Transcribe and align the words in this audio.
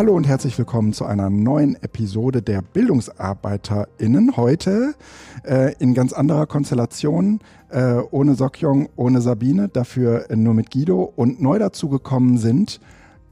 Hallo 0.00 0.14
und 0.14 0.26
herzlich 0.26 0.56
willkommen 0.56 0.94
zu 0.94 1.04
einer 1.04 1.28
neuen 1.28 1.74
Episode 1.82 2.40
der 2.40 2.62
BildungsarbeiterInnen. 2.62 4.34
Heute 4.34 4.94
äh, 5.44 5.74
in 5.74 5.92
ganz 5.92 6.14
anderer 6.14 6.46
Konstellation, 6.46 7.40
äh, 7.68 7.96
ohne 8.10 8.34
Sokjong, 8.34 8.88
ohne 8.96 9.20
Sabine, 9.20 9.68
dafür 9.68 10.24
nur 10.34 10.54
mit 10.54 10.70
Guido. 10.70 11.02
Und 11.16 11.42
neu 11.42 11.58
dazugekommen 11.58 12.38
sind 12.38 12.80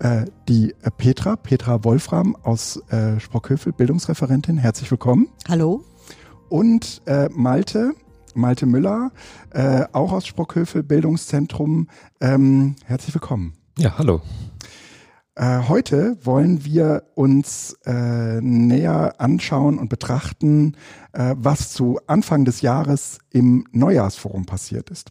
äh, 0.01 0.27
die 0.47 0.75
Petra, 0.99 1.37
Petra 1.37 1.85
Wolfram 1.85 2.37
aus 2.43 2.83
äh, 2.91 3.19
Sprockhövel, 3.19 3.73
Bildungsreferentin. 3.73 4.59
Herzlich 4.59 4.91
willkommen. 4.91 5.29
Hallo. 5.49 5.85
Und 6.51 7.01
äh, 7.07 7.31
Malte, 7.33 7.95
Malte 8.35 8.67
Müller, 8.67 9.11
äh, 9.55 9.87
auch 9.93 10.13
aus 10.13 10.27
Sprockhövel, 10.27 10.83
Bildungszentrum. 10.83 11.89
Ähm, 12.21 12.77
herzlich 12.85 13.15
willkommen. 13.15 13.55
Ja, 13.79 13.97
hallo. 13.97 14.21
Äh, 15.39 15.69
heute 15.69 16.19
wollen 16.25 16.65
wir 16.65 17.05
uns 17.15 17.77
äh, 17.87 18.41
näher 18.41 19.15
anschauen 19.21 19.79
und 19.79 19.89
betrachten, 19.89 20.77
äh, 21.13 21.37
was 21.39 21.73
zu 21.73 22.01
Anfang 22.09 22.45
des 22.45 22.61
Jahres 22.61 23.21
im 23.31 23.65
Neujahrsforum 23.71 24.47
passiert 24.47 24.91
ist. 24.91 25.11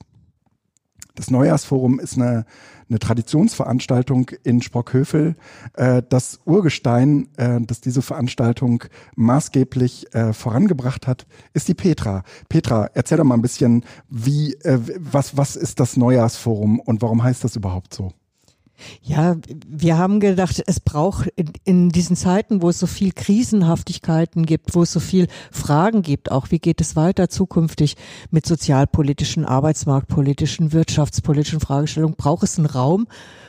Das 1.15 1.31
Neujahrsforum 1.31 2.01
ist 2.01 2.17
eine, 2.17 2.45
eine 2.89 2.99
Traditionsveranstaltung 2.99 4.31
in 4.43 4.61
Sprockhövel. 4.61 5.35
Äh, 5.75 6.03
das 6.09 6.41
Urgestein, 6.43 7.29
äh, 7.37 7.61
das 7.61 7.79
diese 7.79 8.01
Veranstaltung 8.01 8.83
maßgeblich 9.15 10.07
vorangebracht 10.33 11.07
hat, 11.07 11.25
ist 11.53 11.69
die 11.69 11.73
Petra. 11.73 12.23
Petra, 12.49 12.89
erzähl 12.93 13.17
doch 13.17 13.23
mal 13.23 13.35
ein 13.35 13.41
bisschen, 13.41 13.85
wie, 14.09 14.57
was, 14.99 15.37
was 15.37 15.55
ist 15.55 15.79
das 15.79 15.95
Neujahrsforum 15.95 16.81
und 16.81 17.01
warum 17.01 17.23
heißt 17.23 17.45
das 17.45 17.55
überhaupt 17.55 17.93
so? 17.93 18.11
Ja, 19.01 19.35
wir 19.67 19.97
haben 19.97 20.19
gedacht, 20.19 20.61
es 20.67 20.79
braucht 20.79 21.27
in, 21.35 21.51
in, 21.63 21.89
diesen 21.89 22.15
Zeiten, 22.15 22.61
wo 22.61 22.69
es 22.69 22.79
so 22.79 22.87
viel 22.87 23.11
Krisenhaftigkeiten 23.11 24.45
gibt, 24.45 24.75
wo 24.75 24.83
es 24.83 24.91
so 24.91 24.99
viel 24.99 25.27
Fragen 25.51 26.01
gibt, 26.01 26.31
auch 26.31 26.51
wie 26.51 26.59
geht 26.59 26.81
es 26.81 26.95
weiter 26.95 27.29
zukünftig 27.29 27.95
mit 28.29 28.45
sozialpolitischen, 28.45 29.45
arbeitsmarktpolitischen, 29.45 30.73
wirtschaftspolitischen 30.73 31.59
Fragestellungen, 31.59 32.15
braucht 32.15 32.43
es 32.43 32.57
einen 32.57 32.67
Raum, 32.67 33.07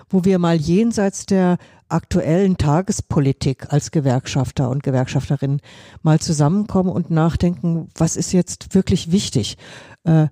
wo 0.09 0.25
wir 0.25 0.39
mal 0.39 0.57
jenseits 0.57 1.27
der 1.27 1.59
aktuellen 1.89 2.57
Tagespolitik 2.59 3.73
als 3.73 3.91
Gewerkschafter 3.91 4.69
und 4.71 4.83
Gewerkschafterinnen 4.83 5.61
mal 6.03 6.19
zusammenkommen 6.21 6.91
und 6.91 7.11
nachdenken, 7.11 7.89
was 7.97 8.17
ist 8.17 8.33
jetzt 8.33 8.75
wirklich 8.75 9.11
wichtig? 9.11 9.57
Äh, 10.05 10.29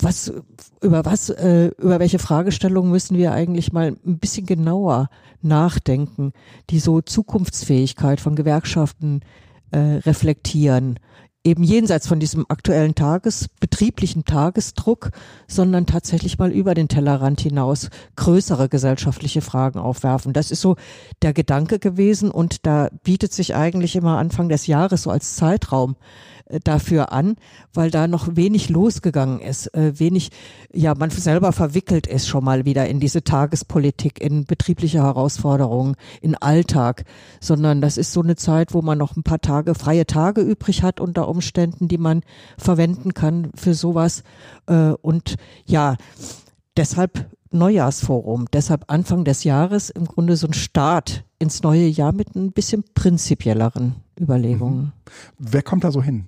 was, 0.00 0.32
über 0.82 1.04
was, 1.04 1.30
äh, 1.30 1.70
über 1.78 1.98
welche 1.98 2.18
Fragestellungen 2.18 2.90
müssen 2.90 3.16
wir 3.16 3.32
eigentlich 3.32 3.72
mal 3.72 3.96
ein 4.06 4.18
bisschen 4.18 4.46
genauer 4.46 5.08
nachdenken, 5.42 6.32
die 6.70 6.80
so 6.80 7.00
Zukunftsfähigkeit 7.00 8.20
von 8.20 8.36
Gewerkschaften 8.36 9.20
äh, 9.70 9.78
reflektieren? 9.78 10.98
Eben 11.44 11.62
jenseits 11.62 12.08
von 12.08 12.18
diesem 12.18 12.44
aktuellen 12.48 12.96
Tages, 12.96 13.48
betrieblichen 13.60 14.24
Tagesdruck, 14.24 15.10
sondern 15.46 15.86
tatsächlich 15.86 16.38
mal 16.38 16.50
über 16.50 16.74
den 16.74 16.88
Tellerrand 16.88 17.40
hinaus 17.40 17.88
größere 18.16 18.68
gesellschaftliche 18.68 19.42
Fragen 19.42 19.78
aufwerfen. 19.78 20.32
Das 20.32 20.50
ist 20.50 20.60
so 20.60 20.74
der 21.22 21.32
Gedanke 21.32 21.78
gewesen 21.78 22.32
und 22.32 22.66
da 22.66 22.88
bietet 23.04 23.32
sich 23.32 23.54
eigentlich 23.54 23.94
immer 23.94 24.18
Anfang 24.18 24.48
des 24.48 24.66
Jahres 24.66 25.04
so 25.04 25.10
als 25.10 25.36
Zeitraum 25.36 25.94
dafür 26.64 27.12
an, 27.12 27.36
weil 27.74 27.90
da 27.90 28.06
noch 28.06 28.36
wenig 28.36 28.68
losgegangen 28.68 29.40
ist, 29.40 29.72
äh, 29.74 29.98
wenig, 29.98 30.30
ja, 30.72 30.94
man 30.94 31.10
selber 31.10 31.52
verwickelt 31.52 32.06
ist 32.06 32.28
schon 32.28 32.44
mal 32.44 32.64
wieder 32.64 32.86
in 32.88 33.00
diese 33.00 33.24
Tagespolitik, 33.24 34.20
in 34.20 34.44
betriebliche 34.44 35.02
Herausforderungen, 35.02 35.96
in 36.20 36.34
Alltag, 36.36 37.04
sondern 37.40 37.80
das 37.80 37.96
ist 37.96 38.12
so 38.12 38.22
eine 38.22 38.36
Zeit, 38.36 38.74
wo 38.74 38.82
man 38.82 38.98
noch 38.98 39.16
ein 39.16 39.22
paar 39.22 39.40
Tage, 39.40 39.74
freie 39.74 40.06
Tage 40.06 40.40
übrig 40.40 40.82
hat 40.82 41.00
unter 41.00 41.28
Umständen, 41.28 41.88
die 41.88 41.98
man 41.98 42.22
verwenden 42.58 43.14
kann 43.14 43.50
für 43.54 43.74
sowas. 43.74 44.22
Äh, 44.66 44.90
und 45.02 45.36
ja, 45.64 45.96
deshalb 46.76 47.26
Neujahrsforum, 47.50 48.46
deshalb 48.52 48.84
Anfang 48.88 49.24
des 49.24 49.44
Jahres 49.44 49.90
im 49.90 50.04
Grunde 50.04 50.36
so 50.36 50.46
ein 50.46 50.52
Start 50.52 51.24
ins 51.38 51.62
neue 51.62 51.86
Jahr 51.86 52.12
mit 52.12 52.34
ein 52.34 52.52
bisschen 52.52 52.84
prinzipielleren 52.94 53.96
Überlegungen. 54.20 54.76
Mhm. 54.78 54.92
Wer 55.38 55.62
kommt 55.62 55.84
da 55.84 55.90
so 55.90 56.02
hin? 56.02 56.26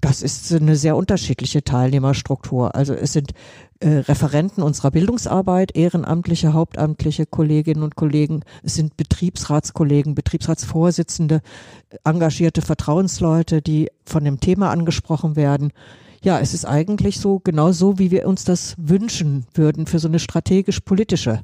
Das 0.00 0.22
ist 0.22 0.52
eine 0.52 0.76
sehr 0.76 0.96
unterschiedliche 0.96 1.62
Teilnehmerstruktur. 1.62 2.74
Also 2.74 2.94
es 2.94 3.12
sind 3.12 3.32
äh, 3.80 3.88
Referenten 3.88 4.62
unserer 4.62 4.90
Bildungsarbeit, 4.90 5.74
ehrenamtliche, 5.74 6.52
hauptamtliche 6.52 7.26
Kolleginnen 7.26 7.82
und 7.82 7.96
Kollegen, 7.96 8.42
es 8.62 8.74
sind 8.74 8.96
Betriebsratskollegen, 8.96 10.14
Betriebsratsvorsitzende, 10.14 11.40
engagierte 12.04 12.62
Vertrauensleute, 12.62 13.62
die 13.62 13.90
von 14.04 14.24
dem 14.24 14.40
Thema 14.40 14.70
angesprochen 14.70 15.36
werden. 15.36 15.72
Ja, 16.22 16.38
es 16.38 16.52
ist 16.52 16.66
eigentlich 16.66 17.18
so, 17.18 17.38
genau 17.38 17.72
so, 17.72 17.98
wie 17.98 18.10
wir 18.10 18.28
uns 18.28 18.44
das 18.44 18.74
wünschen 18.76 19.46
würden 19.54 19.86
für 19.86 19.98
so 19.98 20.08
eine 20.08 20.18
strategisch-politische 20.18 21.40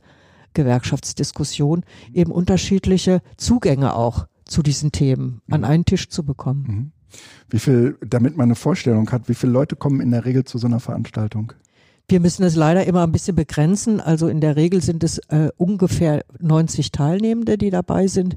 Gewerkschaftsdiskussion, 0.52 1.84
eben 2.12 2.32
unterschiedliche 2.32 3.22
Zugänge 3.36 3.94
auch 3.94 4.26
zu 4.44 4.62
diesen 4.62 4.92
Themen 4.92 5.40
an 5.50 5.64
einen 5.64 5.84
Tisch 5.84 6.08
zu 6.08 6.24
bekommen. 6.24 6.92
Wie 7.48 7.58
viel, 7.58 7.96
damit 8.06 8.36
man 8.36 8.44
eine 8.44 8.54
Vorstellung 8.54 9.10
hat, 9.10 9.28
wie 9.28 9.34
viele 9.34 9.52
Leute 9.52 9.76
kommen 9.76 10.00
in 10.00 10.10
der 10.10 10.24
Regel 10.24 10.44
zu 10.44 10.58
so 10.58 10.66
einer 10.66 10.80
Veranstaltung? 10.80 11.52
Wir 12.08 12.20
müssen 12.20 12.44
es 12.44 12.54
leider 12.54 12.86
immer 12.86 13.02
ein 13.02 13.10
bisschen 13.10 13.34
begrenzen. 13.34 14.00
Also 14.00 14.28
in 14.28 14.40
der 14.40 14.54
Regel 14.54 14.80
sind 14.80 15.02
es 15.02 15.18
äh, 15.28 15.48
ungefähr 15.56 16.24
90 16.38 16.92
Teilnehmende, 16.92 17.58
die 17.58 17.70
dabei 17.70 18.06
sind. 18.06 18.36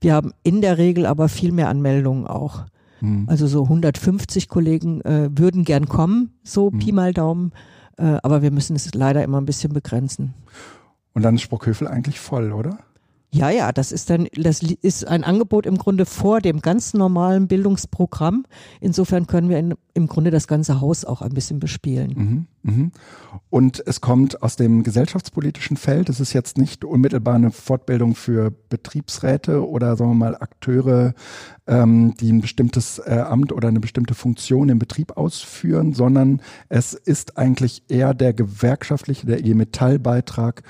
Wir 0.00 0.14
haben 0.14 0.32
in 0.42 0.60
der 0.60 0.78
Regel 0.78 1.06
aber 1.06 1.28
viel 1.28 1.52
mehr 1.52 1.68
Anmeldungen 1.68 2.26
auch. 2.26 2.64
Hm. 2.98 3.26
Also 3.28 3.46
so 3.46 3.64
150 3.64 4.48
Kollegen 4.48 5.00
äh, 5.02 5.30
würden 5.32 5.64
gern 5.64 5.86
kommen, 5.86 6.32
so 6.42 6.72
hm. 6.72 6.78
Pi 6.78 6.92
mal 6.92 7.12
Daumen. 7.12 7.52
Äh, 7.96 8.16
aber 8.22 8.42
wir 8.42 8.50
müssen 8.50 8.74
es 8.74 8.92
leider 8.94 9.22
immer 9.22 9.40
ein 9.40 9.46
bisschen 9.46 9.72
begrenzen. 9.72 10.34
Und 11.12 11.22
dann 11.22 11.36
ist 11.36 11.42
Sprockhövel 11.42 11.86
eigentlich 11.86 12.18
voll, 12.18 12.52
oder? 12.52 12.78
Ja, 13.34 13.50
ja, 13.50 13.72
das 13.72 13.90
ist 13.90 14.10
dann, 14.10 14.28
das 14.36 14.62
ist 14.62 15.08
ein 15.08 15.24
Angebot 15.24 15.66
im 15.66 15.76
Grunde 15.76 16.06
vor 16.06 16.40
dem 16.40 16.60
ganz 16.60 16.94
normalen 16.94 17.48
Bildungsprogramm. 17.48 18.46
Insofern 18.80 19.26
können 19.26 19.48
wir 19.48 19.58
in, 19.58 19.74
im 19.92 20.06
Grunde 20.06 20.30
das 20.30 20.46
ganze 20.46 20.80
Haus 20.80 21.04
auch 21.04 21.20
ein 21.20 21.32
bisschen 21.32 21.58
bespielen. 21.58 22.46
Mhm, 22.62 22.72
mh. 22.72 22.90
Und 23.50 23.82
es 23.86 24.00
kommt 24.00 24.40
aus 24.40 24.54
dem 24.54 24.84
gesellschaftspolitischen 24.84 25.76
Feld. 25.76 26.10
Es 26.10 26.20
ist 26.20 26.32
jetzt 26.32 26.58
nicht 26.58 26.84
unmittelbar 26.84 27.34
eine 27.34 27.50
Fortbildung 27.50 28.14
für 28.14 28.52
Betriebsräte 28.68 29.68
oder 29.68 29.96
sagen 29.96 30.10
wir 30.12 30.14
mal 30.14 30.36
Akteure, 30.36 31.14
ähm, 31.66 32.14
die 32.20 32.30
ein 32.32 32.40
bestimmtes 32.40 33.00
äh, 33.00 33.18
Amt 33.18 33.50
oder 33.50 33.66
eine 33.66 33.80
bestimmte 33.80 34.14
Funktion 34.14 34.68
im 34.68 34.78
Betrieb 34.78 35.16
ausführen, 35.16 35.92
sondern 35.92 36.40
es 36.68 36.94
ist 36.94 37.36
eigentlich 37.36 37.82
eher 37.88 38.14
der 38.14 38.32
gewerkschaftliche, 38.32 39.26
der 39.26 39.40
IG 39.40 39.54
Metall-Beitrag 39.54 40.62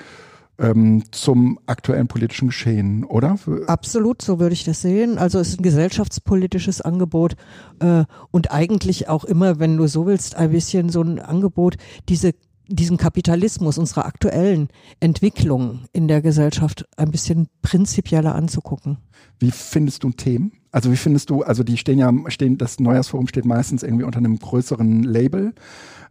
ähm, 0.57 1.03
zum 1.11 1.59
aktuellen 1.65 2.07
politischen 2.07 2.47
Geschehen, 2.47 3.03
oder? 3.03 3.37
Absolut, 3.67 4.21
so 4.21 4.39
würde 4.39 4.53
ich 4.53 4.63
das 4.63 4.81
sehen. 4.81 5.17
Also 5.17 5.39
es 5.39 5.49
ist 5.49 5.59
ein 5.59 5.63
gesellschaftspolitisches 5.63 6.81
Angebot 6.81 7.35
äh, 7.79 8.05
und 8.31 8.51
eigentlich 8.51 9.09
auch 9.09 9.25
immer, 9.25 9.59
wenn 9.59 9.77
du 9.77 9.87
so 9.87 10.05
willst, 10.05 10.35
ein 10.35 10.51
bisschen 10.51 10.89
so 10.89 11.01
ein 11.01 11.19
Angebot, 11.19 11.75
diese 12.09 12.33
diesen 12.67 12.97
Kapitalismus 12.97 13.77
unserer 13.77 14.05
aktuellen 14.05 14.69
Entwicklung 14.99 15.81
in 15.93 16.07
der 16.07 16.21
Gesellschaft 16.21 16.85
ein 16.97 17.11
bisschen 17.11 17.47
prinzipieller 17.61 18.33
anzugucken. 18.33 18.97
Wie 19.39 19.51
findest 19.51 20.03
du 20.03 20.09
Themen? 20.11 20.51
Also 20.71 20.91
wie 20.91 20.97
findest 20.97 21.29
du, 21.29 21.43
also 21.43 21.63
die 21.63 21.77
stehen 21.77 21.99
ja, 21.99 22.11
stehen, 22.27 22.57
das 22.57 22.79
Neujahrsforum 22.79 23.27
steht 23.27 23.45
meistens 23.45 23.83
irgendwie 23.83 24.03
unter 24.03 24.17
einem 24.17 24.39
größeren 24.39 25.03
Label. 25.03 25.53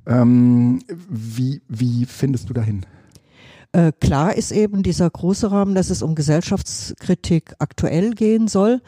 Ähm, 0.07 0.81
wie, 1.09 1.61
wie 1.69 2.05
findest 2.07 2.49
du 2.49 2.55
dahin? 2.55 2.87
Äh, 3.75 3.91
klar 4.01 4.37
ist 4.37 4.53
eben 4.53 4.85
dieser 4.85 5.11
große 5.11 5.51
Rahmen, 5.51 5.75
dass 5.75 5.91
es 5.91 6.01
um 6.01 6.15
Gesellschaftskritik 6.15 7.57
aktuell 7.59 8.13
gehen 8.13 8.47
soll. 8.47 8.81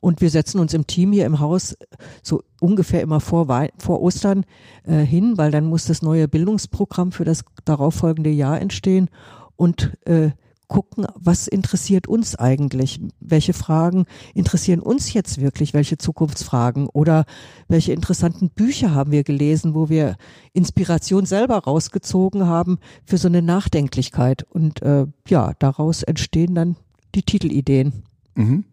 Und 0.00 0.20
wir 0.20 0.30
setzen 0.30 0.58
uns 0.58 0.74
im 0.74 0.88
Team 0.88 1.12
hier 1.12 1.26
im 1.26 1.38
Haus 1.38 1.76
so 2.24 2.42
ungefähr 2.60 3.02
immer 3.02 3.20
vor, 3.20 3.46
vor 3.78 4.02
Ostern 4.02 4.44
äh, 4.82 4.96
hin, 4.96 5.38
weil 5.38 5.52
dann 5.52 5.66
muss 5.66 5.84
das 5.84 6.02
neue 6.02 6.26
Bildungsprogramm 6.26 7.12
für 7.12 7.24
das 7.24 7.44
darauffolgende 7.64 8.30
Jahr 8.30 8.60
entstehen. 8.60 9.10
Und 9.54 9.96
äh, 10.06 10.30
gucken, 10.72 11.06
was 11.14 11.48
interessiert 11.48 12.06
uns 12.06 12.34
eigentlich? 12.34 12.98
Welche 13.20 13.52
Fragen 13.52 14.06
interessieren 14.32 14.80
uns 14.80 15.12
jetzt 15.12 15.38
wirklich? 15.38 15.74
Welche 15.74 15.98
Zukunftsfragen? 15.98 16.88
Oder 16.88 17.26
welche 17.68 17.92
interessanten 17.92 18.48
Bücher 18.48 18.94
haben 18.94 19.10
wir 19.10 19.22
gelesen, 19.22 19.74
wo 19.74 19.90
wir 19.90 20.16
Inspiration 20.54 21.26
selber 21.26 21.58
rausgezogen 21.58 22.46
haben 22.46 22.78
für 23.04 23.18
so 23.18 23.28
eine 23.28 23.42
Nachdenklichkeit? 23.42 24.44
Und 24.44 24.80
äh, 24.80 25.06
ja, 25.28 25.52
daraus 25.58 26.02
entstehen 26.02 26.54
dann 26.54 26.76
die 27.14 27.22
Titelideen. 27.22 28.04
Mhm. 28.34 28.64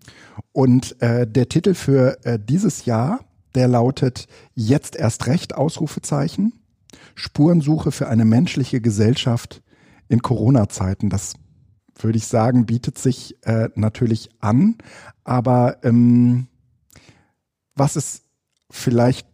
Und 0.53 1.01
äh, 1.01 1.27
der 1.27 1.49
Titel 1.49 1.73
für 1.73 2.17
äh, 2.23 2.39
dieses 2.41 2.85
Jahr, 2.85 3.19
der 3.55 3.67
lautet 3.67 4.27
Jetzt 4.55 4.95
erst 4.95 5.27
recht, 5.27 5.53
Ausrufezeichen. 5.53 6.53
Spurensuche 7.15 7.91
für 7.91 8.07
eine 8.07 8.23
menschliche 8.23 8.79
Gesellschaft 8.79 9.61
in 10.07 10.21
Corona-Zeiten. 10.21 11.09
Das 11.09 11.33
würde 12.03 12.17
ich 12.17 12.27
sagen, 12.27 12.65
bietet 12.65 12.97
sich 12.97 13.35
äh, 13.45 13.69
natürlich 13.75 14.29
an. 14.39 14.77
Aber 15.23 15.77
ähm, 15.83 16.47
was 17.75 17.95
ist 17.95 18.23
vielleicht 18.69 19.27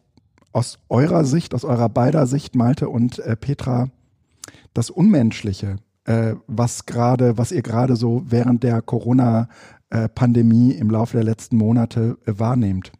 aus 0.52 0.80
eurer 0.90 1.26
Sicht, 1.26 1.54
aus 1.54 1.66
eurer 1.66 1.90
beider 1.90 2.28
Sicht, 2.28 2.56
Malte 2.56 2.90
und 2.90 3.20
äh, 3.20 3.36
Petra, 3.36 3.90
das 4.74 4.90
Unmenschliche, 4.90 5.78
äh, 6.06 6.36
was 6.48 6.86
gerade, 6.86 7.38
was 7.38 7.52
ihr 7.52 7.62
gerade 7.62 7.96
so 7.96 8.24
während 8.26 8.64
der 8.64 8.82
Corona-Pandemie 8.82 10.72
im 10.72 10.90
Laufe 10.90 11.18
der 11.18 11.26
letzten 11.26 11.58
Monate 11.58 12.18
äh, 12.26 12.34
wahrnehmt? 12.38 12.92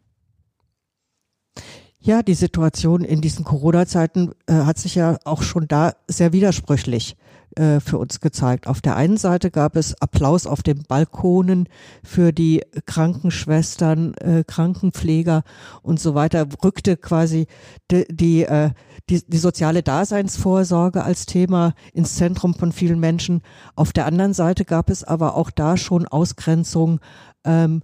Ja, 1.98 2.22
die 2.22 2.34
Situation 2.34 3.02
in 3.02 3.20
diesen 3.20 3.44
Corona-Zeiten 3.44 4.32
äh, 4.46 4.52
hat 4.52 4.78
sich 4.78 4.94
ja 4.94 5.18
auch 5.24 5.42
schon 5.42 5.66
da 5.66 5.94
sehr 6.08 6.32
widersprüchlich 6.32 7.16
äh, 7.54 7.80
für 7.80 7.98
uns 7.98 8.20
gezeigt. 8.20 8.66
Auf 8.66 8.80
der 8.80 8.96
einen 8.96 9.16
Seite 9.16 9.50
gab 9.50 9.76
es 9.76 10.00
Applaus 10.00 10.46
auf 10.46 10.62
den 10.62 10.82
Balkonen 10.82 11.68
für 12.02 12.32
die 12.32 12.62
Krankenschwestern, 12.86 14.14
äh, 14.14 14.44
Krankenpfleger 14.46 15.42
und 15.82 16.00
so 16.00 16.14
weiter, 16.14 16.46
rückte 16.62 16.96
quasi 16.96 17.46
die, 17.90 18.06
die, 18.10 18.42
äh, 18.44 18.70
die, 19.08 19.22
die 19.26 19.38
soziale 19.38 19.82
Daseinsvorsorge 19.82 21.04
als 21.04 21.26
Thema 21.26 21.74
ins 21.92 22.16
Zentrum 22.16 22.54
von 22.54 22.72
vielen 22.72 23.00
Menschen. 23.00 23.42
Auf 23.74 23.92
der 23.92 24.06
anderen 24.06 24.34
Seite 24.34 24.64
gab 24.64 24.90
es 24.90 25.04
aber 25.04 25.36
auch 25.36 25.50
da 25.50 25.76
schon 25.76 26.06
Ausgrenzung. 26.06 27.00
Ähm, 27.44 27.82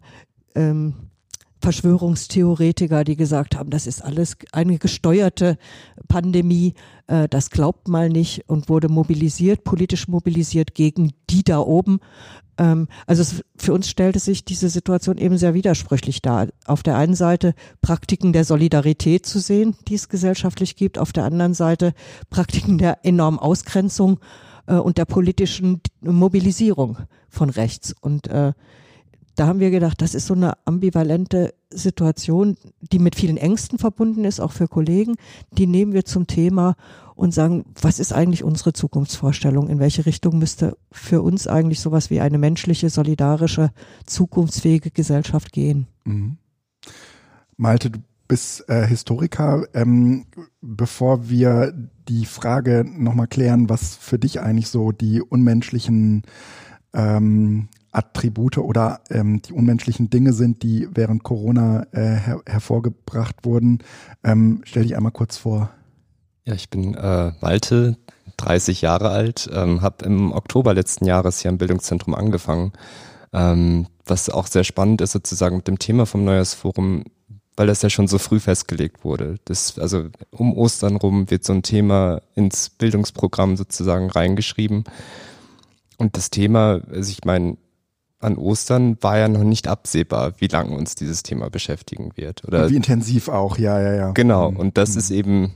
ähm, 0.54 1.11
Verschwörungstheoretiker, 1.62 3.04
die 3.04 3.16
gesagt 3.16 3.56
haben, 3.56 3.70
das 3.70 3.86
ist 3.86 4.02
alles 4.02 4.36
eine 4.50 4.78
gesteuerte 4.78 5.56
Pandemie, 6.08 6.74
äh, 7.06 7.28
das 7.28 7.50
glaubt 7.50 7.88
mal 7.88 8.08
nicht 8.08 8.48
und 8.48 8.68
wurde 8.68 8.88
mobilisiert, 8.88 9.64
politisch 9.64 10.08
mobilisiert 10.08 10.74
gegen 10.74 11.12
die 11.30 11.44
da 11.44 11.60
oben. 11.60 12.00
Ähm, 12.58 12.88
also 13.06 13.22
es, 13.22 13.44
für 13.56 13.72
uns 13.72 13.88
stellte 13.88 14.18
sich 14.18 14.44
diese 14.44 14.68
Situation 14.68 15.18
eben 15.18 15.38
sehr 15.38 15.54
widersprüchlich 15.54 16.20
dar. 16.20 16.48
Auf 16.66 16.82
der 16.82 16.96
einen 16.96 17.14
Seite 17.14 17.54
Praktiken 17.80 18.32
der 18.32 18.44
Solidarität 18.44 19.24
zu 19.24 19.38
sehen, 19.38 19.76
die 19.88 19.94
es 19.94 20.08
gesellschaftlich 20.08 20.76
gibt, 20.76 20.98
auf 20.98 21.12
der 21.12 21.24
anderen 21.24 21.54
Seite 21.54 21.94
Praktiken 22.28 22.76
der 22.76 23.04
enormen 23.04 23.38
Ausgrenzung 23.38 24.18
äh, 24.66 24.74
und 24.74 24.98
der 24.98 25.04
politischen 25.04 25.80
Mobilisierung 26.00 26.98
von 27.28 27.50
rechts. 27.50 27.94
Und 28.00 28.26
äh, 28.26 28.52
da 29.34 29.46
haben 29.46 29.60
wir 29.60 29.70
gedacht, 29.70 30.02
das 30.02 30.14
ist 30.14 30.26
so 30.26 30.34
eine 30.34 30.52
ambivalente 30.66 31.54
Situation, 31.70 32.56
die 32.80 32.98
mit 32.98 33.14
vielen 33.14 33.36
Ängsten 33.36 33.78
verbunden 33.78 34.24
ist, 34.24 34.40
auch 34.40 34.52
für 34.52 34.68
Kollegen. 34.68 35.14
Die 35.52 35.66
nehmen 35.66 35.92
wir 35.92 36.04
zum 36.04 36.26
Thema 36.26 36.76
und 37.14 37.32
sagen, 37.32 37.64
was 37.80 37.98
ist 37.98 38.12
eigentlich 38.12 38.44
unsere 38.44 38.72
Zukunftsvorstellung? 38.72 39.68
In 39.68 39.78
welche 39.78 40.04
Richtung 40.04 40.38
müsste 40.38 40.76
für 40.90 41.22
uns 41.22 41.46
eigentlich 41.46 41.80
sowas 41.80 42.10
wie 42.10 42.20
eine 42.20 42.38
menschliche, 42.38 42.90
solidarische, 42.90 43.70
zukunftsfähige 44.06 44.90
Gesellschaft 44.90 45.52
gehen? 45.52 45.86
Mhm. 46.04 46.36
Malte, 47.56 47.90
du 47.90 48.00
bist 48.28 48.68
äh, 48.68 48.86
Historiker. 48.86 49.66
Ähm, 49.74 50.26
bevor 50.60 51.28
wir 51.28 51.72
die 52.08 52.24
Frage 52.24 52.84
nochmal 52.86 53.28
klären, 53.28 53.68
was 53.68 53.94
für 53.94 54.18
dich 54.18 54.40
eigentlich 54.40 54.68
so 54.68 54.90
die 54.90 55.22
unmenschlichen 55.22 56.22
ähm, 56.94 57.68
Attribute 57.92 58.58
oder 58.58 59.00
ähm, 59.10 59.42
die 59.42 59.52
unmenschlichen 59.52 60.10
Dinge 60.10 60.32
sind, 60.32 60.62
die 60.62 60.88
während 60.92 61.22
Corona 61.22 61.86
äh, 61.92 62.16
her 62.16 62.40
hervorgebracht 62.46 63.44
wurden. 63.44 63.78
Ähm, 64.24 64.62
stell 64.64 64.82
dich 64.82 64.96
einmal 64.96 65.12
kurz 65.12 65.36
vor. 65.36 65.70
Ja, 66.44 66.54
ich 66.54 66.70
bin 66.70 66.94
äh, 66.94 67.32
Malte, 67.40 67.96
30 68.38 68.80
Jahre 68.80 69.10
alt, 69.10 69.48
ähm, 69.52 69.82
habe 69.82 70.04
im 70.04 70.32
Oktober 70.32 70.74
letzten 70.74 71.04
Jahres 71.04 71.40
hier 71.40 71.50
im 71.50 71.58
Bildungszentrum 71.58 72.14
angefangen, 72.14 72.72
ähm, 73.32 73.86
was 74.04 74.30
auch 74.30 74.46
sehr 74.46 74.64
spannend 74.64 75.00
ist 75.02 75.12
sozusagen 75.12 75.56
mit 75.56 75.68
dem 75.68 75.78
Thema 75.78 76.06
vom 76.06 76.24
Neujahrsforum, 76.24 77.04
weil 77.56 77.66
das 77.66 77.82
ja 77.82 77.90
schon 77.90 78.08
so 78.08 78.18
früh 78.18 78.40
festgelegt 78.40 79.04
wurde. 79.04 79.36
Das, 79.44 79.78
also 79.78 80.06
um 80.30 80.56
Ostern 80.56 80.96
rum 80.96 81.30
wird 81.30 81.44
so 81.44 81.52
ein 81.52 81.62
Thema 81.62 82.22
ins 82.34 82.70
Bildungsprogramm 82.70 83.56
sozusagen 83.56 84.10
reingeschrieben. 84.10 84.84
Und 85.98 86.16
das 86.16 86.30
Thema, 86.30 86.80
also 86.90 87.10
ich 87.10 87.24
meine, 87.24 87.56
an 88.22 88.36
Ostern 88.36 88.96
war 89.00 89.18
ja 89.18 89.28
noch 89.28 89.44
nicht 89.44 89.68
absehbar, 89.68 90.34
wie 90.38 90.46
lange 90.46 90.76
uns 90.76 90.94
dieses 90.94 91.22
Thema 91.22 91.50
beschäftigen 91.50 92.10
wird. 92.14 92.44
Oder 92.46 92.64
und 92.64 92.70
wie 92.70 92.76
intensiv 92.76 93.28
auch, 93.28 93.58
ja, 93.58 93.80
ja, 93.80 93.94
ja. 93.94 94.10
Genau, 94.12 94.50
mhm. 94.50 94.56
und 94.56 94.78
das 94.78 94.92
mhm. 94.92 94.98
ist 94.98 95.10
eben 95.10 95.54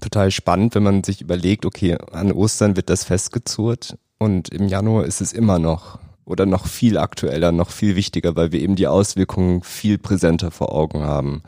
total 0.00 0.30
spannend, 0.30 0.74
wenn 0.74 0.82
man 0.82 1.04
sich 1.04 1.20
überlegt, 1.20 1.64
okay, 1.64 1.96
an 2.12 2.32
Ostern 2.32 2.76
wird 2.76 2.90
das 2.90 3.04
festgezurrt 3.04 3.96
und 4.18 4.48
im 4.48 4.68
Januar 4.68 5.04
ist 5.04 5.20
es 5.20 5.32
immer 5.32 5.58
noch 5.58 5.98
oder 6.24 6.44
noch 6.44 6.66
viel 6.66 6.98
aktueller, 6.98 7.52
noch 7.52 7.70
viel 7.70 7.96
wichtiger, 7.96 8.34
weil 8.34 8.52
wir 8.52 8.60
eben 8.60 8.74
die 8.74 8.88
Auswirkungen 8.88 9.62
viel 9.62 9.96
präsenter 9.96 10.50
vor 10.50 10.72
Augen 10.74 11.02
haben. 11.02 11.42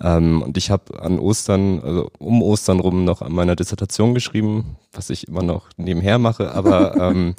Ähm, 0.00 0.42
und 0.42 0.56
ich 0.56 0.70
habe 0.70 1.02
an 1.02 1.18
Ostern, 1.18 1.80
also 1.80 2.10
um 2.18 2.42
Ostern 2.42 2.80
rum 2.80 3.04
noch 3.04 3.20
an 3.20 3.32
meiner 3.32 3.56
Dissertation 3.56 4.14
geschrieben, 4.14 4.76
was 4.92 5.10
ich 5.10 5.28
immer 5.28 5.42
noch 5.42 5.68
nebenher 5.76 6.18
mache, 6.18 6.52
aber 6.54 6.96
ähm, 7.00 7.34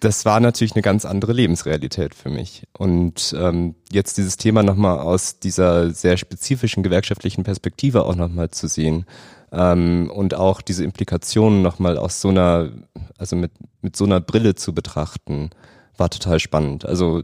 das 0.00 0.24
war 0.24 0.40
natürlich 0.40 0.74
eine 0.74 0.82
ganz 0.82 1.04
andere 1.04 1.32
Lebensrealität 1.32 2.14
für 2.14 2.30
mich. 2.30 2.66
Und 2.76 3.34
ähm, 3.38 3.74
jetzt 3.92 4.18
dieses 4.18 4.36
Thema 4.36 4.62
nochmal 4.62 4.98
aus 4.98 5.38
dieser 5.38 5.90
sehr 5.90 6.16
spezifischen 6.16 6.82
gewerkschaftlichen 6.82 7.44
Perspektive 7.44 8.04
auch 8.04 8.16
nochmal 8.16 8.50
zu 8.50 8.66
sehen 8.66 9.04
ähm, 9.52 10.10
und 10.12 10.34
auch 10.34 10.62
diese 10.62 10.84
Implikationen 10.84 11.60
nochmal 11.60 11.98
aus 11.98 12.20
so 12.20 12.28
einer, 12.28 12.70
also 13.18 13.36
mit, 13.36 13.52
mit 13.82 13.94
so 13.94 14.04
einer 14.04 14.20
Brille 14.20 14.54
zu 14.54 14.74
betrachten, 14.74 15.50
war 15.96 16.08
total 16.08 16.40
spannend. 16.40 16.86
Also 16.86 17.22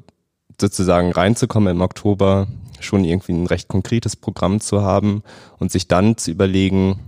sozusagen 0.61 1.13
reinzukommen 1.13 1.77
im 1.77 1.81
Oktober, 1.81 2.47
schon 2.81 3.05
irgendwie 3.05 3.33
ein 3.33 3.47
recht 3.47 3.69
konkretes 3.69 4.17
Programm 4.17 4.61
zu 4.61 4.83
haben 4.83 5.23
und 5.59 5.73
sich 5.73 5.89
dann 5.89 6.19
zu 6.19 6.31
überlegen, 6.31 7.01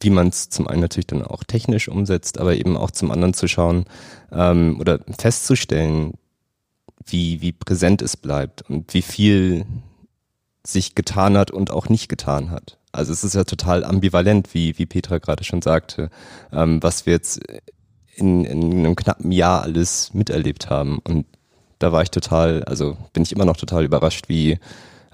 wie 0.00 0.10
man 0.10 0.28
es 0.28 0.50
zum 0.50 0.68
einen 0.68 0.80
natürlich 0.80 1.06
dann 1.06 1.24
auch 1.24 1.44
technisch 1.44 1.88
umsetzt, 1.88 2.38
aber 2.38 2.56
eben 2.56 2.76
auch 2.76 2.90
zum 2.90 3.10
anderen 3.10 3.34
zu 3.34 3.48
schauen 3.48 3.84
ähm, 4.30 4.76
oder 4.80 5.00
festzustellen, 5.18 6.14
wie, 7.04 7.40
wie 7.40 7.52
präsent 7.52 8.02
es 8.02 8.16
bleibt 8.16 8.62
und 8.62 8.92
wie 8.92 9.02
viel 9.02 9.64
sich 10.66 10.94
getan 10.94 11.38
hat 11.38 11.50
und 11.50 11.70
auch 11.70 11.88
nicht 11.88 12.08
getan 12.08 12.50
hat. 12.50 12.78
Also 12.92 13.12
es 13.12 13.24
ist 13.24 13.34
ja 13.34 13.44
total 13.44 13.84
ambivalent, 13.84 14.52
wie, 14.54 14.78
wie 14.78 14.86
Petra 14.86 15.18
gerade 15.18 15.44
schon 15.44 15.62
sagte, 15.62 16.10
ähm, 16.52 16.82
was 16.82 17.06
wir 17.06 17.12
jetzt 17.12 17.40
in, 18.14 18.44
in 18.44 18.72
einem 18.72 18.96
knappen 18.96 19.30
Jahr 19.30 19.62
alles 19.62 20.12
miterlebt 20.14 20.70
haben. 20.70 20.98
Und 20.98 21.26
da 21.78 21.92
war 21.92 22.02
ich 22.02 22.10
total, 22.10 22.64
also 22.64 22.96
bin 23.12 23.22
ich 23.22 23.32
immer 23.32 23.44
noch 23.44 23.56
total 23.56 23.84
überrascht, 23.84 24.28
wie, 24.28 24.58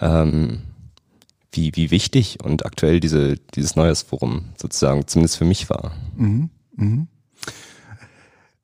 ähm, 0.00 0.62
wie, 1.52 1.72
wie 1.74 1.90
wichtig 1.90 2.38
und 2.42 2.66
aktuell 2.66 3.00
diese, 3.00 3.36
dieses 3.54 3.76
Neujahrsforum 3.76 4.46
sozusagen 4.56 5.06
zumindest 5.06 5.36
für 5.36 5.44
mich 5.44 5.70
war. 5.70 5.92
Mhm, 6.16 6.50
mhm. 6.74 7.08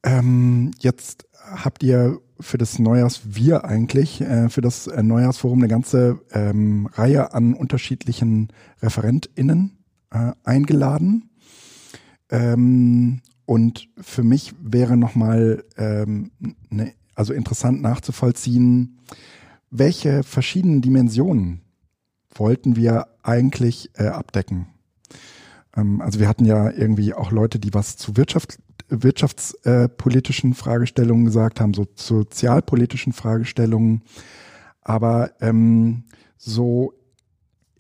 Ähm, 0.02 0.70
jetzt 0.78 1.26
habt 1.44 1.82
ihr 1.82 2.20
für 2.40 2.58
das 2.58 2.78
Neujahrs, 2.78 3.20
wir 3.24 3.64
eigentlich, 3.64 4.20
äh, 4.20 4.48
für 4.48 4.60
das 4.60 4.86
äh, 4.86 5.02
Neujahrsforum 5.02 5.58
eine 5.58 5.68
ganze 5.68 6.20
ähm, 6.32 6.88
Reihe 6.92 7.34
an 7.34 7.54
unterschiedlichen 7.54 8.48
ReferentInnen 8.82 9.78
äh, 10.10 10.32
eingeladen. 10.44 11.30
Ähm, 12.30 13.20
und 13.44 13.88
für 14.00 14.22
mich 14.22 14.52
wäre 14.62 14.96
nochmal 14.96 15.64
ähm, 15.76 16.30
ne, 16.70 16.92
also 17.14 17.32
interessant 17.32 17.82
nachzuvollziehen, 17.82 18.98
welche 19.70 20.22
verschiedenen 20.22 20.80
Dimensionen 20.80 21.62
wollten 22.38 22.76
wir 22.76 23.06
eigentlich 23.22 23.90
äh, 23.94 24.06
abdecken. 24.06 24.68
Ähm, 25.76 26.00
also 26.00 26.20
wir 26.20 26.28
hatten 26.28 26.44
ja 26.44 26.70
irgendwie 26.70 27.14
auch 27.14 27.30
Leute, 27.30 27.58
die 27.58 27.74
was 27.74 27.96
zu 27.96 28.16
Wirtschaft, 28.16 28.58
wirtschaftspolitischen 28.88 30.54
Fragestellungen 30.54 31.24
gesagt 31.24 31.60
haben, 31.60 31.74
so 31.74 31.86
sozialpolitischen 31.94 33.12
Fragestellungen. 33.12 34.02
Aber 34.82 35.32
ähm, 35.40 36.04
so 36.36 36.94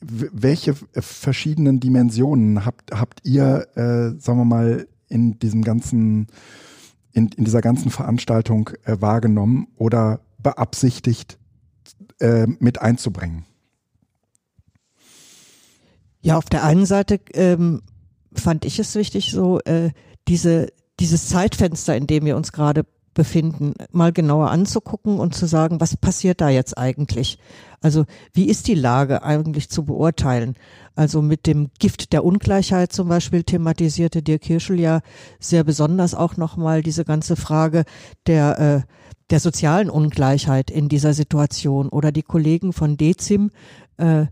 welche 0.00 0.74
verschiedenen 0.92 1.80
Dimensionen 1.80 2.64
habt, 2.64 2.92
habt 2.92 3.20
ihr, 3.24 3.66
äh, 3.74 4.20
sagen 4.20 4.38
wir 4.38 4.44
mal, 4.44 4.88
in 5.08 5.38
diesem 5.38 5.62
ganzen, 5.62 6.28
in, 7.12 7.28
in 7.36 7.44
dieser 7.44 7.62
ganzen 7.62 7.90
Veranstaltung 7.90 8.70
äh, 8.84 8.96
wahrgenommen 9.00 9.68
oder 9.76 10.20
beabsichtigt 10.38 11.38
äh, 12.20 12.46
mit 12.46 12.80
einzubringen? 12.80 13.47
Ja, 16.20 16.36
auf 16.36 16.46
der 16.46 16.64
einen 16.64 16.86
Seite 16.86 17.20
ähm, 17.34 17.82
fand 18.32 18.64
ich 18.64 18.78
es 18.78 18.94
wichtig, 18.94 19.30
so 19.30 19.60
äh, 19.60 19.90
diese 20.26 20.68
dieses 21.00 21.28
Zeitfenster, 21.28 21.96
in 21.96 22.06
dem 22.06 22.24
wir 22.24 22.36
uns 22.36 22.52
gerade 22.52 22.84
befinden, 23.14 23.74
mal 23.90 24.12
genauer 24.12 24.50
anzugucken 24.50 25.18
und 25.18 25.34
zu 25.34 25.46
sagen, 25.46 25.80
was 25.80 25.96
passiert 25.96 26.40
da 26.40 26.50
jetzt 26.50 26.78
eigentlich? 26.78 27.38
Also 27.80 28.04
wie 28.32 28.48
ist 28.48 28.68
die 28.68 28.74
Lage 28.74 29.24
eigentlich 29.24 29.70
zu 29.70 29.84
beurteilen? 29.84 30.54
Also 30.94 31.20
mit 31.20 31.46
dem 31.46 31.70
Gift 31.80 32.12
der 32.12 32.24
Ungleichheit 32.24 32.92
zum 32.92 33.08
Beispiel 33.08 33.42
thematisierte 33.42 34.22
Dirk 34.22 34.44
Hirschel 34.44 34.78
ja 34.78 35.00
sehr 35.40 35.64
besonders 35.64 36.14
auch 36.14 36.36
nochmal 36.36 36.82
diese 36.82 37.04
ganze 37.04 37.34
Frage 37.34 37.84
der, 38.26 38.58
äh, 38.60 38.92
der 39.30 39.40
sozialen 39.40 39.90
Ungleichheit 39.90 40.70
in 40.70 40.88
dieser 40.88 41.12
Situation. 41.12 41.88
Oder 41.88 42.12
die 42.12 42.22
Kollegen 42.22 42.72
von 42.72 42.96
Dezim 42.96 43.50
äh, 43.96 44.26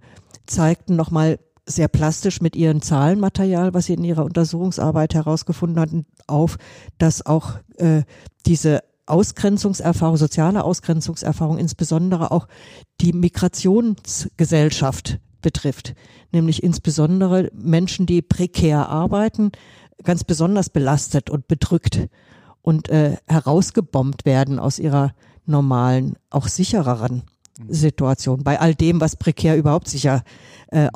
zeigten 0.46 0.94
nochmal 0.94 1.40
sehr 1.66 1.88
plastisch 1.88 2.40
mit 2.40 2.56
ihrem 2.56 2.80
Zahlenmaterial, 2.80 3.74
was 3.74 3.84
sie 3.86 3.94
in 3.94 4.04
ihrer 4.04 4.24
Untersuchungsarbeit 4.24 5.14
herausgefunden 5.14 5.80
hatten, 5.80 6.06
auf, 6.26 6.56
dass 6.98 7.26
auch 7.26 7.54
äh, 7.76 8.04
diese 8.46 8.82
Ausgrenzungserfahrung, 9.06 10.16
soziale 10.16 10.64
Ausgrenzungserfahrung, 10.64 11.58
insbesondere 11.58 12.30
auch 12.30 12.48
die 13.00 13.12
Migrationsgesellschaft 13.12 15.18
betrifft, 15.42 15.94
nämlich 16.32 16.62
insbesondere 16.62 17.50
Menschen, 17.54 18.06
die 18.06 18.22
prekär 18.22 18.88
arbeiten, 18.88 19.52
ganz 20.02 20.24
besonders 20.24 20.70
belastet 20.70 21.28
und 21.30 21.46
bedrückt 21.46 22.08
und 22.62 22.88
äh, 22.88 23.18
herausgebombt 23.26 24.24
werden 24.24 24.58
aus 24.58 24.80
ihrer 24.80 25.12
normalen, 25.46 26.16
auch 26.30 26.48
sichereren 26.48 27.22
Situation, 27.68 28.44
bei 28.44 28.60
all 28.60 28.74
dem, 28.74 29.00
was 29.00 29.16
prekär 29.16 29.56
überhaupt 29.56 29.88
sicher 29.88 30.22
äh, 30.68 30.88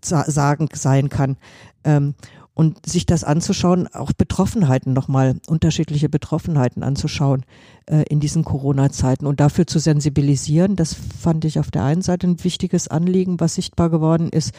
sagen 0.00 0.68
sein 0.72 1.08
kann. 1.08 1.36
Ähm, 1.84 2.14
und 2.56 2.86
sich 2.86 3.04
das 3.04 3.22
anzuschauen, 3.22 3.86
auch 3.88 4.12
Betroffenheiten 4.14 4.94
nochmal, 4.94 5.36
unterschiedliche 5.46 6.08
Betroffenheiten 6.08 6.82
anzuschauen 6.82 7.44
äh, 7.84 8.04
in 8.08 8.18
diesen 8.18 8.44
Corona-Zeiten 8.44 9.26
und 9.26 9.40
dafür 9.40 9.66
zu 9.66 9.78
sensibilisieren, 9.78 10.74
das 10.74 10.94
fand 10.94 11.44
ich 11.44 11.58
auf 11.58 11.70
der 11.70 11.84
einen 11.84 12.00
Seite 12.00 12.26
ein 12.26 12.42
wichtiges 12.42 12.88
Anliegen, 12.88 13.40
was 13.40 13.56
sichtbar 13.56 13.90
geworden 13.90 14.30
ist, 14.30 14.54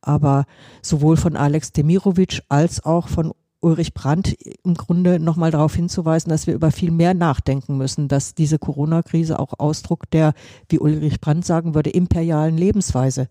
aber 0.00 0.46
sowohl 0.80 1.18
von 1.18 1.36
Alex 1.36 1.72
Demirovic 1.72 2.40
als 2.48 2.86
auch 2.86 3.08
von 3.08 3.34
Ulrich 3.62 3.94
Brandt 3.94 4.36
im 4.64 4.74
Grunde 4.74 5.20
nochmal 5.20 5.50
darauf 5.50 5.74
hinzuweisen, 5.74 6.30
dass 6.30 6.46
wir 6.46 6.54
über 6.54 6.70
viel 6.72 6.90
mehr 6.90 7.14
nachdenken 7.14 7.78
müssen, 7.78 8.08
dass 8.08 8.34
diese 8.34 8.58
Corona-Krise 8.58 9.38
auch 9.38 9.54
Ausdruck 9.58 10.10
der, 10.10 10.34
wie 10.68 10.78
Ulrich 10.78 11.20
Brandt 11.20 11.44
sagen 11.44 11.74
würde, 11.74 11.90
imperialen 11.90 12.58
Lebensweise 12.58 13.28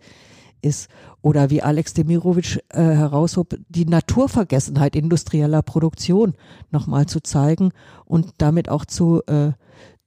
ist. 0.62 0.90
Oder 1.22 1.50
wie 1.50 1.62
Alex 1.62 1.94
Demirovic 1.94 2.64
äh, 2.70 2.82
heraushob, 2.82 3.56
die 3.68 3.86
Naturvergessenheit 3.86 4.96
industrieller 4.96 5.62
Produktion 5.62 6.34
nochmal 6.72 7.08
zu 7.08 7.20
zeigen 7.20 7.72
und 8.06 8.34
damit 8.38 8.70
auch 8.70 8.86
zu, 8.86 9.22
äh, 9.28 9.52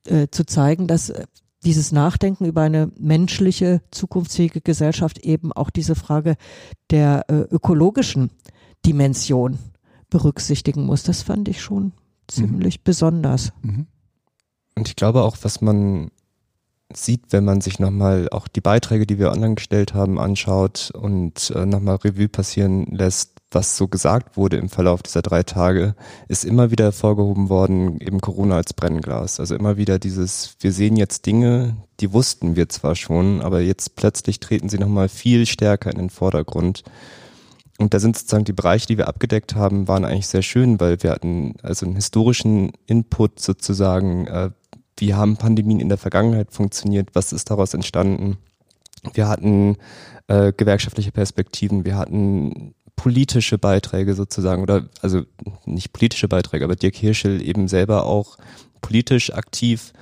äh, 0.07 0.29
zu 0.31 0.47
zeigen, 0.47 0.87
dass 0.87 1.13
dieses 1.65 1.93
Nachdenken 1.93 2.45
über 2.47 2.63
eine 2.63 2.91
menschliche, 2.99 3.81
zukunftsfähige 3.91 4.61
Gesellschaft 4.61 5.19
eben 5.19 5.53
auch 5.53 5.71
diese 5.71 5.95
Frage 5.95 6.37
der 6.91 7.25
äh, 7.29 7.35
ökologischen 7.35 8.31
Dimension 8.87 9.59
berücksichtigen 10.15 10.87
muss. 10.87 11.03
Das 11.03 11.23
fand 11.23 11.49
ich 11.49 11.61
schon 11.61 11.91
ziemlich 12.29 12.79
mhm. 12.79 12.83
besonders. 12.85 13.53
Und 14.77 14.87
ich 14.87 14.95
glaube 14.95 15.25
auch, 15.25 15.37
was 15.43 15.61
man 15.61 16.13
sieht, 16.93 17.33
wenn 17.33 17.45
man 17.45 17.61
sich 17.61 17.81
nochmal 17.81 18.29
auch 18.31 18.47
die 18.47 18.61
Beiträge, 18.61 19.09
die 19.09 19.19
wir 19.19 19.33
online 19.33 19.57
gestellt 19.57 19.93
haben, 19.93 20.21
anschaut 20.21 20.93
und 20.95 21.51
äh, 21.51 21.67
nochmal 21.67 21.97
Revue 21.97 22.29
passieren 22.29 22.87
lässt, 22.93 23.33
was 23.51 23.77
so 23.77 23.89
gesagt 23.89 24.37
wurde 24.37 24.57
im 24.57 24.69
Verlauf 24.69 25.03
dieser 25.03 25.23
drei 25.23 25.43
Tage, 25.43 25.97
ist 26.29 26.45
immer 26.45 26.71
wieder 26.71 26.85
hervorgehoben 26.85 27.49
worden, 27.49 28.01
eben 28.01 28.21
Corona 28.21 28.55
als 28.55 28.73
Brennglas. 28.73 29.41
Also 29.41 29.57
immer 29.57 29.77
wieder 29.77 29.99
dieses, 29.99 30.55
wir 30.61 30.71
sehen 30.71 30.95
jetzt 30.95 31.27
Dinge, 31.27 31.77
die 31.99 32.13
wussten 32.13 32.55
wir 32.55 32.69
zwar 32.69 32.95
schon, 32.95 33.43
aber 33.43 33.61
jetzt 33.61 33.97
plötzlich 33.97 34.39
treten 34.39 34.69
sie 34.69 34.79
nochmal 34.79 35.09
viel 35.09 35.47
stärker 35.47 35.91
in 35.91 35.99
den 35.99 36.11
Vordergrund. 36.11 36.85
Und 37.79 37.93
da 37.93 37.99
sind 37.99 38.17
sozusagen 38.17 38.45
die 38.45 38.53
Bereiche, 38.53 38.87
die 38.87 38.99
wir 38.99 39.09
abgedeckt 39.09 39.57
haben, 39.57 39.89
waren 39.89 40.05
eigentlich 40.05 40.29
sehr 40.29 40.43
schön, 40.43 40.79
weil 40.79 41.03
wir 41.03 41.11
hatten 41.11 41.55
also 41.63 41.87
einen 41.87 41.97
historischen 41.97 42.73
Input 42.87 43.41
sozusagen, 43.41 44.27
äh, 44.27 44.51
wie 44.97 45.15
haben 45.15 45.37
Pandemien 45.37 45.81
in 45.81 45.89
der 45.89 45.99
Vergangenheit 45.99 46.53
funktioniert, 46.53 47.11
was 47.15 47.33
ist 47.33 47.51
daraus 47.51 47.75
entstanden. 47.75 48.39
Wir 49.13 49.29
hatten 49.29 49.77
äh, 50.29 50.53
gewerkschaftliche 50.53 51.11
Perspektiven, 51.11 51.85
wir 51.85 51.97
hatten 51.97 52.75
politische 52.97 53.59
Beiträge 53.59 54.15
sozusagen, 54.15 54.63
oder 54.63 54.89
also 55.03 55.23
nicht 55.65 55.93
politische 55.93 56.29
Beiträge, 56.29 56.65
aber 56.65 56.77
Dirk 56.77 56.95
Hirschel 56.95 57.43
eben 57.43 57.67
selber 57.67 58.07
auch 58.07 58.37
politisch 58.83 59.33
aktiv 59.33 59.93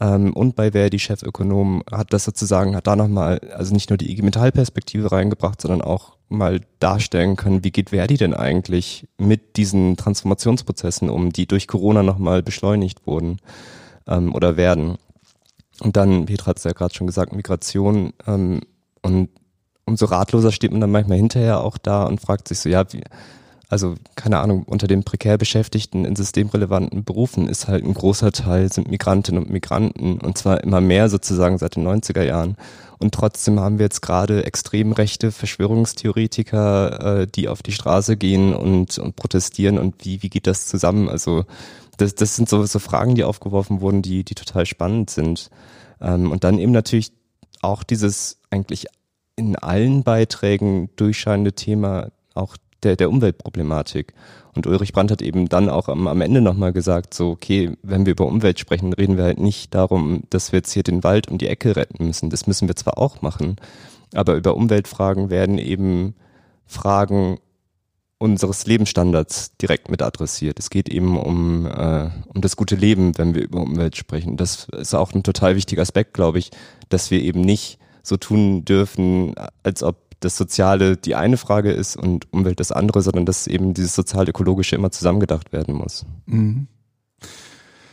ähm, 0.00 0.32
und 0.32 0.56
bei 0.56 0.72
Verdi 0.72 0.98
Chefökonom 0.98 1.82
hat 1.90 2.12
das 2.12 2.24
sozusagen, 2.24 2.74
hat 2.74 2.86
da 2.86 2.96
nochmal, 2.96 3.40
also 3.54 3.74
nicht 3.74 3.90
nur 3.90 3.98
die 3.98 4.10
IG 4.10 4.22
Metall-Perspektive 4.22 5.12
reingebracht, 5.12 5.60
sondern 5.60 5.82
auch 5.82 6.16
mal 6.28 6.60
darstellen 6.78 7.36
können, 7.36 7.64
wie 7.64 7.70
geht 7.70 7.90
Verdi 7.90 8.16
denn 8.16 8.34
eigentlich 8.34 9.06
mit 9.18 9.56
diesen 9.56 9.96
Transformationsprozessen 9.96 11.10
um, 11.10 11.32
die 11.32 11.46
durch 11.46 11.66
Corona 11.66 12.02
nochmal 12.02 12.42
beschleunigt 12.42 13.06
wurden 13.06 13.38
ähm, 14.06 14.34
oder 14.34 14.56
werden. 14.56 14.96
Und 15.80 15.96
dann, 15.96 16.26
Petra 16.26 16.48
hat 16.48 16.58
es 16.58 16.64
ja 16.64 16.72
gerade 16.72 16.94
schon 16.94 17.06
gesagt, 17.06 17.34
Migration 17.34 18.12
ähm, 18.26 18.60
und 19.02 19.28
umso 19.84 20.06
ratloser 20.06 20.52
steht 20.52 20.70
man 20.70 20.80
dann 20.80 20.92
manchmal 20.92 21.18
hinterher 21.18 21.60
auch 21.60 21.76
da 21.76 22.04
und 22.04 22.20
fragt 22.20 22.48
sich 22.48 22.60
so, 22.60 22.68
ja, 22.68 22.90
wie, 22.92 23.02
also 23.70 23.94
keine 24.16 24.40
Ahnung, 24.40 24.64
unter 24.64 24.88
den 24.88 25.04
prekär 25.04 25.38
Beschäftigten 25.38 26.04
in 26.04 26.16
systemrelevanten 26.16 27.04
Berufen 27.04 27.48
ist 27.48 27.68
halt 27.68 27.84
ein 27.84 27.94
großer 27.94 28.32
Teil 28.32 28.70
sind 28.70 28.90
Migrantinnen 28.90 29.44
und 29.44 29.50
Migranten 29.50 30.18
und 30.20 30.36
zwar 30.36 30.62
immer 30.64 30.80
mehr 30.80 31.08
sozusagen 31.08 31.56
seit 31.56 31.76
den 31.76 31.86
90er 31.86 32.24
Jahren. 32.24 32.56
Und 32.98 33.14
trotzdem 33.14 33.60
haben 33.60 33.78
wir 33.78 33.86
jetzt 33.86 34.02
gerade 34.02 34.44
extrem 34.44 34.92
rechte 34.92 35.30
Verschwörungstheoretiker, 35.30 37.20
äh, 37.20 37.26
die 37.28 37.48
auf 37.48 37.62
die 37.62 37.72
Straße 37.72 38.16
gehen 38.16 38.54
und, 38.54 38.98
und 38.98 39.14
protestieren 39.14 39.78
und 39.78 40.04
wie, 40.04 40.22
wie 40.22 40.30
geht 40.30 40.48
das 40.48 40.66
zusammen? 40.66 41.08
Also 41.08 41.44
das, 41.96 42.16
das 42.16 42.34
sind 42.34 42.48
so, 42.48 42.64
so 42.66 42.80
Fragen, 42.80 43.14
die 43.14 43.24
aufgeworfen 43.24 43.80
wurden, 43.80 44.02
die, 44.02 44.24
die 44.24 44.34
total 44.34 44.66
spannend 44.66 45.10
sind. 45.10 45.48
Ähm, 46.00 46.32
und 46.32 46.42
dann 46.42 46.58
eben 46.58 46.72
natürlich 46.72 47.12
auch 47.62 47.84
dieses 47.84 48.38
eigentlich 48.50 48.86
in 49.36 49.54
allen 49.54 50.02
Beiträgen 50.02 50.90
durchscheinende 50.96 51.52
Thema 51.52 52.08
auch 52.34 52.56
der, 52.82 52.96
der 52.96 53.10
Umweltproblematik. 53.10 54.14
Und 54.54 54.66
Ulrich 54.66 54.92
Brandt 54.92 55.10
hat 55.10 55.22
eben 55.22 55.48
dann 55.48 55.68
auch 55.68 55.88
am, 55.88 56.06
am 56.08 56.20
Ende 56.20 56.40
nochmal 56.40 56.72
gesagt, 56.72 57.14
so, 57.14 57.30
okay, 57.30 57.72
wenn 57.82 58.06
wir 58.06 58.12
über 58.12 58.26
Umwelt 58.26 58.58
sprechen, 58.58 58.92
reden 58.92 59.16
wir 59.16 59.24
halt 59.24 59.38
nicht 59.38 59.74
darum, 59.74 60.24
dass 60.30 60.52
wir 60.52 60.58
jetzt 60.58 60.72
hier 60.72 60.82
den 60.82 61.04
Wald 61.04 61.28
um 61.28 61.38
die 61.38 61.48
Ecke 61.48 61.76
retten 61.76 62.06
müssen. 62.06 62.30
Das 62.30 62.46
müssen 62.46 62.68
wir 62.68 62.76
zwar 62.76 62.98
auch 62.98 63.22
machen, 63.22 63.56
aber 64.14 64.34
über 64.34 64.56
Umweltfragen 64.56 65.30
werden 65.30 65.58
eben 65.58 66.14
Fragen 66.66 67.38
unseres 68.18 68.66
Lebensstandards 68.66 69.56
direkt 69.56 69.90
mit 69.90 70.02
adressiert. 70.02 70.58
Es 70.58 70.68
geht 70.68 70.90
eben 70.90 71.16
um, 71.16 71.64
äh, 71.66 72.10
um 72.34 72.42
das 72.42 72.54
gute 72.54 72.76
Leben, 72.76 73.16
wenn 73.16 73.34
wir 73.34 73.42
über 73.42 73.60
Umwelt 73.60 73.96
sprechen. 73.96 74.36
Das 74.36 74.68
ist 74.68 74.94
auch 74.94 75.14
ein 75.14 75.22
total 75.22 75.56
wichtiger 75.56 75.82
Aspekt, 75.82 76.12
glaube 76.12 76.38
ich, 76.38 76.50
dass 76.90 77.10
wir 77.10 77.22
eben 77.22 77.40
nicht 77.40 77.78
so 78.02 78.18
tun 78.18 78.64
dürfen, 78.66 79.34
als 79.62 79.82
ob 79.82 79.96
das 80.20 80.36
Soziale 80.36 80.96
die 80.96 81.14
eine 81.14 81.36
Frage 81.36 81.72
ist 81.72 81.96
und 81.96 82.32
Umwelt 82.32 82.60
das 82.60 82.72
andere, 82.72 83.02
sondern 83.02 83.26
dass 83.26 83.46
eben 83.46 83.74
dieses 83.74 83.94
sozial-ökologische 83.94 84.76
immer 84.76 84.90
zusammengedacht 84.90 85.52
werden 85.52 85.74
muss. 85.74 86.06
Mhm. 86.26 86.68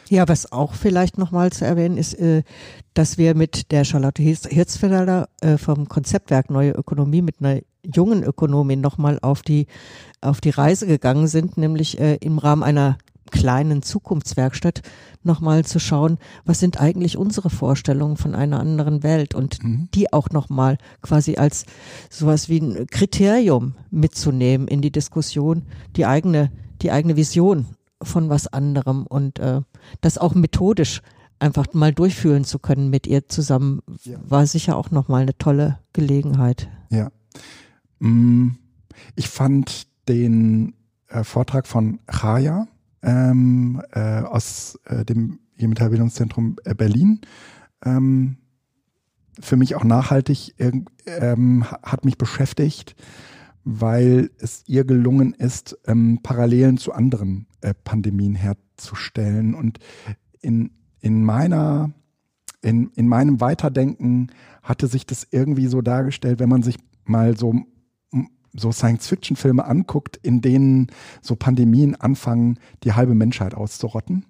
Ja, 0.10 0.28
was 0.28 0.52
auch 0.52 0.74
vielleicht 0.74 1.18
nochmal 1.18 1.52
zu 1.52 1.66
erwähnen 1.66 1.98
ist, 1.98 2.14
äh, 2.14 2.44
dass 2.94 3.18
wir 3.18 3.36
mit 3.36 3.72
der 3.72 3.84
Charlotte 3.84 4.24
Hirzfelder 4.24 5.28
äh, 5.42 5.58
vom 5.58 5.90
Konzeptwerk 5.90 6.50
Neue 6.50 6.72
Ökonomie 6.72 7.22
mit 7.22 7.36
einer 7.42 7.60
jungen 7.84 8.24
Ökonomin 8.24 8.82
nochmal 8.82 9.20
auf 9.22 9.42
die, 9.42 9.68
auf 10.22 10.40
die 10.42 10.50
Reise 10.50 10.88
gegangen 10.88 11.28
sind, 11.28 11.58
nämlich 11.58 12.00
äh, 12.00 12.16
im 12.16 12.38
Rahmen 12.38 12.64
einer 12.64 12.98
kleinen 13.32 13.82
Zukunftswerkstatt 13.82 14.82
nochmal 15.24 15.66
zu 15.66 15.80
schauen, 15.80 16.18
was 16.46 16.60
sind 16.60 16.80
eigentlich 16.80 17.18
unsere 17.18 17.50
Vorstellungen 17.50 18.18
von 18.18 18.36
einer 18.36 18.60
anderen 18.60 19.04
Welt 19.04 19.36
und 19.36 19.64
mhm. 19.64 19.90
die 19.94 20.12
auch 20.12 20.30
nochmal 20.30 20.78
quasi 21.02 21.36
als 21.36 21.66
sowas 22.10 22.50
wie 22.50 22.60
ein 22.60 22.88
Kriterium 22.88 23.76
mitzunehmen 23.92 24.68
in 24.68 24.82
die 24.82 24.92
Diskussion, 24.92 25.64
die 25.96 26.06
eigene, 26.06 26.52
die 26.82 26.92
eigene 26.92 27.16
Vision 27.16 27.66
von 28.02 28.30
was 28.30 28.48
anderem 28.48 29.06
und 29.08 29.40
äh, 29.40 29.62
das 30.02 30.18
auch 30.18 30.34
methodisch 30.34 31.02
einfach 31.40 31.74
mal 31.74 31.94
durchführen 31.94 32.44
zu 32.44 32.60
können 32.60 32.90
mit 32.90 33.08
ihr 33.08 33.28
zusammen, 33.28 33.82
ja. 34.04 34.18
war 34.28 34.46
sicher 34.48 34.76
auch 34.76 34.92
nochmal 34.92 35.24
eine 35.24 35.38
tolle 35.38 35.80
Gelegenheit. 35.94 36.70
Ja. 36.90 37.12
Mm, 38.00 38.50
ich 39.16 39.28
fand 39.28 39.88
den 40.08 40.74
äh, 41.10 41.24
Vortrag 41.24 41.68
von 41.68 42.00
Chaya, 42.08 42.68
ähm, 43.02 43.82
äh, 43.92 44.22
aus 44.22 44.80
äh, 44.86 45.06
dem 45.06 45.40
Bildungszentrum 45.58 46.58
äh, 46.66 46.76
Berlin. 46.76 47.22
Ähm, 47.84 48.38
für 49.40 49.56
mich 49.56 49.76
auch 49.76 49.84
nachhaltig 49.84 50.56
ähm, 51.06 51.64
hat 51.84 52.06
mich 52.06 52.18
beschäftigt, 52.18 52.96
weil 53.64 54.32
es 54.40 54.64
ihr 54.68 54.84
gelungen 54.84 55.34
ist, 55.34 55.78
ähm, 55.86 56.20
Parallelen 56.24 56.78
zu 56.78 56.94
anderen 56.94 57.48
äh, 57.62 57.74
Pandemien 57.74 58.36
herzustellen 58.36 59.54
und 59.54 59.80
in, 60.42 60.72
in 61.02 61.24
meiner, 61.24 61.92
in, 62.62 62.90
in 62.96 63.08
meinem 63.08 63.42
Weiterdenken 63.42 64.32
hatte 64.64 64.88
sich 64.88 65.06
das 65.06 65.28
irgendwie 65.30 65.68
so 65.68 65.82
dargestellt, 65.82 66.40
wenn 66.40 66.50
man 66.50 66.64
sich 66.64 66.78
mal 67.06 67.38
so 67.38 67.54
so 68.58 68.72
Science-Fiction-Filme 68.72 69.66
anguckt, 69.66 70.18
in 70.18 70.42
denen 70.42 70.88
so 71.22 71.36
Pandemien 71.36 71.96
anfangen, 71.96 72.60
die 72.84 72.94
halbe 72.94 73.16
Menschheit 73.16 73.54
auszurotten, 73.54 74.26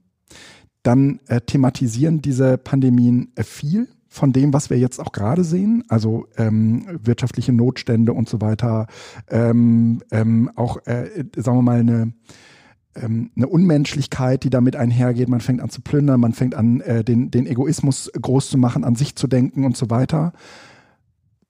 dann 0.84 1.20
äh, 1.28 1.42
thematisieren 1.42 2.22
diese 2.22 2.58
Pandemien 2.58 3.32
äh, 3.36 3.44
viel 3.44 3.88
von 4.08 4.34
dem, 4.34 4.54
was 4.54 4.70
wir 4.70 4.78
jetzt 4.78 5.00
auch 5.00 5.12
gerade 5.12 5.44
sehen, 5.44 5.84
also 5.90 6.28
ähm, 6.38 6.86
wirtschaftliche 7.04 7.54
Notstände 7.54 8.14
und 8.14 8.28
so 8.28 8.42
weiter, 8.42 8.88
ähm, 9.30 10.02
ähm, 10.12 10.50
auch, 10.56 10.78
äh, 10.86 11.26
sagen 11.36 11.58
wir 11.58 11.62
mal, 11.62 11.80
eine, 11.80 12.14
ähm, 12.96 13.32
eine 13.36 13.48
Unmenschlichkeit, 13.48 14.44
die 14.44 14.50
damit 14.50 14.76
einhergeht. 14.76 15.30
Man 15.30 15.42
fängt 15.42 15.62
an 15.62 15.70
zu 15.70 15.82
plündern, 15.82 16.20
man 16.20 16.34
fängt 16.34 16.56
an, 16.56 16.82
äh, 16.82 17.04
den, 17.04 17.32
den 17.32 17.46
Egoismus 17.46 18.12
groß 18.20 18.50
zu 18.50 18.58
machen, 18.58 18.84
an 18.84 18.96
sich 18.96 19.16
zu 19.16 19.28
denken 19.28 19.66
und 19.66 19.78
so 19.78 19.90
weiter. 19.90 20.34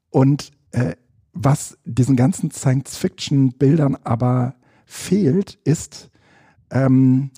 Und 0.10 0.52
äh, 0.72 0.96
was 1.39 1.77
diesen 1.86 2.15
ganzen 2.15 2.51
Science-Fiction-Bildern 2.51 3.96
aber 4.03 4.56
fehlt, 4.86 5.60
ist 5.63 6.10
ähm, 6.72 7.32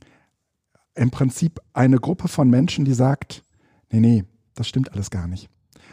im 0.95 1.11
Prinzip 1.11 1.59
eine 1.73 1.97
Gruppe 1.97 2.27
von 2.27 2.49
Menschen, 2.49 2.85
die 2.85 2.93
sagt, 2.93 3.43
nee, 3.91 3.99
nee, 3.99 4.23
das 4.55 4.67
stimmt 4.67 4.93
alles 4.93 5.09
gar 5.09 5.27
nicht. 5.27 5.49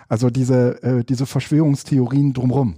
Also 0.08 0.30
diese, 0.30 0.82
äh, 0.82 1.04
diese 1.04 1.26
Verschwörungstheorien 1.26 2.32
drumherum. 2.32 2.76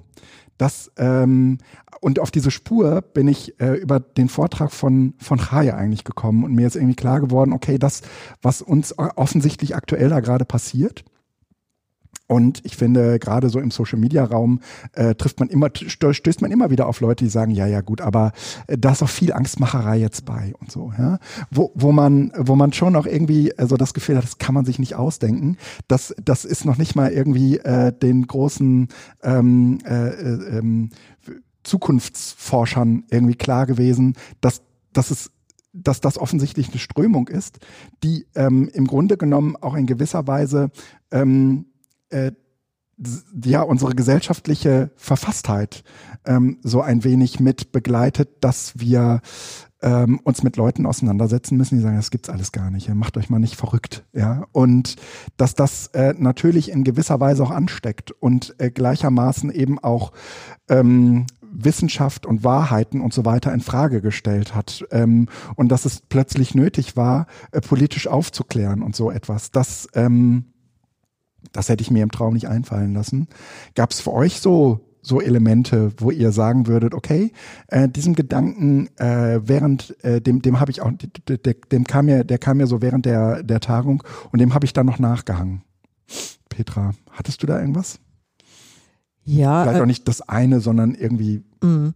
Das, 0.57 0.91
ähm, 0.97 1.59
und 2.01 2.19
auf 2.19 2.31
diese 2.31 2.51
Spur 2.51 3.03
bin 3.03 3.29
ich 3.29 3.61
äh, 3.61 3.75
über 3.75 4.01
den 4.01 4.29
Vortrag 4.29 4.73
von, 4.73 5.15
von 5.19 5.39
Chaya 5.39 5.77
eigentlich 5.77 6.05
gekommen 6.05 6.45
und 6.45 6.55
mir 6.55 6.67
ist 6.67 6.77
irgendwie 6.77 6.97
klar 6.97 7.21
geworden, 7.21 7.53
okay, 7.53 7.79
das, 7.79 8.03
was 8.43 8.63
uns 8.63 8.99
offensichtlich 8.99 9.77
aktuell 9.77 10.09
da 10.09 10.21
gerade 10.21 10.45
passiert, 10.45 11.05
und 12.29 12.61
ich 12.65 12.77
finde, 12.77 13.19
gerade 13.19 13.49
so 13.49 13.59
im 13.59 13.71
Social 13.71 13.99
Media 13.99 14.23
Raum 14.23 14.61
äh, 14.93 15.15
trifft 15.15 15.41
man 15.41 15.49
immer, 15.49 15.71
stößt 15.75 16.43
man 16.43 16.53
immer 16.53 16.71
wieder 16.71 16.87
auf 16.87 17.01
Leute, 17.01 17.25
die 17.25 17.31
sagen, 17.31 17.53
ja, 17.53 17.67
ja, 17.67 17.81
gut, 17.81 18.03
aber 18.03 18.33
äh, 18.67 18.77
da 18.77 18.93
ist 18.93 19.03
auch 19.03 19.09
viel 19.09 19.33
Angstmacherei 19.33 19.97
jetzt 19.97 20.27
bei 20.27 20.53
und 20.61 20.71
so, 20.71 20.93
ja. 20.99 21.19
Wo, 21.51 21.73
wo 21.75 21.91
man, 21.91 22.31
wo 22.37 22.55
man 22.55 22.75
schon 22.75 22.97
auch 22.97 23.07
irgendwie 23.07 23.51
äh, 23.53 23.67
so 23.67 23.79
das 23.79 23.95
Gefühl 23.95 24.19
hat, 24.19 24.25
das 24.25 24.37
kann 24.37 24.55
man 24.55 24.67
sich 24.67 24.79
nicht 24.79 24.95
ausdenken. 24.95 25.57
Das, 25.89 26.15
das 26.23 26.45
ist 26.45 26.67
noch 26.67 26.77
nicht 26.77 26.95
mal 26.95 27.11
irgendwie 27.11 27.59
äh, 27.59 27.93
den 27.93 28.27
großen 28.27 28.89
ähm, 29.23 29.79
äh, 29.87 30.09
äh, 30.09 30.59
ähm, 30.59 30.91
Zukunftsforschern 31.65 33.05
irgendwie 33.11 33.37
klar 33.37 33.65
gewesen, 33.65 34.17
dass, 34.43 34.61
dass 34.93 35.11
es 35.11 35.31
dass 35.75 36.01
das 36.01 36.19
offensichtlich 36.19 36.71
eine 36.71 36.79
Strömung 36.79 37.29
ist, 37.29 37.59
die 38.03 38.27
ähm, 38.35 38.69
im 38.73 38.87
Grunde 38.87 39.17
genommen 39.17 39.55
auch 39.55 39.75
in 39.75 39.87
gewisser 39.87 40.27
Weise 40.27 40.71
ähm, 41.13 41.67
äh, 42.11 42.33
ja 43.45 43.63
unsere 43.63 43.95
gesellschaftliche 43.95 44.91
Verfasstheit 44.97 45.85
ähm, 46.25 46.59
so 46.63 46.81
ein 46.81 47.05
wenig 47.05 47.39
mit 47.39 47.71
begleitet, 47.71 48.29
dass 48.41 48.79
wir 48.79 49.21
ähm, 49.81 50.19
uns 50.25 50.43
mit 50.43 50.57
Leuten 50.57 50.87
auseinandersetzen 50.87 51.57
müssen, 51.57 51.77
die 51.77 51.83
sagen, 51.83 51.97
das 51.97 52.11
gibt's 52.11 52.29
alles 52.29 52.51
gar 52.51 52.71
nicht, 52.71 52.93
macht 52.95 53.17
euch 53.17 53.31
mal 53.31 53.39
nicht 53.39 53.55
verrückt, 53.55 54.05
ja. 54.13 54.47
Und 54.51 54.97
dass 55.37 55.55
das 55.55 55.89
äh, 55.89 56.15
natürlich 56.19 56.71
in 56.71 56.83
gewisser 56.83 57.21
Weise 57.21 57.45
auch 57.45 57.53
ansteckt 57.53 58.11
und 58.11 58.57
äh, 58.59 58.71
gleichermaßen 58.71 59.53
eben 59.53 59.79
auch 59.79 60.13
ähm, 60.69 61.27
Wissenschaft 61.51 62.27
und 62.27 62.45
Wahrheiten 62.45 63.01
und 63.01 63.13
so 63.13 63.25
weiter 63.25 63.53
in 63.55 63.61
Frage 63.61 64.01
gestellt 64.01 64.55
hat 64.55 64.85
ähm, 64.91 65.29
und 65.55 65.69
dass 65.69 65.85
es 65.85 66.01
plötzlich 66.01 66.55
nötig 66.55 66.97
war, 66.97 67.27
äh, 67.53 67.61
politisch 67.61 68.07
aufzuklären 68.09 68.83
und 68.83 68.97
so 68.97 69.11
etwas. 69.11 69.51
Das 69.51 69.89
ähm, 69.95 70.47
das 71.53 71.69
hätte 71.69 71.83
ich 71.83 71.91
mir 71.91 72.03
im 72.03 72.11
Traum 72.11 72.35
nicht 72.35 72.49
einfallen 72.49 72.95
lassen. 72.95 73.29
Gab 73.75 73.91
es 73.91 74.01
für 74.01 74.13
euch 74.13 74.41
so 74.41 74.85
so 75.01 75.21
Elemente, 75.21 75.93
wo 75.99 76.11
ihr 76.11 76.33
sagen 76.33 76.67
würdet, 76.67 76.93
okay, 76.93 77.33
äh, 77.69 77.89
diesem 77.89 78.15
Gedanken 78.15 78.89
äh, 78.99 79.41
während 79.43 79.97
äh, 80.05 80.21
dem 80.21 80.43
dem 80.43 80.61
habe 80.61 80.71
ich 80.71 80.83
auch 80.83 80.91
dem 80.93 81.85
kam 81.85 82.07
mir 82.07 82.25
der 82.25 82.39
kam 82.39 82.59
mir 82.59 82.67
so 82.67 82.83
während 82.83 83.07
der 83.07 83.43
der 83.43 83.61
Tagung 83.61 84.03
und 84.33 84.41
dem 84.41 84.55
habe 84.55 84.67
ich 84.67 84.73
dann 84.73 84.87
noch 84.87 84.99
nachgehangen. 84.99 85.63
Petra, 86.49 86.93
hattest 87.13 87.43
du 87.43 87.47
da 87.47 87.61
irgendwas? 87.61 88.01
Ja. 89.29 89.63
Vielleicht 89.63 89.81
auch 89.83 89.87
nicht 89.87 90.09
das 90.09 90.23
eine, 90.23 90.61
sondern 90.61 90.95
irgendwie. 90.95 91.45
Mm, 91.63 91.91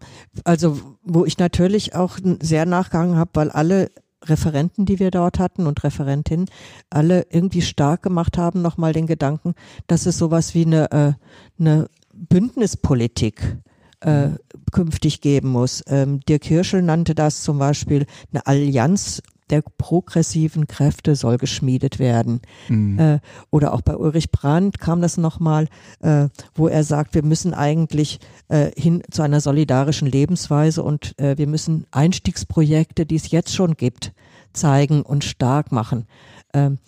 also, 0.45 0.79
wo 1.03 1.25
ich 1.25 1.39
natürlich 1.39 1.95
auch 1.95 2.19
sehr 2.41 2.67
nachgehangen 2.67 3.17
habe, 3.17 3.31
weil 3.35 3.51
alle 3.51 3.91
Referenten, 4.25 4.87
die 4.87 4.99
wir 4.99 5.11
dort 5.11 5.39
hatten 5.39 5.67
und 5.67 5.83
Referentinnen, 5.85 6.47
alle 6.91 7.27
irgendwie 7.31 7.63
stark 7.63 8.03
gemacht 8.03 8.39
haben, 8.39 8.63
nochmal 8.63 8.93
den 8.93 9.07
Gedanken, 9.07 9.55
dass 9.87 10.07
es 10.07 10.19
sowas 10.19 10.55
wie 10.55 10.67
eine, 10.67 10.91
äh, 10.93 11.13
eine 11.59 11.89
Bündnispolitik 12.15 13.59
äh, 14.01 14.31
künftig 14.73 15.21
geben 15.21 15.49
muss. 15.49 15.83
Ähm, 15.87 16.21
Dirk 16.21 16.45
Hirschel 16.45 16.83
nannte 16.83 17.15
das 17.15 17.43
zum 17.43 17.59
Beispiel 17.59 18.07
eine 18.33 18.47
Allianz 18.47 19.23
der 19.53 19.63
progressiven 19.79 20.67
Kräfte 20.67 21.15
soll 21.15 21.37
geschmiedet 21.37 21.99
werden. 21.99 22.41
Mhm. 22.69 22.99
Äh, 22.99 23.21
oder 23.51 23.75
auch 23.75 23.83
bei 23.83 23.97
Ulrich 23.97 24.33
Brandt 24.33 24.81
kam 24.81 25.01
das 25.01 25.19
nochmal, 25.19 25.69
äh, 26.01 26.29
wo 26.55 26.69
er 26.69 26.83
sagt, 26.83 27.15
wir 27.15 27.23
müssen 27.23 27.55
eigentlich 27.55 28.19
äh, 28.49 28.71
hin 28.77 29.03
zu 29.11 29.23
einer 29.23 29.41
solidarischen 29.41 30.09
Lebensweise 30.09 30.83
und 30.83 31.19
äh, 31.19 31.39
wir 31.39 31.47
müssen 31.47 31.87
Einstiegsprojekte, 31.91 33.07
die 33.07 33.17
es 33.17 33.31
jetzt 33.31 33.55
schon 33.55 33.75
gibt, 33.75 34.13
zeigen 34.55 35.03
und 35.03 35.23
stark 35.23 35.71
machen. 35.71 36.07
Ähm, 36.55 36.79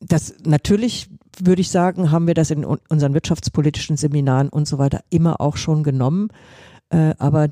das 0.00 0.34
natürlich 0.44 1.08
würde 1.38 1.60
ich 1.60 1.70
sagen, 1.70 2.10
haben 2.10 2.26
wir 2.26 2.34
das 2.34 2.50
in 2.50 2.64
unseren 2.64 3.14
wirtschaftspolitischen 3.14 3.96
Seminaren 3.96 4.48
und 4.48 4.66
so 4.66 4.78
weiter 4.78 5.00
immer 5.10 5.40
auch 5.40 5.56
schon 5.56 5.82
genommen. 5.82 6.28
Äh, 6.90 7.14
aber 7.18 7.50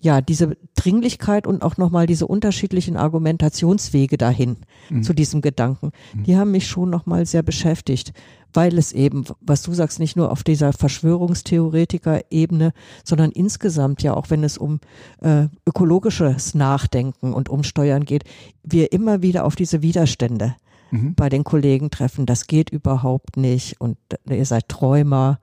ja, 0.00 0.20
diese 0.20 0.56
Dringlichkeit 0.74 1.46
und 1.46 1.62
auch 1.62 1.76
nochmal 1.76 2.06
diese 2.06 2.26
unterschiedlichen 2.26 2.96
Argumentationswege 2.96 4.18
dahin 4.18 4.56
mhm. 4.90 5.02
zu 5.02 5.12
diesem 5.12 5.40
Gedanken, 5.40 5.92
mhm. 6.14 6.24
die 6.24 6.36
haben 6.36 6.50
mich 6.50 6.66
schon 6.66 6.90
nochmal 6.90 7.26
sehr 7.26 7.42
beschäftigt, 7.42 8.12
weil 8.52 8.78
es 8.78 8.92
eben, 8.92 9.24
was 9.40 9.62
du 9.62 9.74
sagst, 9.74 9.98
nicht 9.98 10.16
nur 10.16 10.30
auf 10.30 10.44
dieser 10.44 10.72
Verschwörungstheoretiker-Ebene, 10.72 12.72
sondern 13.02 13.30
insgesamt 13.30 14.02
ja 14.02 14.14
auch, 14.14 14.30
wenn 14.30 14.44
es 14.44 14.58
um 14.58 14.80
äh, 15.20 15.46
ökologisches 15.66 16.54
Nachdenken 16.54 17.32
und 17.32 17.48
Umsteuern 17.48 18.04
geht, 18.04 18.24
wir 18.62 18.92
immer 18.92 19.22
wieder 19.22 19.44
auf 19.44 19.56
diese 19.56 19.82
Widerstände 19.82 20.54
mhm. 20.90 21.14
bei 21.14 21.28
den 21.28 21.44
Kollegen 21.44 21.90
treffen. 21.90 22.26
Das 22.26 22.46
geht 22.46 22.70
überhaupt 22.70 23.36
nicht 23.36 23.80
und 23.80 23.96
äh, 24.28 24.36
ihr 24.36 24.46
seid 24.46 24.68
Träumer 24.68 25.38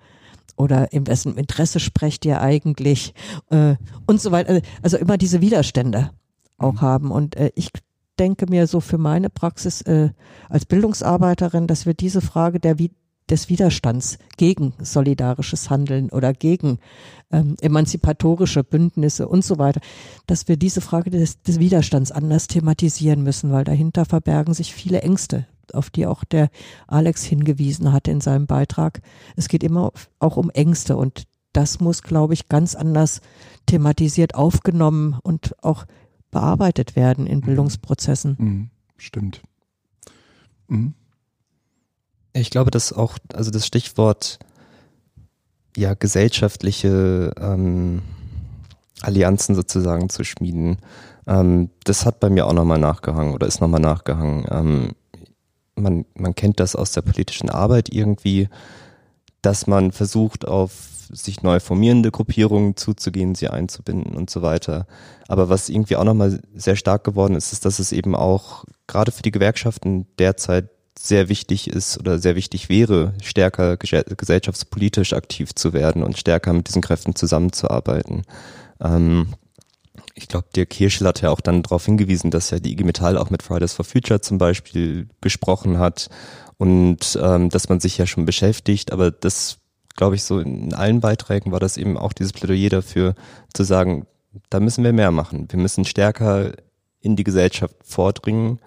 oder 0.58 0.92
in 0.94 1.08
wessen 1.08 1.38
Interesse 1.38 1.80
sprecht 1.80 2.26
ihr 2.26 2.42
eigentlich 2.42 3.14
äh, 3.50 3.76
und 4.06 4.22
so 4.22 4.32
weiter. 4.32 4.62
Also 4.82 4.98
immer 4.98 5.18
diese 5.18 5.42
Widerstände 5.42 6.12
auch 6.58 6.74
mhm. 6.74 6.82
haben. 6.82 7.12
Und 7.12 7.36
äh, 7.36 7.52
ich 7.56 7.70
denke 8.20 8.46
mir 8.50 8.68
so 8.68 8.80
für 8.80 8.98
meine 8.98 9.30
Praxis 9.30 9.82
äh, 9.82 10.10
als 10.50 10.66
Bildungsarbeiterin, 10.66 11.68
dass 11.68 11.86
wir 11.86 11.94
diese 11.94 12.22
Frage 12.22 12.60
der 12.60 12.78
des 13.32 13.50
Widerstands 13.50 14.18
gegen 14.38 14.74
solidarisches 14.80 15.70
Handeln 15.70 16.10
oder 16.10 16.34
gegen 16.34 16.80
ähm, 17.32 17.56
emanzipatorische 17.62 18.64
Bündnisse 18.64 19.28
und 19.28 19.46
so 19.46 19.58
weiter, 19.58 19.80
dass 20.28 20.48
wir 20.48 20.58
diese 20.58 20.82
Frage 20.82 21.10
des, 21.10 21.42
des 21.42 21.60
Widerstands 21.60 22.12
anders 22.12 22.48
thematisieren 22.48 23.24
müssen, 23.24 23.52
weil 23.52 23.64
dahinter 23.64 24.06
verbergen 24.06 24.54
sich 24.54 24.74
viele 24.74 25.02
Ängste, 25.02 25.48
auf 25.74 25.90
die 25.90 26.06
auch 26.06 26.24
der 26.24 26.50
Alex 26.88 27.24
hingewiesen 27.24 27.92
hat 27.92 28.08
in 28.08 28.22
seinem 28.22 28.48
Beitrag. 28.48 29.02
Es 29.36 29.48
geht 29.48 29.64
immer 29.64 29.92
auch 30.20 30.38
um 30.38 30.50
Ängste 30.50 30.98
und 30.98 31.24
das 31.54 31.80
muss, 31.80 32.02
glaube 32.04 32.34
ich, 32.34 32.48
ganz 32.48 32.76
anders 32.76 33.22
thematisiert 33.66 34.36
aufgenommen 34.36 35.18
und 35.22 35.56
auch 35.64 35.86
bearbeitet 36.32 36.96
werden 36.96 37.28
in 37.28 37.40
mhm. 37.40 37.46
Bildungsprozessen. 37.46 38.36
Mhm. 38.40 38.70
Stimmt. 38.98 39.42
Mhm. 40.68 40.94
Ich 42.34 42.50
glaube, 42.50 42.72
dass 42.72 42.94
auch, 42.94 43.18
also 43.34 43.52
das 43.52 43.68
Stichwort 43.68 44.40
ja 45.76 45.94
gesellschaftliche 45.94 47.34
ähm, 47.38 48.02
Allianzen 49.02 49.56
sozusagen 49.56 50.10
zu 50.10 50.24
schmieden, 50.24 50.78
ähm, 51.28 51.70
das 51.84 52.06
hat 52.06 52.20
bei 52.20 52.30
mir 52.30 52.48
auch 52.48 52.54
nochmal 52.54 52.80
nachgehangen 52.80 53.34
oder 53.34 53.48
ist 53.48 53.62
nochmal 53.62 53.82
nachgehangen. 53.82 54.46
Ähm, 54.50 54.92
man, 55.82 56.06
man 56.16 56.36
kennt 56.36 56.60
das 56.60 56.76
aus 56.76 56.92
der 56.92 57.02
politischen 57.02 57.50
Arbeit 57.50 57.90
irgendwie, 57.92 58.50
dass 59.42 59.68
man 59.68 59.92
versucht, 59.92 60.48
auf 60.48 60.72
sich 61.14 61.44
neu 61.44 61.60
formierende 61.60 62.12
Gruppierungen 62.12 62.78
zuzugehen, 62.78 63.36
sie 63.36 63.50
einzubinden 63.50 64.16
und 64.16 64.30
so 64.30 64.42
weiter. 64.42 64.88
Aber 65.28 65.50
was 65.50 65.70
irgendwie 65.70 65.96
auch 65.96 66.04
nochmal 66.04 66.40
sehr 66.56 66.76
stark 66.76 67.04
geworden 67.04 67.36
ist, 67.36 67.52
ist, 67.52 67.66
dass 67.66 67.80
es 67.80 67.92
eben 67.92 68.16
auch 68.16 68.64
gerade 68.88 69.12
für 69.12 69.24
die 69.24 69.32
Gewerkschaften 69.32 70.08
derzeit 70.20 70.70
sehr 70.98 71.30
wichtig 71.30 71.70
ist 71.70 72.00
oder 72.00 72.20
sehr 72.20 72.36
wichtig 72.36 72.70
wäre, 72.70 73.14
stärker 73.22 73.78
gesellschaftspolitisch 73.78 75.14
aktiv 75.14 75.56
zu 75.56 75.74
werden 75.74 76.04
und 76.04 76.18
stärker 76.18 76.54
mit 76.54 76.68
diesen 76.68 76.82
Kräften 76.82 77.16
zusammenzuarbeiten. 77.16 78.24
Ähm, 78.80 79.28
ich 80.22 80.28
glaube, 80.28 80.48
der 80.56 80.66
Kirschel 80.66 81.08
hat 81.08 81.22
ja 81.22 81.30
auch 81.30 81.42
dann 81.42 81.64
darauf 81.64 81.86
hingewiesen, 81.86 82.32
dass 82.32 82.52
ja 82.52 82.60
die 82.60 82.74
IG 82.74 82.84
Metall 82.84 83.18
auch 83.18 83.30
mit 83.30 83.44
Fridays 83.44 83.74
for 83.74 83.86
Future 83.86 84.22
zum 84.22 84.38
Beispiel 84.38 85.08
gesprochen 85.20 85.80
hat 85.80 86.10
und 86.58 87.18
ähm, 87.22 87.50
dass 87.50 87.70
man 87.70 87.80
sich 87.80 87.98
ja 87.98 88.06
schon 88.06 88.26
beschäftigt, 88.26 88.92
aber 88.92 89.12
das 89.12 89.58
glaube 89.96 90.16
ich 90.16 90.24
so 90.24 90.40
in 90.40 90.74
allen 90.74 91.02
Beiträgen 91.02 91.52
war 91.52 91.60
das 91.60 91.78
eben 91.78 91.98
auch 91.98 92.14
dieses 92.14 92.34
Plädoyer 92.34 92.70
dafür 92.70 93.16
zu 93.54 93.64
sagen, 93.64 94.06
da 94.50 94.60
müssen 94.60 94.84
wir 94.84 94.94
mehr 94.94 95.12
machen. 95.12 95.48
Wir 95.50 95.60
müssen 95.60 95.86
stärker 95.86 96.54
in 97.02 97.16
die 97.16 97.24
Gesellschaft 97.24 97.76
vordringen. 97.84 98.60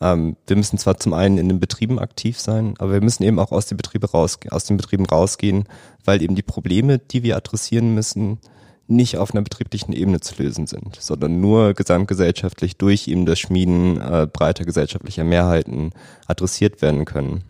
Ähm, 0.00 0.36
wir 0.46 0.56
müssen 0.56 0.78
zwar 0.78 0.98
zum 0.98 1.12
einen 1.12 1.38
in 1.38 1.48
den 1.48 1.60
Betrieben 1.60 1.98
aktiv 1.98 2.40
sein, 2.40 2.74
aber 2.78 2.92
wir 2.92 3.00
müssen 3.00 3.22
eben 3.22 3.38
auch 3.38 3.52
aus 3.52 3.66
den, 3.66 3.76
Betriebe 3.76 4.10
rausgehen, 4.10 4.52
aus 4.52 4.64
den 4.64 4.76
Betrieben 4.76 5.06
rausgehen, 5.06 5.64
weil 6.04 6.22
eben 6.22 6.34
die 6.34 6.42
Probleme, 6.42 6.98
die 6.98 7.22
wir 7.22 7.36
adressieren 7.36 7.94
müssen, 7.94 8.38
nicht 8.86 9.16
auf 9.16 9.32
einer 9.32 9.42
betrieblichen 9.42 9.92
Ebene 9.92 10.20
zu 10.20 10.42
lösen 10.42 10.66
sind, 10.66 10.96
sondern 11.00 11.40
nur 11.40 11.74
gesamtgesellschaftlich 11.74 12.76
durch 12.76 13.08
eben 13.08 13.26
das 13.26 13.38
Schmieden 13.38 14.00
äh, 14.00 14.26
breiter 14.30 14.64
gesellschaftlicher 14.64 15.24
Mehrheiten 15.24 15.92
adressiert 16.26 16.82
werden 16.82 17.04
können. 17.04 17.44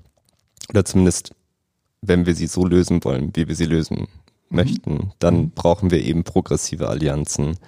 Oder 0.71 0.85
zumindest, 0.85 1.33
wenn 2.03 2.27
wir 2.27 2.35
sie 2.35 2.47
so 2.47 2.67
lösen 2.67 3.05
wollen, 3.05 3.35
wie 3.35 3.49
wir 3.49 3.57
sie 3.57 3.67
lösen 3.67 4.07
mhm. 4.49 4.57
möchten, 4.57 5.13
dann 5.19 5.37
mhm. 5.37 5.51
brauchen 5.51 5.91
wir 5.91 6.03
eben 6.03 6.25
progressive 6.25 6.89
Allianzen. 6.89 7.59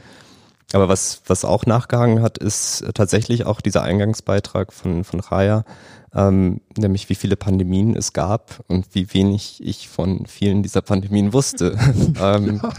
Aber 0.72 0.88
was, 0.88 1.22
was 1.26 1.44
auch 1.44 1.64
nachgehangen 1.64 2.22
hat, 2.22 2.38
ist 2.38 2.85
tatsächlich 2.94 3.46
auch 3.46 3.61
dieser 3.61 3.83
Eingangsbeitrag 3.83 4.72
von, 4.72 5.05
von 5.05 5.20
Raya, 5.20 5.64
ähm, 6.12 6.61
nämlich 6.76 7.09
wie 7.09 7.14
viele 7.14 7.37
Pandemien 7.37 7.94
es 7.94 8.12
gab 8.12 8.64
und 8.66 8.87
wie 8.92 9.12
wenig 9.14 9.62
ich 9.62 9.88
von 9.88 10.26
vielen 10.26 10.62
dieser 10.62 10.83
Pandemien 10.83 11.33
wusste. 11.33 11.79
ähm, 12.20 12.61
ja. 12.62 12.72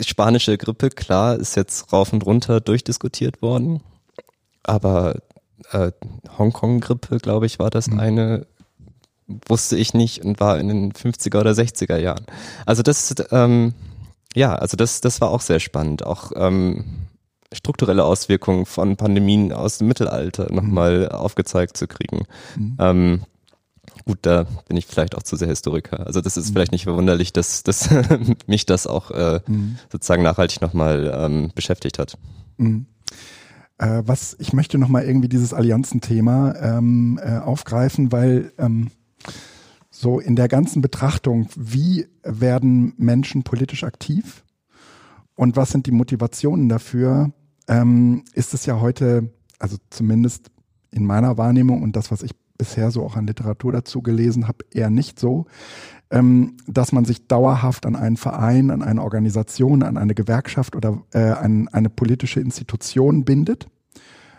Spanische 0.00 0.56
Grippe, 0.58 0.90
klar, 0.90 1.36
ist 1.36 1.56
jetzt 1.56 1.92
rauf 1.92 2.12
und 2.12 2.24
runter 2.24 2.60
durchdiskutiert 2.60 3.42
worden. 3.42 3.80
Aber 4.62 5.16
äh, 5.70 5.92
Hongkong-Grippe, 6.38 7.18
glaube 7.18 7.46
ich, 7.46 7.58
war 7.58 7.70
das 7.70 7.88
mhm. 7.88 8.00
eine, 8.00 8.46
wusste 9.46 9.76
ich 9.76 9.94
nicht 9.94 10.24
und 10.24 10.40
war 10.40 10.58
in 10.58 10.68
den 10.68 10.92
50er 10.92 11.40
oder 11.40 11.52
60er 11.52 11.96
Jahren. 11.96 12.26
Also 12.66 12.82
das, 12.82 13.14
ähm, 13.30 13.74
ja, 14.34 14.54
also 14.54 14.76
das, 14.76 15.00
das 15.00 15.20
war 15.20 15.30
auch 15.30 15.40
sehr 15.40 15.60
spannend. 15.60 16.04
Auch 16.04 16.32
ähm, 16.34 16.84
strukturelle 17.52 18.04
Auswirkungen 18.04 18.66
von 18.66 18.96
Pandemien 18.96 19.52
aus 19.52 19.78
dem 19.78 19.88
Mittelalter 19.88 20.52
nochmal 20.52 21.00
mhm. 21.00 21.08
aufgezeigt 21.08 21.76
zu 21.76 21.86
kriegen. 21.86 22.26
Mhm. 22.56 22.76
Ähm, 22.78 23.20
Gut, 24.06 24.18
da 24.22 24.44
bin 24.68 24.76
ich 24.76 24.86
vielleicht 24.86 25.14
auch 25.14 25.22
zu 25.22 25.36
sehr 25.36 25.48
Historiker. 25.48 26.06
Also 26.06 26.20
das 26.20 26.36
ist 26.36 26.50
mhm. 26.50 26.52
vielleicht 26.52 26.72
nicht 26.72 26.84
verwunderlich, 26.84 27.32
dass, 27.32 27.62
dass 27.62 27.88
mich 28.46 28.66
das 28.66 28.86
auch 28.86 29.10
äh, 29.10 29.40
mhm. 29.46 29.78
sozusagen 29.90 30.22
nachhaltig 30.22 30.60
nochmal 30.60 31.12
ähm, 31.14 31.50
beschäftigt 31.54 31.98
hat. 31.98 32.18
Mhm. 32.58 32.86
Äh, 33.78 34.02
was 34.04 34.36
ich 34.38 34.52
möchte 34.52 34.78
nochmal 34.78 35.04
irgendwie 35.04 35.28
dieses 35.28 35.54
Allianzenthema 35.54 36.54
ähm, 36.60 37.18
äh, 37.22 37.38
aufgreifen, 37.38 38.12
weil 38.12 38.52
ähm, 38.58 38.90
so 39.90 40.20
in 40.20 40.36
der 40.36 40.48
ganzen 40.48 40.82
Betrachtung, 40.82 41.48
wie 41.56 42.06
werden 42.22 42.94
Menschen 42.98 43.42
politisch 43.42 43.84
aktiv 43.84 44.44
und 45.34 45.56
was 45.56 45.70
sind 45.70 45.86
die 45.86 45.92
Motivationen 45.92 46.68
dafür, 46.68 47.32
ähm, 47.68 48.24
ist 48.34 48.54
es 48.54 48.66
ja 48.66 48.80
heute, 48.80 49.32
also 49.58 49.76
zumindest 49.90 50.50
in 50.90 51.06
meiner 51.06 51.38
Wahrnehmung 51.38 51.82
und 51.82 51.96
das, 51.96 52.10
was 52.10 52.22
ich 52.22 52.32
bisher 52.56 52.90
so 52.90 53.04
auch 53.04 53.16
an 53.16 53.26
Literatur 53.26 53.72
dazu 53.72 54.02
gelesen 54.02 54.48
habe, 54.48 54.64
eher 54.72 54.90
nicht 54.90 55.18
so, 55.18 55.46
ähm, 56.10 56.56
dass 56.66 56.92
man 56.92 57.04
sich 57.04 57.26
dauerhaft 57.26 57.86
an 57.86 57.96
einen 57.96 58.16
Verein, 58.16 58.70
an 58.70 58.82
eine 58.82 59.02
Organisation, 59.02 59.82
an 59.82 59.96
eine 59.96 60.14
Gewerkschaft 60.14 60.76
oder 60.76 61.02
äh, 61.12 61.18
an 61.18 61.68
eine 61.72 61.90
politische 61.90 62.40
Institution 62.40 63.24
bindet, 63.24 63.66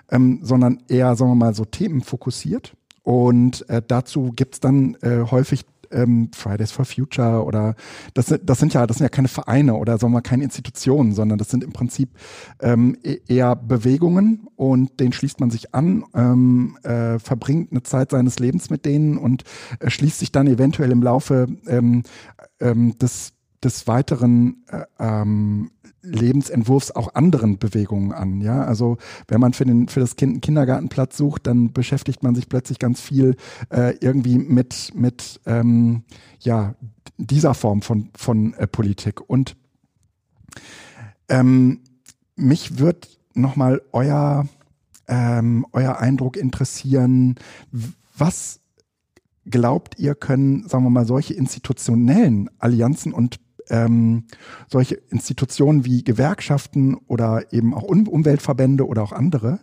ähm, 0.09 0.39
sondern 0.41 0.83
eher, 0.87 1.15
sagen 1.15 1.31
wir 1.31 1.35
mal, 1.35 1.53
so 1.53 1.65
themenfokussiert. 1.65 2.75
Und 3.03 3.69
äh, 3.69 3.81
dazu 3.87 4.31
gibt's 4.35 4.59
dann 4.59 4.95
äh, 5.01 5.25
häufig 5.29 5.65
ähm, 5.91 6.29
Fridays 6.33 6.71
for 6.71 6.85
Future 6.85 7.43
oder 7.43 7.75
das, 8.13 8.33
das 8.41 8.59
sind 8.59 8.73
ja, 8.73 8.87
das 8.87 8.97
sind 8.97 9.05
ja 9.05 9.09
keine 9.09 9.27
Vereine 9.27 9.75
oder 9.75 9.97
sagen 9.97 10.13
wir 10.13 10.21
keine 10.21 10.43
Institutionen, 10.43 11.13
sondern 11.13 11.37
das 11.37 11.49
sind 11.49 11.63
im 11.63 11.71
Prinzip 11.73 12.09
ähm, 12.61 12.97
e-, 13.03 13.19
eher 13.27 13.55
Bewegungen 13.55 14.47
und 14.55 14.99
denen 14.99 15.13
schließt 15.13 15.39
man 15.39 15.51
sich 15.51 15.73
an, 15.73 16.03
ähm, 16.13 16.77
äh, 16.83 17.19
verbringt 17.19 17.71
eine 17.71 17.83
Zeit 17.83 18.11
seines 18.11 18.39
Lebens 18.39 18.69
mit 18.69 18.85
denen 18.85 19.17
und 19.17 19.43
äh, 19.79 19.89
schließt 19.89 20.19
sich 20.19 20.31
dann 20.31 20.47
eventuell 20.47 20.91
im 20.91 21.03
Laufe 21.03 21.47
ähm, 21.67 22.03
ähm, 22.59 22.97
des 22.97 23.34
des 23.65 23.87
weiteren 23.87 24.63
äh, 24.69 24.83
ähm, 24.99 25.71
Lebensentwurfs 26.03 26.91
auch 26.91 27.15
anderen 27.15 27.57
Bewegungen 27.57 28.11
an. 28.11 28.39
Ja, 28.39 28.63
also 28.63 28.97
wenn 29.27 29.41
man 29.41 29.53
für 29.53 29.65
den 29.65 29.87
für 29.87 29.99
das 29.99 30.15
Kind 30.15 30.33
einen 30.33 30.41
Kindergartenplatz 30.41 31.17
sucht, 31.17 31.47
dann 31.47 31.73
beschäftigt 31.73 32.23
man 32.23 32.35
sich 32.35 32.47
plötzlich 32.47 32.79
ganz 32.79 33.01
viel 33.01 33.35
äh, 33.69 33.95
irgendwie 33.99 34.37
mit 34.37 34.91
mit 34.93 35.41
ähm, 35.45 36.03
ja 36.39 36.75
dieser 37.17 37.53
Form 37.53 37.81
von 37.81 38.11
von 38.15 38.53
äh, 38.53 38.67
Politik. 38.67 39.27
Und 39.27 39.57
ähm, 41.27 41.81
mich 42.35 42.79
wird 42.79 43.19
noch 43.33 43.55
mal 43.55 43.81
euer 43.91 44.47
ähm, 45.07 45.65
euer 45.71 45.97
Eindruck 45.97 46.37
interessieren. 46.37 47.35
Was 48.17 48.59
glaubt 49.45 49.99
ihr 49.99 50.15
können, 50.15 50.67
sagen 50.67 50.83
wir 50.83 50.89
mal, 50.89 51.05
solche 51.05 51.33
institutionellen 51.33 52.49
Allianzen 52.59 53.13
und 53.13 53.39
ähm, 53.69 54.25
solche 54.67 54.95
Institutionen 55.09 55.85
wie 55.85 56.03
Gewerkschaften 56.03 56.95
oder 57.07 57.53
eben 57.53 57.73
auch 57.73 57.83
um 57.83 58.07
Umweltverbände 58.07 58.87
oder 58.87 59.03
auch 59.03 59.11
andere 59.11 59.59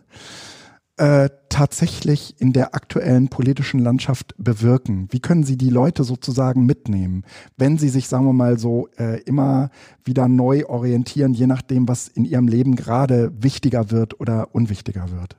äh, 0.97 1.29
tatsächlich 1.49 2.39
in 2.39 2.53
der 2.53 2.75
aktuellen 2.75 3.27
politischen 3.29 3.79
Landschaft 3.79 4.35
bewirken? 4.37 5.07
Wie 5.11 5.19
können 5.19 5.43
Sie 5.43 5.57
die 5.57 5.69
Leute 5.69 6.03
sozusagen 6.03 6.65
mitnehmen, 6.65 7.23
wenn 7.57 7.77
sie 7.77 7.89
sich, 7.89 8.07
sagen 8.07 8.25
wir 8.25 8.33
mal 8.33 8.59
so, 8.59 8.89
äh, 8.97 9.21
immer 9.23 9.69
wieder 10.03 10.27
neu 10.27 10.65
orientieren, 10.65 11.33
je 11.33 11.47
nachdem, 11.47 11.87
was 11.87 12.07
in 12.07 12.25
ihrem 12.25 12.47
Leben 12.47 12.75
gerade 12.75 13.31
wichtiger 13.41 13.91
wird 13.91 14.19
oder 14.19 14.53
unwichtiger 14.53 15.11
wird? 15.11 15.35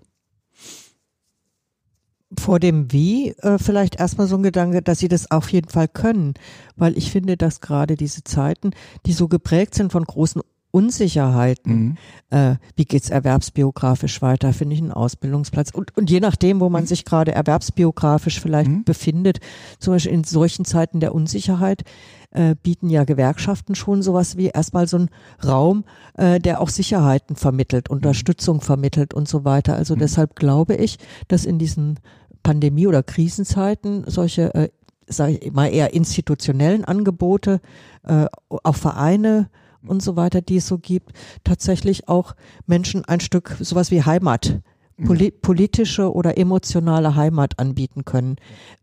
Vor 2.41 2.61
dem 2.61 2.93
Wie 2.93 3.31
äh, 3.39 3.59
vielleicht 3.59 3.97
erstmal 3.97 4.27
so 4.27 4.37
ein 4.37 4.43
Gedanke, 4.43 4.83
dass 4.83 4.99
sie 4.99 5.09
das 5.09 5.31
auf 5.31 5.51
jeden 5.51 5.69
Fall 5.69 5.89
können, 5.89 6.35
weil 6.77 6.97
ich 6.97 7.11
finde, 7.11 7.37
dass 7.37 7.61
gerade 7.61 7.97
diese 7.97 8.25
Zeiten, 8.25 8.71
die 9.07 9.13
so 9.13 9.29
geprägt 9.29 9.75
sind 9.75 9.93
von 9.93 10.05
großen 10.05 10.43
Unsicherheiten, 10.75 11.97
mhm. 12.31 12.37
äh, 12.37 12.57
wie 12.75 12.85
geht's 12.85 13.09
erwerbsbiografisch 13.09 14.21
weiter, 14.23 14.53
finde 14.53 14.75
ich 14.75 14.83
einen 14.83 14.91
Ausbildungsplatz 14.91 15.71
und, 15.71 15.97
und 15.97 16.11
je 16.11 16.19
nachdem, 16.19 16.59
wo 16.59 16.69
man 16.69 16.83
mhm. 16.83 16.89
sich 16.89 17.05
gerade 17.05 17.31
erwerbsbiografisch 17.31 18.41
vielleicht 18.41 18.71
mhm. 18.71 18.83
befindet, 18.83 19.39
zum 19.79 19.95
Beispiel 19.95 20.13
in 20.13 20.25
solchen 20.25 20.65
Zeiten 20.65 20.99
der 20.99 21.15
Unsicherheit, 21.15 21.85
äh, 22.33 22.57
bieten 22.61 22.91
ja 22.91 23.05
Gewerkschaften 23.05 23.77
schon 23.77 24.03
sowas 24.03 24.37
wie 24.37 24.49
erstmal 24.49 24.89
so 24.89 24.97
einen 24.97 25.11
Raum, 25.45 25.85
äh, 26.15 26.41
der 26.41 26.61
auch 26.61 26.69
Sicherheiten 26.69 27.37
vermittelt, 27.37 27.89
mhm. 27.89 27.99
Unterstützung 27.99 28.61
vermittelt 28.61 29.15
und 29.15 29.29
so 29.29 29.45
weiter. 29.45 29.77
Also 29.77 29.95
mhm. 29.95 30.01
deshalb 30.01 30.35
glaube 30.35 30.75
ich, 30.75 30.99
dass 31.29 31.45
in 31.45 31.61
diesen 31.61 32.01
Pandemie- 32.45 32.87
oder 32.87 33.03
Krisenzeiten 33.03 34.05
solche, 34.07 34.55
äh, 34.55 34.69
sage 35.09 35.39
ich 35.39 35.53
mal, 35.53 35.67
eher 35.67 35.93
institutionellen 35.93 36.85
Angebote, 36.85 37.61
äh, 38.05 38.27
auch 38.49 38.77
Vereine 38.77 39.51
und 39.85 40.01
so 40.01 40.15
weiter, 40.15 40.41
die 40.41 40.59
es 40.59 40.69
so 40.69 40.79
gibt, 40.79 41.13
tatsächlich 41.43 42.09
auch 42.09 42.37
Menschen 42.67 43.05
ein 43.05 43.19
Stück 43.19 43.57
sowas 43.59 43.91
wie 43.91 44.05
Heimat 44.05 44.61
Poli 45.03 45.33
politische 45.33 46.13
oder 46.13 46.39
emotionale 46.39 47.17
Heimat 47.17 47.59
anbieten 47.59 48.05
können. 48.05 48.37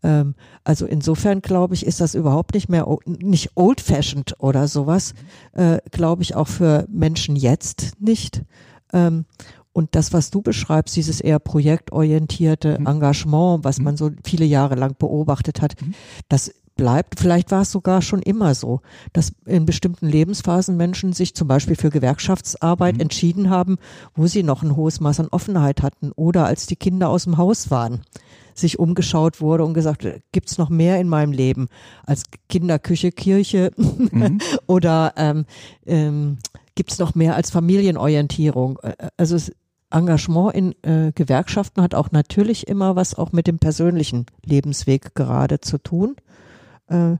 Ähm, 0.04 0.36
also 0.63 0.86
insofern 0.86 1.41
glaube 1.41 1.74
ich, 1.74 1.86
ist 1.86 2.02
das 2.02 2.15
überhaupt 2.15 2.54
nicht 2.54 2.67
mehr 2.67 2.86
nicht 3.06 3.52
old-fashioned 3.56 4.36
oder 4.39 4.67
sowas, 4.67 5.13
äh, 5.54 5.78
glaube 5.91 6.24
ich 6.24 6.36
auch 6.36 6.47
für 6.47 6.86
Menschen 6.89 7.36
jetzt 7.36 7.93
nicht. 8.02 8.43
Ähm, 8.91 9.26
und 9.73 9.95
das, 9.95 10.13
was 10.13 10.31
du 10.31 10.41
beschreibst, 10.41 10.95
dieses 10.95 11.21
eher 11.21 11.39
projektorientierte 11.39 12.79
mhm. 12.79 12.88
Engagement, 12.88 13.63
was 13.63 13.79
mhm. 13.79 13.86
man 13.86 13.97
so 13.97 14.12
viele 14.23 14.45
Jahre 14.45 14.75
lang 14.75 14.95
beobachtet 14.97 15.62
hat, 15.62 15.75
mhm. 15.81 15.93
das 16.29 16.53
bleibt. 16.75 17.19
Vielleicht 17.19 17.51
war 17.51 17.62
es 17.62 17.71
sogar 17.71 18.01
schon 18.01 18.21
immer 18.21 18.55
so, 18.55 18.81
dass 19.13 19.34
in 19.45 19.65
bestimmten 19.65 20.07
Lebensphasen 20.07 20.77
Menschen 20.77 21.13
sich 21.13 21.36
zum 21.36 21.47
Beispiel 21.47 21.75
für 21.75 21.89
Gewerkschaftsarbeit 21.89 22.95
mhm. 22.95 23.01
entschieden 23.01 23.49
haben, 23.49 23.77
wo 24.15 24.27
sie 24.27 24.43
noch 24.43 24.63
ein 24.63 24.75
hohes 24.75 24.99
Maß 24.99 25.19
an 25.19 25.27
Offenheit 25.29 25.81
hatten 25.84 26.12
oder 26.13 26.45
als 26.45 26.65
die 26.65 26.75
Kinder 26.75 27.10
aus 27.10 27.25
dem 27.25 27.38
Haus 27.38 27.69
waren 27.71 28.01
sich 28.53 28.79
umgeschaut 28.79 29.39
wurde 29.39 29.63
und 29.63 29.73
gesagt, 29.73 30.05
gibt's 30.34 30.57
noch 30.57 30.69
mehr 30.69 30.99
in 30.99 31.07
meinem 31.07 31.31
Leben 31.31 31.69
als 32.05 32.23
Kinderküche, 32.49 33.12
Kirche 33.12 33.71
mhm. 33.77 34.39
oder 34.67 35.13
ähm, 35.15 35.45
ähm, 35.86 36.38
gibt's 36.75 36.99
noch 36.99 37.15
mehr 37.15 37.36
als 37.36 37.49
Familienorientierung? 37.49 38.77
Also 39.17 39.38
Engagement 39.91 40.54
in 40.54 40.75
äh, 40.84 41.12
Gewerkschaften 41.13 41.82
hat 41.82 41.95
auch 41.95 42.12
natürlich 42.12 42.67
immer 42.67 42.95
was 42.95 43.15
auch 43.15 43.32
mit 43.32 43.47
dem 43.47 43.60
persönlichen 43.60 44.25
Lebensweg 44.45 45.15
gerade 45.15 45.60
zu 45.60 45.77
tun. 45.77 46.15
Äh, 46.88 47.17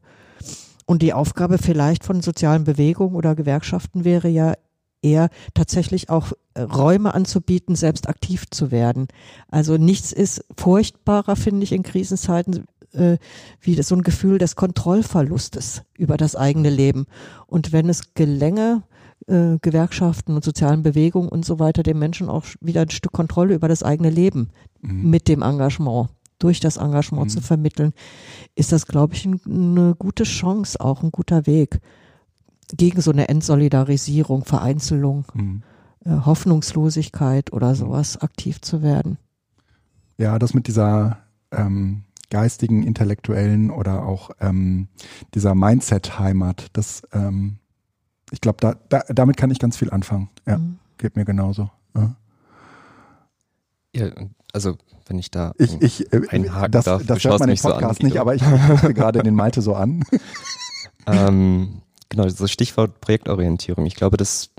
und 0.86 1.02
die 1.02 1.14
Aufgabe 1.14 1.58
vielleicht 1.58 2.04
von 2.04 2.22
sozialen 2.22 2.64
Bewegungen 2.64 3.16
oder 3.16 3.36
Gewerkschaften 3.36 4.04
wäre 4.04 4.28
ja 4.28 4.54
eher 5.02 5.30
tatsächlich 5.54 6.10
auch 6.10 6.32
äh, 6.54 6.62
Räume 6.62 7.14
anzubieten, 7.14 7.76
selbst 7.76 8.08
aktiv 8.10 8.46
zu 8.50 8.72
werden. 8.72 9.08
Also 9.50 9.78
nichts 9.78 10.12
ist 10.12 10.46
furchtbarer, 10.58 11.36
finde 11.36 11.64
ich, 11.64 11.72
in 11.72 11.84
Krisenzeiten 11.84 12.66
äh, 12.94 13.18
wie 13.60 13.76
das, 13.76 13.88
so 13.88 13.96
ein 13.96 14.04
Gefühl 14.04 14.38
des 14.38 14.56
Kontrollverlustes 14.56 15.84
über 15.98 16.18
das 16.18 16.36
eigene 16.36 16.70
Leben. 16.70 17.06
Und 17.48 17.72
wenn 17.72 17.90
es 17.90 18.14
gelänge, 18.14 18.84
äh, 19.28 19.58
Gewerkschaften 19.62 20.36
und 20.36 20.44
sozialen 20.44 20.84
Bewegungen 20.84 21.30
und 21.30 21.46
so 21.46 21.60
weiter 21.60 21.84
den 21.84 22.00
Menschen 22.00 22.30
auch 22.30 22.46
wieder 22.60 22.82
ein 22.82 22.90
Stück 22.90 23.12
Kontrolle 23.12 23.56
über 23.56 23.68
das 23.68 23.84
eigene 23.84 24.10
Leben 24.10 24.50
mhm. 24.82 25.10
mit 25.10 25.28
dem 25.28 25.42
Engagement, 25.42 26.10
durch 26.40 26.60
das 26.60 26.78
Engagement 26.78 27.28
mhm. 27.28 27.30
zu 27.30 27.42
vermitteln, 27.42 27.94
ist 28.56 28.72
das, 28.72 28.88
glaube 28.88 29.14
ich, 29.14 29.26
ein, 29.26 29.40
eine 29.46 29.96
gute 29.98 30.24
Chance, 30.24 30.80
auch 30.80 31.04
ein 31.04 31.12
guter 31.12 31.46
Weg 31.46 31.80
gegen 32.76 33.02
so 33.02 33.12
eine 33.12 33.30
Entsolidarisierung, 33.30 34.46
Vereinzelung, 34.46 35.26
mhm. 35.34 35.64
äh, 36.06 36.12
Hoffnungslosigkeit 36.26 37.54
oder 37.54 37.76
sowas 37.76 38.18
aktiv 38.22 38.62
zu 38.62 38.82
werden. 38.82 39.18
Ja, 40.18 40.40
das 40.40 40.54
mit 40.54 40.68
dieser 40.68 41.20
ähm, 41.52 42.04
geistigen, 42.30 42.84
intellektuellen 42.84 43.70
oder 43.70 44.06
auch 44.06 44.32
ähm, 44.40 44.88
dieser 45.34 45.54
Mindset-Heimat, 45.54 46.68
das 46.74 47.04
ähm, 47.12 47.58
ich 48.32 48.41
glaube, 48.41 48.58
da, 48.60 48.76
da, 48.89 49.04
damit 49.10 49.38
kann 49.38 49.52
ich 49.52 49.60
ganz 49.60 49.78
viel 49.78 49.91
anfangen. 49.91 50.30
Ja, 50.48 50.58
mhm. 50.58 50.80
geht 50.98 51.15
mir 51.15 51.26
genauso. 51.26 51.70
Ja. 51.96 52.15
ja. 53.96 54.10
also 54.54 54.78
wenn 55.08 55.20
ich 55.20 55.30
da 55.30 55.54
ich, 55.58 55.82
ich, 55.82 56.13
äh, 56.13 56.28
einhaken 56.30 56.72
das, 56.72 56.86
darf, 56.86 57.06
das 57.06 57.24
hört 57.24 57.39
man 57.39 57.50
im 57.50 57.58
Podcast 57.58 58.00
so 58.00 58.04
an, 58.04 58.08
nicht, 58.08 58.17
aber 58.17 58.34
ich 58.34 58.41
gucke 58.41 58.94
gerade 58.94 59.22
den 59.22 59.36
Malte 59.36 59.62
so 59.62 59.76
an. 59.76 60.04
ähm, 61.08 61.82
genau, 62.10 62.24
das 62.24 62.52
Stichwort 62.52 63.02
Projektorientierung. 63.02 63.86
Ich 63.86 63.96
glaube, 63.96 64.17
das 64.17 64.52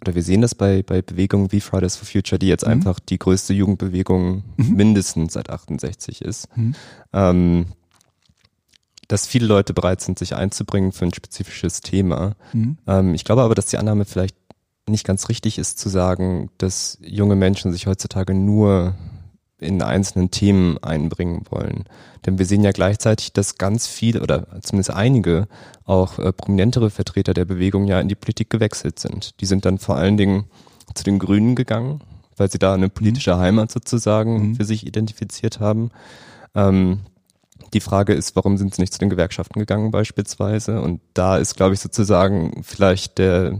oder 0.00 0.14
wir 0.14 0.22
sehen 0.22 0.42
das 0.42 0.54
bei, 0.54 0.82
bei 0.82 1.00
Bewegungen 1.00 1.50
wie 1.50 1.60
Fridays 1.60 1.96
for 1.96 2.06
Future, 2.06 2.38
die 2.38 2.48
jetzt 2.48 2.66
mhm. 2.66 2.72
einfach 2.72 3.00
die 3.00 3.18
größte 3.18 3.54
Jugendbewegung 3.54 4.44
mhm. 4.56 4.74
mindestens 4.74 5.32
seit 5.32 5.48
68 5.48 6.20
ist. 6.20 6.54
Mhm. 6.56 6.74
Ähm, 7.14 7.66
dass 9.08 9.26
viele 9.26 9.46
Leute 9.46 9.74
bereit 9.74 10.00
sind, 10.00 10.18
sich 10.18 10.34
einzubringen 10.34 10.92
für 10.92 11.04
ein 11.04 11.14
spezifisches 11.14 11.80
Thema. 11.80 12.36
Mhm. 12.52 12.78
Ähm, 12.86 13.14
ich 13.14 13.24
glaube 13.24 13.42
aber, 13.42 13.54
dass 13.54 13.66
die 13.66 13.78
Annahme 13.78 14.04
vielleicht 14.04 14.36
nicht 14.88 15.06
ganz 15.06 15.28
richtig 15.28 15.58
ist, 15.58 15.78
zu 15.78 15.88
sagen, 15.88 16.50
dass 16.58 16.98
junge 17.00 17.36
Menschen 17.36 17.72
sich 17.72 17.86
heutzutage 17.86 18.34
nur 18.34 18.94
in 19.58 19.82
einzelnen 19.82 20.30
Themen 20.30 20.78
einbringen 20.78 21.44
wollen. 21.48 21.84
Denn 22.26 22.38
wir 22.38 22.46
sehen 22.46 22.62
ja 22.62 22.72
gleichzeitig, 22.72 23.32
dass 23.32 23.56
ganz 23.56 23.86
viele 23.86 24.20
oder 24.20 24.60
zumindest 24.62 24.90
einige 24.90 25.48
auch 25.84 26.18
äh, 26.18 26.32
prominentere 26.32 26.90
Vertreter 26.90 27.34
der 27.34 27.44
Bewegung 27.44 27.86
ja 27.86 28.00
in 28.00 28.08
die 28.08 28.14
Politik 28.14 28.50
gewechselt 28.50 28.98
sind. 28.98 29.40
Die 29.40 29.46
sind 29.46 29.64
dann 29.64 29.78
vor 29.78 29.96
allen 29.96 30.16
Dingen 30.16 30.44
zu 30.94 31.04
den 31.04 31.18
Grünen 31.18 31.54
gegangen, 31.54 32.00
weil 32.36 32.50
sie 32.50 32.58
da 32.58 32.74
eine 32.74 32.88
politische 32.88 33.34
mhm. 33.34 33.40
Heimat 33.40 33.72
sozusagen 33.72 34.48
mhm. 34.48 34.54
für 34.56 34.64
sich 34.64 34.86
identifiziert 34.86 35.60
haben. 35.60 35.90
Ähm, 36.54 37.00
die 37.74 37.80
Frage 37.80 38.14
ist, 38.14 38.36
warum 38.36 38.56
sind 38.56 38.74
sie 38.74 38.82
nicht 38.82 38.92
zu 38.92 38.98
den 38.98 39.10
Gewerkschaften 39.10 39.58
gegangen 39.58 39.90
beispielsweise? 39.90 40.80
Und 40.80 41.00
da 41.12 41.36
ist, 41.36 41.56
glaube 41.56 41.74
ich, 41.74 41.80
sozusagen 41.80 42.62
vielleicht 42.62 43.18
der, 43.18 43.58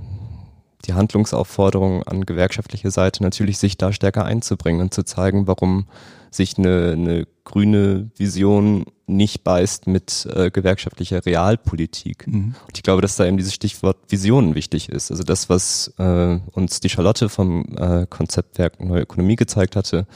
die 0.87 0.95
Handlungsaufforderung 0.95 2.03
an 2.05 2.25
gewerkschaftlicher 2.25 2.91
Seite 2.91 3.23
natürlich, 3.23 3.59
sich 3.59 3.77
da 3.77 3.93
stärker 3.93 4.25
einzubringen 4.25 4.81
und 4.81 4.95
zu 4.95 5.05
zeigen, 5.05 5.47
warum 5.47 5.87
sich 6.31 6.59
eine, 6.59 6.93
eine 6.93 7.27
grüne 7.45 8.11
Vision 8.17 8.87
nicht 9.07 9.45
beißt 9.45 9.87
mit 9.87 10.27
äh, 10.35 10.51
gewerkschaftlicher 10.51 11.25
Realpolitik. 11.27 12.27
Mhm. 12.27 12.55
Und 12.67 12.77
ich 12.77 12.83
glaube, 12.83 13.03
dass 13.03 13.17
da 13.17 13.27
eben 13.27 13.37
dieses 13.37 13.55
Stichwort 13.55 13.99
Visionen 14.09 14.55
wichtig 14.55 14.89
ist. 14.89 15.11
Also 15.11 15.23
das, 15.23 15.49
was 15.49 15.93
äh, 15.99 16.39
uns 16.53 16.81
die 16.81 16.89
Charlotte 16.89 17.29
vom 17.29 17.77
äh, 17.77 18.07
Konzeptwerk 18.09 18.83
Neue 18.83 19.03
Ökonomie 19.03 19.37
gezeigt 19.37 19.77
hatte, 19.77 20.07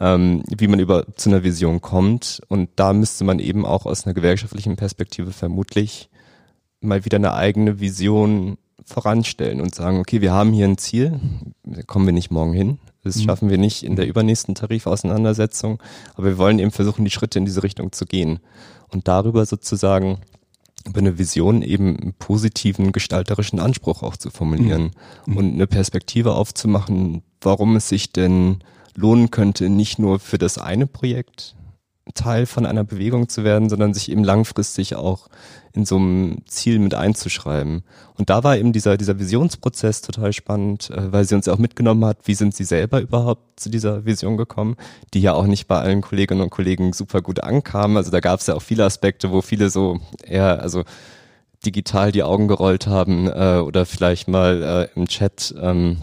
ähm, 0.00 0.42
wie 0.48 0.66
man 0.66 0.80
über 0.80 1.04
zu 1.16 1.28
einer 1.30 1.44
Vision 1.44 1.80
kommt. 1.80 2.40
Und 2.48 2.70
da 2.76 2.92
müsste 2.92 3.24
man 3.24 3.38
eben 3.38 3.66
auch 3.66 3.86
aus 3.86 4.06
einer 4.06 4.14
gewerkschaftlichen 4.14 4.76
Perspektive 4.76 5.32
vermutlich 5.32 6.08
mal 6.80 7.04
wieder 7.04 7.16
eine 7.16 7.34
eigene 7.34 7.78
Vision 7.80 8.56
voranstellen 8.84 9.60
und 9.60 9.74
sagen, 9.74 10.00
okay, 10.00 10.20
wir 10.20 10.32
haben 10.32 10.52
hier 10.52 10.66
ein 10.66 10.78
Ziel, 10.78 11.20
kommen 11.86 12.06
wir 12.06 12.12
nicht 12.12 12.30
morgen 12.30 12.54
hin, 12.54 12.78
das 13.04 13.16
mhm. 13.16 13.20
schaffen 13.22 13.50
wir 13.50 13.58
nicht 13.58 13.82
in 13.82 13.94
der 13.94 14.08
übernächsten 14.08 14.54
Tarifauseinandersetzung, 14.54 15.80
aber 16.14 16.26
wir 16.26 16.38
wollen 16.38 16.58
eben 16.58 16.70
versuchen, 16.70 17.04
die 17.04 17.10
Schritte 17.10 17.38
in 17.38 17.44
diese 17.44 17.62
Richtung 17.62 17.92
zu 17.92 18.06
gehen 18.06 18.40
und 18.88 19.06
darüber 19.06 19.46
sozusagen 19.46 20.18
über 20.86 21.00
eine 21.00 21.18
Vision 21.18 21.60
eben 21.60 21.96
einen 21.98 22.14
positiven 22.14 22.92
gestalterischen 22.92 23.60
Anspruch 23.60 24.02
auch 24.02 24.16
zu 24.16 24.30
formulieren 24.30 24.92
mhm. 25.26 25.36
und 25.36 25.52
eine 25.52 25.66
Perspektive 25.66 26.34
aufzumachen, 26.34 27.22
warum 27.42 27.76
es 27.76 27.88
sich 27.88 28.12
denn 28.12 28.60
lohnen 28.96 29.30
könnte, 29.30 29.68
nicht 29.68 29.98
nur 29.98 30.18
für 30.18 30.38
das 30.38 30.58
eine 30.58 30.86
Projekt 30.86 31.54
Teil 32.14 32.46
von 32.46 32.66
einer 32.66 32.84
Bewegung 32.84 33.28
zu 33.28 33.44
werden, 33.44 33.68
sondern 33.68 33.94
sich 33.94 34.10
eben 34.10 34.24
langfristig 34.24 34.96
auch 34.96 35.28
in 35.72 35.84
so 35.84 35.96
einem 35.96 36.38
Ziel 36.46 36.78
mit 36.78 36.94
einzuschreiben. 36.94 37.84
Und 38.16 38.30
da 38.30 38.42
war 38.42 38.56
eben 38.56 38.72
dieser, 38.72 38.96
dieser 38.96 39.18
Visionsprozess 39.18 40.02
total 40.02 40.32
spannend, 40.32 40.90
äh, 40.90 41.12
weil 41.12 41.24
sie 41.24 41.34
uns 41.34 41.48
auch 41.48 41.58
mitgenommen 41.58 42.04
hat, 42.04 42.18
wie 42.24 42.34
sind 42.34 42.54
sie 42.54 42.64
selber 42.64 43.00
überhaupt 43.00 43.60
zu 43.60 43.70
dieser 43.70 44.04
Vision 44.04 44.36
gekommen, 44.36 44.76
die 45.14 45.20
ja 45.20 45.34
auch 45.34 45.46
nicht 45.46 45.68
bei 45.68 45.78
allen 45.78 46.00
Kolleginnen 46.00 46.40
und 46.40 46.50
Kollegen 46.50 46.92
super 46.92 47.22
gut 47.22 47.42
ankam. 47.42 47.96
Also 47.96 48.10
da 48.10 48.20
gab 48.20 48.40
es 48.40 48.46
ja 48.46 48.54
auch 48.54 48.62
viele 48.62 48.84
Aspekte, 48.84 49.30
wo 49.30 49.42
viele 49.42 49.70
so 49.70 50.00
eher, 50.24 50.60
also 50.60 50.84
digital 51.64 52.10
die 52.10 52.22
Augen 52.22 52.48
gerollt 52.48 52.86
haben 52.86 53.28
äh, 53.28 53.62
oder 53.64 53.86
vielleicht 53.86 54.28
mal 54.28 54.88
äh, 54.94 54.98
im 54.98 55.06
Chat 55.06 55.54
ähm, 55.60 55.98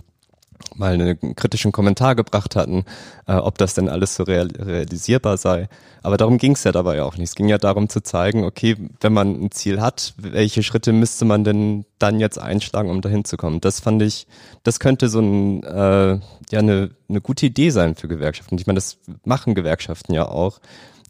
mal 0.76 0.94
einen 0.94 1.36
kritischen 1.36 1.72
Kommentar 1.72 2.16
gebracht 2.16 2.56
hatten, 2.56 2.86
äh, 3.28 3.34
ob 3.34 3.58
das 3.58 3.74
denn 3.74 3.90
alles 3.90 4.16
so 4.16 4.24
real 4.24 4.48
realisierbar 4.48 5.38
sei. 5.38 5.70
Aber 6.04 6.18
darum 6.18 6.38
ging 6.38 6.54
es 6.54 6.64
ja 6.64 6.72
dabei 6.72 7.02
auch 7.04 7.18
nicht. 7.18 7.30
Es 7.30 7.36
ging 7.36 7.50
ja 7.50 7.58
darum 7.58 7.90
zu 7.90 8.02
zeigen, 8.02 8.44
okay, 8.44 8.76
wenn 9.02 9.14
man 9.14 9.46
ein 9.46 9.52
Ziel 9.52 9.82
hat, 9.82 10.14
welche 10.18 10.64
Schritte 10.64 10.94
müsste 10.94 11.26
man 11.26 11.44
denn 11.44 11.86
dann 12.00 12.20
jetzt 12.20 12.40
einschlagen, 12.40 12.90
um 12.90 13.02
dahin 13.02 13.26
zu 13.26 13.38
kommen? 13.38 13.62
Das 13.62 13.80
fand 13.80 14.02
ich, 14.02 14.28
das 14.64 14.80
könnte 14.80 15.10
so 15.10 15.20
ein, 15.20 15.64
äh, 15.64 16.20
ja 16.52 16.60
eine, 16.60 16.92
eine 17.10 17.22
gute 17.22 17.46
Idee 17.46 17.70
sein 17.72 17.96
für 17.96 18.08
Gewerkschaften. 18.08 18.58
Ich 18.58 18.68
meine, 18.68 18.78
das 18.78 18.98
machen 19.26 19.56
Gewerkschaften 19.56 20.14
ja 20.14 20.28
auch. 20.28 20.60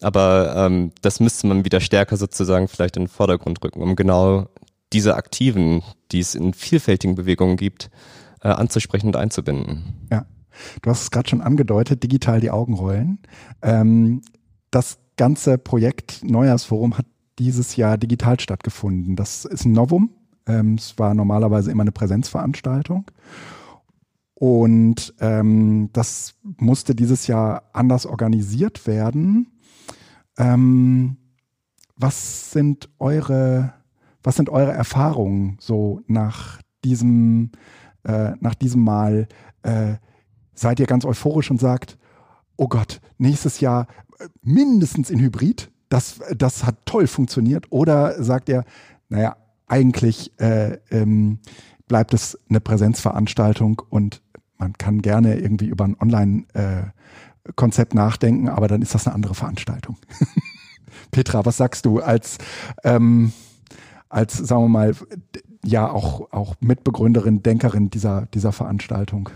Aber 0.02 0.54
ähm, 0.56 0.92
das 1.02 1.20
müsste 1.20 1.48
man 1.48 1.66
wieder 1.66 1.80
stärker 1.80 2.18
sozusagen 2.18 2.68
vielleicht 2.68 2.98
in 2.98 3.04
den 3.04 3.10
Vordergrund 3.10 3.64
rücken, 3.64 3.82
um 3.82 3.96
genau 3.96 4.48
diese 4.94 5.16
Aktiven, 5.16 5.84
die 6.12 6.20
es 6.20 6.36
in 6.36 6.54
vielfältigen 6.54 7.16
Bewegungen 7.16 7.58
gibt, 7.58 7.90
äh, 8.42 8.50
anzusprechen 8.50 9.08
und 9.08 9.16
einzubinden. 9.16 10.08
Ja, 10.12 10.26
du 10.82 10.90
hast 10.90 11.04
es 11.04 11.12
gerade 11.12 11.30
schon 11.30 11.42
angedeutet, 11.42 12.04
digital 12.04 12.40
die 12.40 12.52
Augen 12.52 12.74
rollen. 12.74 13.20
Ähm, 13.62 14.22
das 14.72 15.00
ganze 15.18 15.58
Projekt 15.58 16.24
Neujahrsforum 16.24 16.98
hat 16.98 17.06
dieses 17.40 17.76
Jahr 17.76 17.98
digital 17.98 18.40
stattgefunden. 18.40 19.16
Das 19.16 19.46
ist 19.46 19.66
ein 19.66 19.74
Novum. 19.74 20.12
Ähm, 20.48 20.76
es 20.76 20.98
war 20.98 21.14
normalerweise 21.14 21.72
immer 21.72 21.82
eine 21.82 21.92
Präsenzveranstaltung. 21.92 23.06
Und 24.34 25.16
ähm, 25.20 25.90
das 25.94 26.36
musste 26.44 26.94
dieses 26.94 27.28
Jahr 27.28 27.64
anders 27.74 28.06
organisiert 28.06 28.86
werden. 28.86 29.48
Ähm, 30.38 31.18
was 31.96 32.52
sind 32.52 32.90
eure, 33.00 33.74
was 34.22 34.36
sind 34.36 34.50
eure 34.50 34.72
Erfahrungen 34.72 35.58
so 35.60 36.02
nach 36.06 36.62
diesem 36.84 37.52
äh, 38.08 38.34
nach 38.40 38.56
diesem 38.56 38.84
Mal 38.84 39.28
äh, 39.64 39.96
seid 40.54 40.80
ihr 40.80 40.88
ganz 40.88 41.06
euphorisch 41.06 41.52
und 41.52 41.60
sagt, 41.60 41.98
oh 42.56 42.68
Gott, 42.68 43.00
nächstes 43.18 43.60
Jahr 43.60 43.88
äh, 44.20 44.28
mindestens 44.42 45.10
in 45.10 45.20
Hybrid, 45.20 45.70
das, 45.90 46.20
das 46.36 46.66
hat 46.66 46.86
toll 46.86 47.08
funktioniert. 47.08 47.68
Oder 47.70 48.22
sagt 48.24 48.50
ihr, 48.50 48.66
naja, 49.10 49.38
eigentlich 49.68 50.38
äh, 50.40 50.78
ähm, 50.92 51.40
bleibt 51.88 52.14
es 52.14 52.38
eine 52.50 52.60
Präsenzveranstaltung 52.60 53.82
und 53.90 54.22
man 54.58 54.74
kann 54.74 55.02
gerne 55.02 55.40
irgendwie 55.40 55.68
über 55.68 55.86
ein 55.86 55.96
Online-Konzept 56.00 57.94
nachdenken, 57.94 58.50
aber 58.50 58.68
dann 58.68 58.82
ist 58.82 58.96
das 58.96 59.08
eine 59.08 59.16
andere 59.16 59.36
Veranstaltung. 59.36 59.98
Petra, 61.12 61.46
was 61.46 61.58
sagst 61.58 61.86
du 61.86 62.00
als, 62.00 62.38
ähm, 62.84 63.32
als 64.10 64.36
sagen 64.36 64.64
wir 64.64 64.70
mal, 64.70 64.96
ja 65.68 65.92
auch, 65.92 66.32
auch 66.32 66.56
Mitbegründerin, 66.60 67.44
Denkerin 67.44 67.90
dieser, 67.90 68.28
dieser 68.34 68.52
Veranstaltung. 68.52 69.30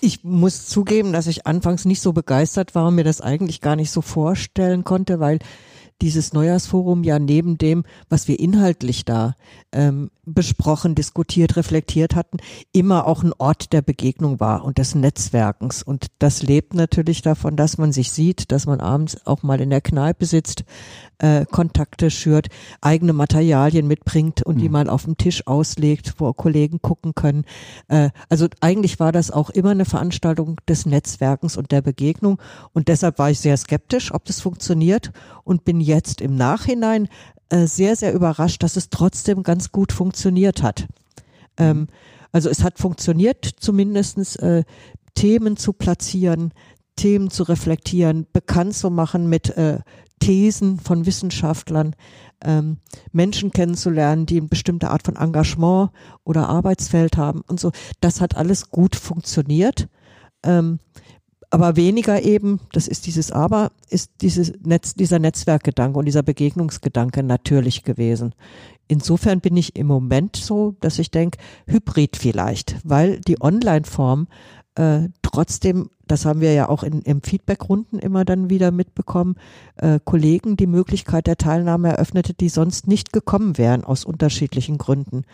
Ich 0.00 0.22
muss 0.22 0.66
zugeben, 0.66 1.12
dass 1.12 1.26
ich 1.26 1.46
anfangs 1.46 1.84
nicht 1.84 2.00
so 2.00 2.12
begeistert 2.12 2.74
war 2.74 2.88
und 2.88 2.94
mir 2.94 3.04
das 3.04 3.20
eigentlich 3.20 3.60
gar 3.60 3.74
nicht 3.74 3.90
so 3.90 4.00
vorstellen 4.00 4.84
konnte, 4.84 5.18
weil 5.18 5.38
dieses 6.02 6.32
Neujahrsforum 6.32 7.04
ja 7.04 7.18
neben 7.18 7.56
dem, 7.56 7.84
was 8.08 8.28
wir 8.28 8.38
inhaltlich 8.38 9.04
da 9.04 9.36
ähm, 9.72 10.10
besprochen, 10.24 10.94
diskutiert, 10.94 11.56
reflektiert 11.56 12.14
hatten, 12.14 12.38
immer 12.72 13.06
auch 13.06 13.22
ein 13.22 13.32
Ort 13.38 13.72
der 13.72 13.82
Begegnung 13.82 14.40
war 14.40 14.64
und 14.64 14.78
des 14.78 14.94
Netzwerkens. 14.94 15.82
Und 15.82 16.08
das 16.18 16.42
lebt 16.42 16.74
natürlich 16.74 17.22
davon, 17.22 17.56
dass 17.56 17.78
man 17.78 17.92
sich 17.92 18.10
sieht, 18.10 18.50
dass 18.52 18.66
man 18.66 18.80
abends 18.80 19.26
auch 19.26 19.42
mal 19.42 19.60
in 19.60 19.70
der 19.70 19.80
Kneipe 19.80 20.26
sitzt, 20.26 20.64
äh, 21.18 21.44
Kontakte 21.50 22.10
schürt, 22.10 22.48
eigene 22.80 23.12
Materialien 23.12 23.86
mitbringt 23.86 24.42
und 24.42 24.56
mhm. 24.56 24.60
die 24.60 24.68
mal 24.68 24.88
auf 24.88 25.04
dem 25.04 25.16
Tisch 25.16 25.46
auslegt, 25.46 26.14
wo 26.18 26.32
Kollegen 26.32 26.80
gucken 26.82 27.14
können. 27.14 27.44
Äh, 27.88 28.10
also 28.28 28.48
eigentlich 28.60 29.00
war 29.00 29.12
das 29.12 29.30
auch 29.30 29.50
immer 29.50 29.70
eine 29.70 29.84
Veranstaltung 29.84 30.56
des 30.68 30.86
Netzwerkens 30.86 31.56
und 31.56 31.72
der 31.72 31.82
Begegnung 31.82 32.40
und 32.72 32.88
deshalb 32.88 33.18
war 33.18 33.30
ich 33.30 33.40
sehr 33.40 33.56
skeptisch, 33.56 34.12
ob 34.12 34.24
das 34.24 34.40
funktioniert 34.40 35.12
und 35.44 35.64
bin 35.64 35.80
jetzt 35.80 36.20
im 36.20 36.36
Nachhinein 36.36 37.08
äh, 37.50 37.66
sehr, 37.66 37.96
sehr 37.96 38.14
überrascht, 38.14 38.62
dass 38.62 38.76
es 38.76 38.90
trotzdem 38.90 39.42
ganz 39.42 39.70
gut 39.70 39.92
funktioniert 39.92 40.62
hat. 40.62 40.86
Ähm, 41.56 41.88
also 42.32 42.50
es 42.50 42.64
hat 42.64 42.78
funktioniert, 42.78 43.44
zumindestens 43.44 44.36
äh, 44.36 44.64
Themen 45.14 45.56
zu 45.56 45.72
platzieren, 45.72 46.52
Themen 46.96 47.30
zu 47.30 47.42
reflektieren, 47.44 48.26
bekannt 48.32 48.74
zu 48.74 48.90
machen 48.90 49.28
mit 49.28 49.56
äh, 49.56 49.80
Thesen 50.20 50.78
von 50.78 51.06
Wissenschaftlern, 51.06 51.94
ähm, 52.42 52.78
Menschen 53.12 53.50
kennenzulernen, 53.50 54.26
die 54.26 54.38
eine 54.38 54.48
bestimmte 54.48 54.90
Art 54.90 55.02
von 55.04 55.16
Engagement 55.16 55.90
oder 56.24 56.48
Arbeitsfeld 56.48 57.16
haben 57.16 57.42
und 57.46 57.60
so. 57.60 57.72
Das 58.00 58.20
hat 58.20 58.36
alles 58.36 58.70
gut 58.70 58.96
funktioniert. 58.96 59.88
Ähm, 60.42 60.78
aber 61.50 61.76
weniger 61.76 62.22
eben, 62.22 62.58
das 62.72 62.88
ist 62.88 63.06
dieses 63.06 63.30
Aber, 63.30 63.70
ist 63.88 64.10
dieses 64.22 64.52
Netz, 64.64 64.94
dieser 64.94 65.20
Netzwerkgedanke 65.20 65.98
und 65.98 66.04
dieser 66.04 66.24
Begegnungsgedanke 66.24 67.22
natürlich 67.22 67.84
gewesen. 67.84 68.34
Insofern 68.88 69.40
bin 69.40 69.56
ich 69.56 69.76
im 69.76 69.86
Moment 69.86 70.36
so, 70.36 70.74
dass 70.80 70.98
ich 70.98 71.10
denke, 71.10 71.38
Hybrid 71.68 72.16
vielleicht, 72.16 72.76
weil 72.82 73.20
die 73.20 73.40
Online-Form 73.40 74.26
äh, 74.76 75.08
trotzdem, 75.22 75.90
das 76.06 76.24
haben 76.24 76.40
wir 76.40 76.52
ja 76.52 76.68
auch 76.68 76.82
in, 76.82 77.02
im 77.02 77.22
Feedback-Runden 77.22 77.98
immer 77.98 78.24
dann 78.24 78.50
wieder 78.50 78.70
mitbekommen, 78.70 79.36
äh, 79.76 80.00
Kollegen 80.04 80.56
die 80.56 80.66
Möglichkeit 80.66 81.26
der 81.26 81.36
Teilnahme 81.36 81.88
eröffnete, 81.90 82.34
die 82.34 82.48
sonst 82.48 82.88
nicht 82.88 83.12
gekommen 83.12 83.56
wären 83.56 83.84
aus 83.84 84.04
unterschiedlichen 84.04 84.78
Gründen. 84.78 85.24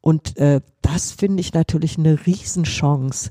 Und 0.00 0.36
äh, 0.36 0.60
das 0.82 1.12
finde 1.12 1.40
ich 1.40 1.54
natürlich 1.54 1.98
eine 1.98 2.26
Riesenchance, 2.26 3.30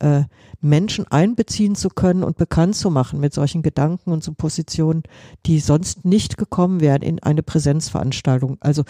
äh, 0.00 0.24
Menschen 0.60 1.06
einbeziehen 1.06 1.74
zu 1.74 1.88
können 1.88 2.24
und 2.24 2.36
bekannt 2.36 2.76
zu 2.76 2.90
machen 2.90 3.20
mit 3.20 3.32
solchen 3.32 3.62
Gedanken 3.62 4.10
und 4.12 4.24
so 4.24 4.32
Positionen, 4.32 5.04
die 5.46 5.60
sonst 5.60 6.04
nicht 6.04 6.36
gekommen 6.36 6.80
wären 6.80 7.02
in 7.02 7.22
eine 7.22 7.42
Präsenzveranstaltung. 7.42 8.56
Also 8.60 8.84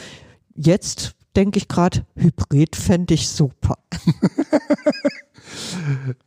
jetzt 0.54 1.14
denke 1.36 1.58
ich 1.58 1.68
gerade, 1.68 2.04
Hybrid 2.16 2.74
fände 2.76 3.14
ich 3.14 3.28
super. 3.28 3.78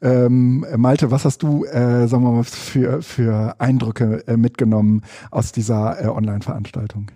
ähm, 0.02 0.66
Malte, 0.78 1.12
was 1.12 1.26
hast 1.26 1.44
du, 1.44 1.66
äh, 1.66 2.08
sagen 2.08 2.24
wir 2.24 2.32
mal, 2.32 2.44
für, 2.44 3.02
für 3.02 3.56
Eindrücke 3.60 4.24
äh, 4.28 4.38
mitgenommen 4.38 5.04
aus 5.32 5.52
dieser 5.52 6.04
äh, 6.04 6.08
Online-Veranstaltung? 6.08 7.12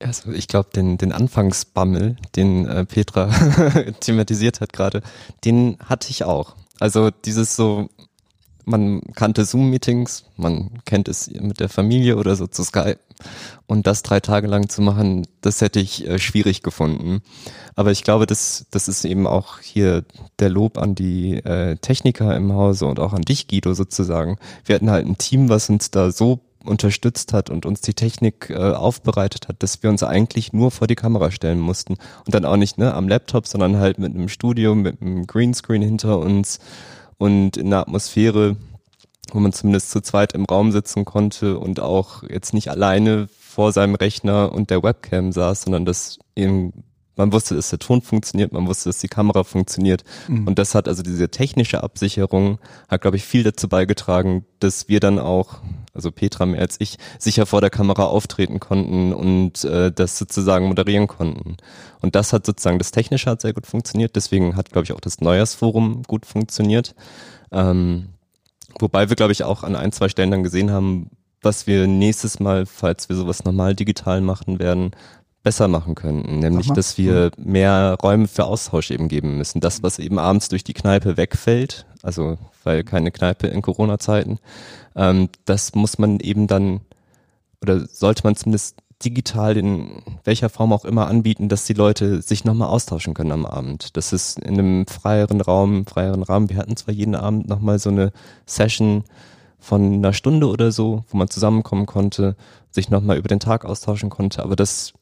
Also 0.00 0.30
ich 0.30 0.46
glaube, 0.46 0.70
den, 0.74 0.96
den 0.96 1.12
Anfangsbammel, 1.12 2.16
den 2.36 2.66
äh, 2.66 2.84
Petra 2.84 3.26
thematisiert 4.00 4.60
hat 4.60 4.72
gerade, 4.72 5.02
den 5.44 5.76
hatte 5.84 6.10
ich 6.10 6.24
auch. 6.24 6.54
Also 6.78 7.10
dieses 7.10 7.56
so, 7.56 7.88
man 8.68 9.00
kannte 9.14 9.44
Zoom-Meetings, 9.44 10.24
man 10.36 10.70
kennt 10.84 11.08
es 11.08 11.30
mit 11.30 11.58
der 11.60 11.68
Familie 11.68 12.16
oder 12.16 12.36
so 12.36 12.46
zu 12.46 12.62
Skype. 12.62 12.98
Und 13.66 13.86
das 13.86 14.02
drei 14.02 14.20
Tage 14.20 14.46
lang 14.46 14.68
zu 14.68 14.80
machen, 14.80 15.26
das 15.40 15.60
hätte 15.60 15.80
ich 15.80 16.06
äh, 16.06 16.18
schwierig 16.18 16.62
gefunden. 16.62 17.22
Aber 17.74 17.90
ich 17.90 18.04
glaube, 18.04 18.26
das, 18.26 18.66
das 18.70 18.86
ist 18.86 19.04
eben 19.04 19.26
auch 19.26 19.58
hier 19.58 20.04
der 20.38 20.50
Lob 20.50 20.78
an 20.78 20.94
die 20.94 21.34
äh, 21.36 21.76
Techniker 21.76 22.36
im 22.36 22.52
Hause 22.52 22.86
und 22.86 23.00
auch 23.00 23.12
an 23.12 23.22
dich, 23.22 23.48
Guido, 23.48 23.74
sozusagen. 23.74 24.38
Wir 24.64 24.76
hatten 24.76 24.90
halt 24.90 25.06
ein 25.06 25.18
Team, 25.18 25.48
was 25.48 25.68
uns 25.68 25.90
da 25.90 26.12
so 26.12 26.40
unterstützt 26.64 27.32
hat 27.32 27.50
und 27.50 27.66
uns 27.66 27.80
die 27.80 27.94
Technik 27.94 28.50
äh, 28.50 28.56
aufbereitet 28.56 29.48
hat, 29.48 29.62
dass 29.62 29.82
wir 29.82 29.90
uns 29.90 30.02
eigentlich 30.02 30.52
nur 30.52 30.70
vor 30.70 30.86
die 30.86 30.96
Kamera 30.96 31.30
stellen 31.30 31.60
mussten 31.60 31.96
und 32.26 32.34
dann 32.34 32.44
auch 32.44 32.56
nicht 32.56 32.78
ne, 32.78 32.94
am 32.94 33.08
Laptop, 33.08 33.46
sondern 33.46 33.78
halt 33.78 33.98
mit 33.98 34.14
einem 34.14 34.28
Studio, 34.28 34.74
mit 34.74 35.00
einem 35.00 35.26
Greenscreen 35.26 35.82
hinter 35.82 36.18
uns 36.18 36.58
und 37.18 37.56
in 37.56 37.66
einer 37.66 37.80
Atmosphäre, 37.80 38.56
wo 39.32 39.40
man 39.40 39.52
zumindest 39.52 39.90
zu 39.90 40.00
zweit 40.00 40.32
im 40.32 40.44
Raum 40.44 40.72
sitzen 40.72 41.04
konnte 41.04 41.58
und 41.58 41.80
auch 41.80 42.22
jetzt 42.22 42.54
nicht 42.54 42.70
alleine 42.70 43.28
vor 43.38 43.72
seinem 43.72 43.96
Rechner 43.96 44.52
und 44.52 44.70
der 44.70 44.82
Webcam 44.82 45.32
saß, 45.32 45.62
sondern 45.62 45.84
dass 45.84 46.18
eben 46.36 46.84
man 47.18 47.32
wusste, 47.32 47.54
dass 47.54 47.70
der 47.70 47.78
Ton 47.78 48.00
funktioniert, 48.00 48.52
man 48.52 48.66
wusste, 48.66 48.88
dass 48.88 48.98
die 48.98 49.08
Kamera 49.08 49.44
funktioniert. 49.44 50.04
Mhm. 50.28 50.46
Und 50.46 50.58
das 50.58 50.74
hat 50.74 50.88
also 50.88 51.02
diese 51.02 51.28
technische 51.28 51.82
Absicherung, 51.82 52.58
hat, 52.88 53.02
glaube 53.02 53.18
ich, 53.18 53.24
viel 53.24 53.42
dazu 53.42 53.68
beigetragen, 53.68 54.46
dass 54.60 54.88
wir 54.88 55.00
dann 55.00 55.18
auch 55.18 55.58
also 55.98 56.12
Petra 56.12 56.46
mehr 56.46 56.60
als 56.60 56.76
ich, 56.78 56.96
sicher 57.18 57.44
vor 57.44 57.60
der 57.60 57.70
Kamera 57.70 58.04
auftreten 58.04 58.60
konnten 58.60 59.12
und 59.12 59.64
äh, 59.64 59.90
das 59.90 60.16
sozusagen 60.16 60.66
moderieren 60.68 61.08
konnten. 61.08 61.56
Und 62.00 62.14
das 62.14 62.32
hat 62.32 62.46
sozusagen, 62.46 62.78
das 62.78 62.92
Technische 62.92 63.28
hat 63.28 63.40
sehr 63.40 63.52
gut 63.52 63.66
funktioniert, 63.66 64.14
deswegen 64.14 64.54
hat, 64.54 64.70
glaube 64.70 64.84
ich, 64.84 64.92
auch 64.92 65.00
das 65.00 65.20
Neujahrsforum 65.20 66.04
gut 66.04 66.24
funktioniert. 66.24 66.94
Ähm, 67.50 68.10
wobei 68.78 69.08
wir, 69.08 69.16
glaube 69.16 69.32
ich, 69.32 69.42
auch 69.42 69.64
an 69.64 69.74
ein, 69.74 69.90
zwei 69.90 70.08
Stellen 70.08 70.30
dann 70.30 70.44
gesehen 70.44 70.70
haben, 70.70 71.10
was 71.42 71.66
wir 71.66 71.88
nächstes 71.88 72.38
Mal, 72.38 72.66
falls 72.66 73.08
wir 73.08 73.16
sowas 73.16 73.44
normal 73.44 73.74
digital 73.74 74.20
machen 74.20 74.58
werden, 74.60 74.92
besser 75.48 75.66
machen 75.66 75.94
könnten, 75.94 76.40
nämlich 76.40 76.70
dass 76.74 76.98
wir 76.98 77.30
mehr 77.38 77.96
Räume 78.02 78.28
für 78.28 78.44
Austausch 78.44 78.90
eben 78.90 79.08
geben 79.08 79.38
müssen. 79.38 79.60
Das, 79.60 79.82
was 79.82 79.98
eben 79.98 80.18
abends 80.18 80.50
durch 80.50 80.62
die 80.62 80.74
Kneipe 80.74 81.16
wegfällt, 81.16 81.86
also 82.02 82.36
weil 82.64 82.84
keine 82.84 83.10
Kneipe 83.10 83.46
in 83.46 83.62
Corona-Zeiten, 83.62 84.40
ähm, 84.94 85.30
das 85.46 85.74
muss 85.74 85.96
man 85.96 86.20
eben 86.20 86.48
dann 86.48 86.82
oder 87.62 87.86
sollte 87.86 88.24
man 88.24 88.36
zumindest 88.36 88.76
digital 89.02 89.56
in 89.56 90.02
welcher 90.22 90.50
Form 90.50 90.70
auch 90.70 90.84
immer 90.84 91.06
anbieten, 91.06 91.48
dass 91.48 91.64
die 91.64 91.72
Leute 91.72 92.20
sich 92.20 92.44
nochmal 92.44 92.68
austauschen 92.68 93.14
können 93.14 93.32
am 93.32 93.46
Abend. 93.46 93.96
Das 93.96 94.12
ist 94.12 94.38
in 94.40 94.58
einem 94.58 94.86
freieren 94.86 95.40
Raum, 95.40 95.86
freieren 95.86 96.24
Rahmen. 96.24 96.50
Wir 96.50 96.58
hatten 96.58 96.76
zwar 96.76 96.92
jeden 96.92 97.14
Abend 97.14 97.48
nochmal 97.48 97.78
so 97.78 97.88
eine 97.88 98.12
Session 98.44 99.02
von 99.58 99.94
einer 99.94 100.12
Stunde 100.12 100.46
oder 100.48 100.72
so, 100.72 101.04
wo 101.08 101.16
man 101.16 101.30
zusammenkommen 101.30 101.86
konnte, 101.86 102.36
sich 102.70 102.90
nochmal 102.90 103.16
über 103.16 103.28
den 103.28 103.40
Tag 103.40 103.64
austauschen 103.64 104.10
konnte, 104.10 104.42
aber 104.42 104.54
das 104.54 104.92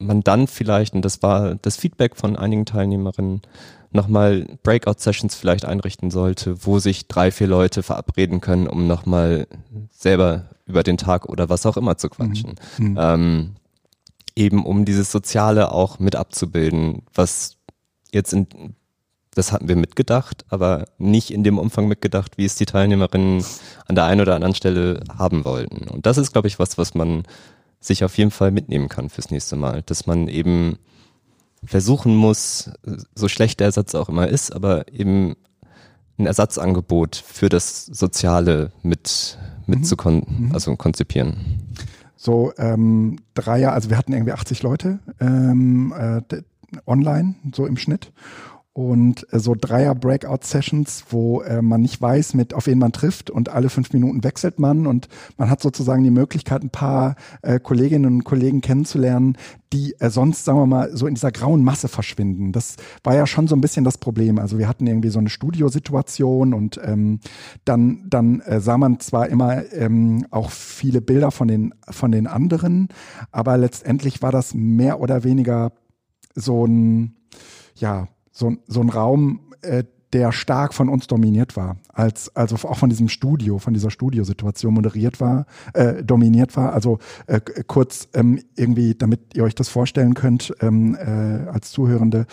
man 0.00 0.22
dann 0.22 0.46
vielleicht, 0.46 0.94
und 0.94 1.04
das 1.04 1.22
war 1.22 1.54
das 1.56 1.76
Feedback 1.76 2.16
von 2.16 2.36
einigen 2.36 2.66
Teilnehmerinnen, 2.66 3.42
nochmal 3.92 4.46
Breakout-Sessions 4.62 5.34
vielleicht 5.34 5.64
einrichten 5.64 6.10
sollte, 6.10 6.64
wo 6.64 6.78
sich 6.78 7.08
drei, 7.08 7.30
vier 7.30 7.48
Leute 7.48 7.82
verabreden 7.82 8.40
können, 8.40 8.66
um 8.66 8.86
nochmal 8.86 9.46
selber 9.90 10.50
über 10.66 10.82
den 10.82 10.96
Tag 10.96 11.28
oder 11.28 11.48
was 11.48 11.66
auch 11.66 11.76
immer 11.76 11.96
zu 11.96 12.08
quatschen. 12.08 12.54
Mhm. 12.78 12.86
mhm. 12.86 12.98
Ähm, 12.98 13.50
eben 14.36 14.64
um 14.64 14.84
dieses 14.84 15.10
Soziale 15.10 15.72
auch 15.72 15.98
mit 15.98 16.16
abzubilden, 16.16 17.02
was 17.12 17.56
jetzt 18.12 18.32
in, 18.32 18.46
das 19.34 19.52
hatten 19.52 19.68
wir 19.68 19.76
mitgedacht, 19.76 20.44
aber 20.48 20.86
nicht 20.98 21.30
in 21.30 21.44
dem 21.44 21.58
Umfang 21.58 21.88
mitgedacht, 21.88 22.38
wie 22.38 22.44
es 22.44 22.54
die 22.54 22.64
Teilnehmerinnen 22.64 23.44
an 23.86 23.94
der 23.96 24.04
einen 24.04 24.20
oder 24.20 24.36
anderen 24.36 24.54
Stelle 24.54 25.00
haben 25.16 25.44
wollten. 25.44 25.88
Und 25.88 26.06
das 26.06 26.16
ist, 26.16 26.32
glaube 26.32 26.48
ich, 26.48 26.58
was, 26.58 26.78
was 26.78 26.94
man 26.94 27.24
sich 27.80 28.04
auf 28.04 28.16
jeden 28.18 28.30
Fall 28.30 28.50
mitnehmen 28.50 28.88
kann 28.88 29.08
fürs 29.08 29.30
nächste 29.30 29.56
Mal. 29.56 29.82
Dass 29.82 30.06
man 30.06 30.28
eben 30.28 30.78
versuchen 31.64 32.14
muss, 32.14 32.70
so 33.14 33.28
schlecht 33.28 33.60
der 33.60 33.66
Ersatz 33.66 33.94
auch 33.94 34.08
immer 34.08 34.28
ist, 34.28 34.52
aber 34.52 34.90
eben 34.92 35.36
ein 36.18 36.26
Ersatzangebot 36.26 37.16
für 37.16 37.48
das 37.48 37.86
Soziale 37.86 38.72
mit, 38.82 39.38
mit 39.66 39.80
mhm. 39.80 39.84
zu 39.84 39.96
kon 39.96 40.26
mhm. 40.26 40.50
also 40.52 40.74
konzipieren. 40.76 41.36
So 42.16 42.52
ähm, 42.58 43.18
Dreier, 43.34 43.72
also 43.72 43.88
wir 43.88 43.96
hatten 43.96 44.12
irgendwie 44.12 44.32
80 44.32 44.62
Leute 44.62 44.98
ähm, 45.20 45.94
äh, 45.96 46.20
online, 46.86 47.34
so 47.54 47.66
im 47.66 47.78
Schnitt 47.78 48.12
und 48.72 49.26
äh, 49.32 49.40
so 49.40 49.56
Dreier 49.58 49.94
Breakout 49.94 50.40
Sessions, 50.42 51.04
wo 51.10 51.42
äh, 51.42 51.60
man 51.60 51.80
nicht 51.80 52.00
weiß, 52.00 52.34
mit 52.34 52.54
auf 52.54 52.66
wen 52.66 52.78
man 52.78 52.92
trifft 52.92 53.28
und 53.28 53.48
alle 53.48 53.68
fünf 53.68 53.92
Minuten 53.92 54.22
wechselt 54.22 54.60
man 54.60 54.86
und 54.86 55.08
man 55.36 55.50
hat 55.50 55.60
sozusagen 55.60 56.04
die 56.04 56.10
Möglichkeit, 56.10 56.62
ein 56.62 56.70
paar 56.70 57.16
äh, 57.42 57.58
Kolleginnen 57.58 58.06
und 58.06 58.24
Kollegen 58.24 58.60
kennenzulernen, 58.60 59.36
die 59.72 59.94
äh, 59.98 60.08
sonst, 60.08 60.44
sagen 60.44 60.58
wir 60.58 60.66
mal, 60.66 60.96
so 60.96 61.06
in 61.08 61.14
dieser 61.14 61.32
grauen 61.32 61.64
Masse 61.64 61.88
verschwinden. 61.88 62.52
Das 62.52 62.76
war 63.02 63.16
ja 63.16 63.26
schon 63.26 63.48
so 63.48 63.56
ein 63.56 63.60
bisschen 63.60 63.84
das 63.84 63.98
Problem. 63.98 64.38
Also 64.38 64.56
wir 64.58 64.68
hatten 64.68 64.86
irgendwie 64.86 65.10
so 65.10 65.18
eine 65.18 65.30
Studiosituation 65.30 66.54
und 66.54 66.80
ähm, 66.82 67.18
dann, 67.64 68.06
dann 68.08 68.40
äh, 68.40 68.60
sah 68.60 68.78
man 68.78 69.00
zwar 69.00 69.28
immer 69.28 69.64
ähm, 69.72 70.26
auch 70.30 70.50
viele 70.50 71.00
Bilder 71.00 71.32
von 71.32 71.48
den, 71.48 71.74
von 71.88 72.12
den 72.12 72.28
anderen, 72.28 72.88
aber 73.32 73.58
letztendlich 73.58 74.22
war 74.22 74.30
das 74.30 74.54
mehr 74.54 75.00
oder 75.00 75.24
weniger 75.24 75.72
so 76.36 76.64
ein, 76.64 77.16
ja, 77.74 78.08
so, 78.30 78.56
so 78.66 78.80
ein 78.80 78.88
Raum, 78.88 79.40
äh, 79.62 79.84
der 80.12 80.32
stark 80.32 80.74
von 80.74 80.88
uns 80.88 81.06
dominiert 81.06 81.56
war, 81.56 81.76
als 81.92 82.34
also 82.34 82.56
auch 82.68 82.78
von 82.78 82.90
diesem 82.90 83.08
Studio, 83.08 83.58
von 83.58 83.74
dieser 83.74 83.90
Studiosituation 83.90 84.74
moderiert 84.74 85.20
war, 85.20 85.46
äh, 85.72 86.02
dominiert 86.02 86.56
war. 86.56 86.72
Also 86.72 86.98
äh, 87.26 87.40
kurz 87.40 88.08
ähm, 88.14 88.40
irgendwie, 88.56 88.94
damit 88.94 89.36
ihr 89.36 89.44
euch 89.44 89.54
das 89.54 89.68
vorstellen 89.68 90.14
könnt 90.14 90.52
ähm, 90.60 90.96
äh, 90.96 91.48
als 91.48 91.70
Zuhörende, 91.70 92.26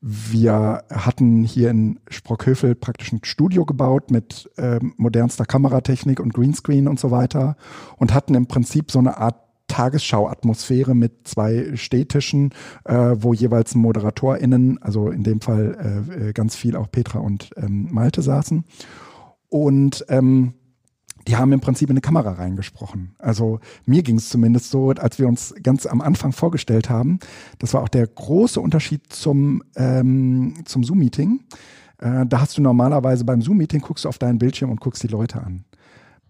wir 0.00 0.84
hatten 0.92 1.42
hier 1.42 1.70
in 1.70 1.98
Sprockhövel 2.08 2.76
praktisch 2.76 3.12
ein 3.12 3.20
Studio 3.24 3.64
gebaut 3.64 4.10
mit 4.12 4.48
äh, 4.56 4.78
modernster 4.96 5.46
Kameratechnik 5.46 6.20
und 6.20 6.32
Greenscreen 6.32 6.86
und 6.86 7.00
so 7.00 7.10
weiter 7.10 7.56
und 7.96 8.14
hatten 8.14 8.34
im 8.34 8.46
Prinzip 8.46 8.92
so 8.92 9.00
eine 9.00 9.16
Art 9.16 9.45
Tagesschau-Atmosphäre 9.76 10.94
mit 10.94 11.28
zwei 11.28 11.76
Stehtischen, 11.76 12.52
äh, 12.84 12.94
wo 13.18 13.34
jeweils 13.34 13.74
ModeratorInnen, 13.74 14.82
also 14.82 15.10
in 15.10 15.22
dem 15.22 15.42
Fall 15.42 16.06
äh, 16.08 16.28
äh, 16.28 16.32
ganz 16.32 16.56
viel 16.56 16.76
auch 16.76 16.90
Petra 16.90 17.18
und 17.18 17.50
ähm, 17.58 17.88
Malte 17.90 18.22
saßen. 18.22 18.64
Und 19.50 20.06
ähm, 20.08 20.54
die 21.28 21.36
haben 21.36 21.52
im 21.52 21.60
Prinzip 21.60 21.90
in 21.90 21.94
eine 21.94 22.00
Kamera 22.00 22.32
reingesprochen. 22.32 23.16
Also 23.18 23.60
mir 23.84 24.02
ging 24.02 24.16
es 24.16 24.30
zumindest 24.30 24.70
so, 24.70 24.90
als 24.92 25.18
wir 25.18 25.28
uns 25.28 25.54
ganz 25.62 25.84
am 25.84 26.00
Anfang 26.00 26.32
vorgestellt 26.32 26.88
haben. 26.88 27.18
Das 27.58 27.74
war 27.74 27.82
auch 27.82 27.90
der 27.90 28.06
große 28.06 28.58
Unterschied 28.58 29.12
zum, 29.12 29.62
ähm, 29.76 30.54
zum 30.64 30.84
Zoom-Meeting. 30.84 31.40
Äh, 31.98 32.24
da 32.24 32.40
hast 32.40 32.56
du 32.56 32.62
normalerweise 32.62 33.26
beim 33.26 33.42
Zoom-Meeting 33.42 33.82
guckst 33.82 34.06
du 34.06 34.08
auf 34.08 34.16
deinen 34.16 34.38
Bildschirm 34.38 34.70
und 34.70 34.80
guckst 34.80 35.02
die 35.02 35.08
Leute 35.08 35.42
an. 35.42 35.65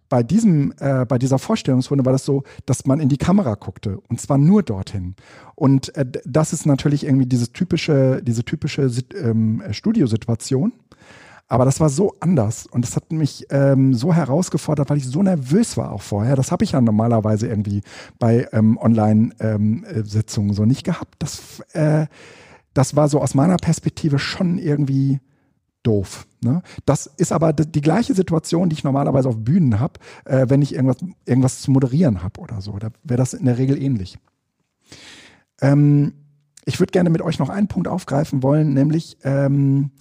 Bei 0.09 0.23
diesem, 0.23 0.73
äh, 0.79 1.05
bei 1.05 1.19
dieser 1.19 1.39
Vorstellungsrunde 1.39 2.05
war 2.05 2.13
das 2.13 2.25
so, 2.25 2.45
dass 2.65 2.87
man 2.87 3.01
in 3.01 3.09
die 3.09 3.17
Kamera 3.17 3.55
guckte 3.55 3.99
und 4.09 4.21
zwar 4.21 4.39
nur 4.39 4.63
dorthin. 4.63 5.17
Und 5.55 5.95
äh, 5.97 6.07
das 6.25 6.53
ist 6.53 6.67
natürlich 6.67 7.05
irgendwie 7.05 7.27
diese 7.27 7.53
typische, 7.53 8.23
diese 8.23 8.45
typische 8.45 8.91
ähm, 9.15 9.63
Studiosituation. 9.71 10.73
Aber 11.49 11.65
das 11.65 11.79
war 11.79 11.89
so 11.91 12.15
anders 12.19 12.67
und 12.67 12.85
das 12.85 12.97
hat 12.97 13.13
mich 13.13 13.47
ähm, 13.51 13.95
so 13.95 14.13
herausgefordert, 14.13 14.91
weil 14.91 14.97
ich 14.97 15.07
so 15.07 15.23
nervös 15.23 15.77
war 15.77 15.93
auch 15.93 16.03
vorher. 16.03 16.35
Das 16.35 16.51
habe 16.51 16.65
ich 16.65 16.73
ja 16.73 16.81
normalerweise 16.81 17.47
irgendwie 17.47 17.83
bei 18.19 18.49
ähm, 18.53 18.77
Online-Sitzungen 18.77 20.51
ähm, 20.51 20.55
so 20.55 20.65
nicht 20.65 20.83
gehabt. 20.83 21.15
Das, 21.21 21.61
äh, 21.73 22.07
das 22.75 22.97
war 22.97 23.09
so 23.09 23.21
aus 23.21 23.35
meiner 23.35 23.57
Perspektive 23.59 24.19
schon 24.19 24.59
irgendwie 24.59 25.21
doof. 25.87 26.27
Ne? 26.43 26.63
Das 26.85 27.07
ist 27.07 27.33
aber 27.33 27.53
die 27.53 27.81
gleiche 27.81 28.15
Situation, 28.15 28.69
die 28.69 28.75
ich 28.75 28.85
normalerweise 28.85 29.29
auf 29.29 29.37
Bühnen 29.39 29.79
habe, 29.81 30.01
äh, 30.25 30.47
wenn 30.49 30.63
ich 30.63 30.75
irgendwas, 30.75 30.99
irgendwas 31.25 31.61
zu 31.61 31.71
moderieren 31.71 32.23
habe 32.23 32.41
oder 32.41 32.61
so. 32.61 32.79
Da 32.79 32.89
wäre 33.05 33.19
das 33.19 33.35
in 33.35 33.47
der 33.47 33.59
Regel 33.59 33.81
ähnlich. 33.81 34.19
Ähm, 35.61 36.13
ich 36.65 36.81
würde 36.81 36.91
gerne 36.91 37.11
mit 37.11 37.23
euch 37.23 37.39
noch 37.39 37.49
einen 37.49 37.69
Punkt 37.69 37.89
aufgreifen 37.89 38.43
wollen, 38.43 38.75
nämlich 38.75 39.19
ähm, 39.23 39.93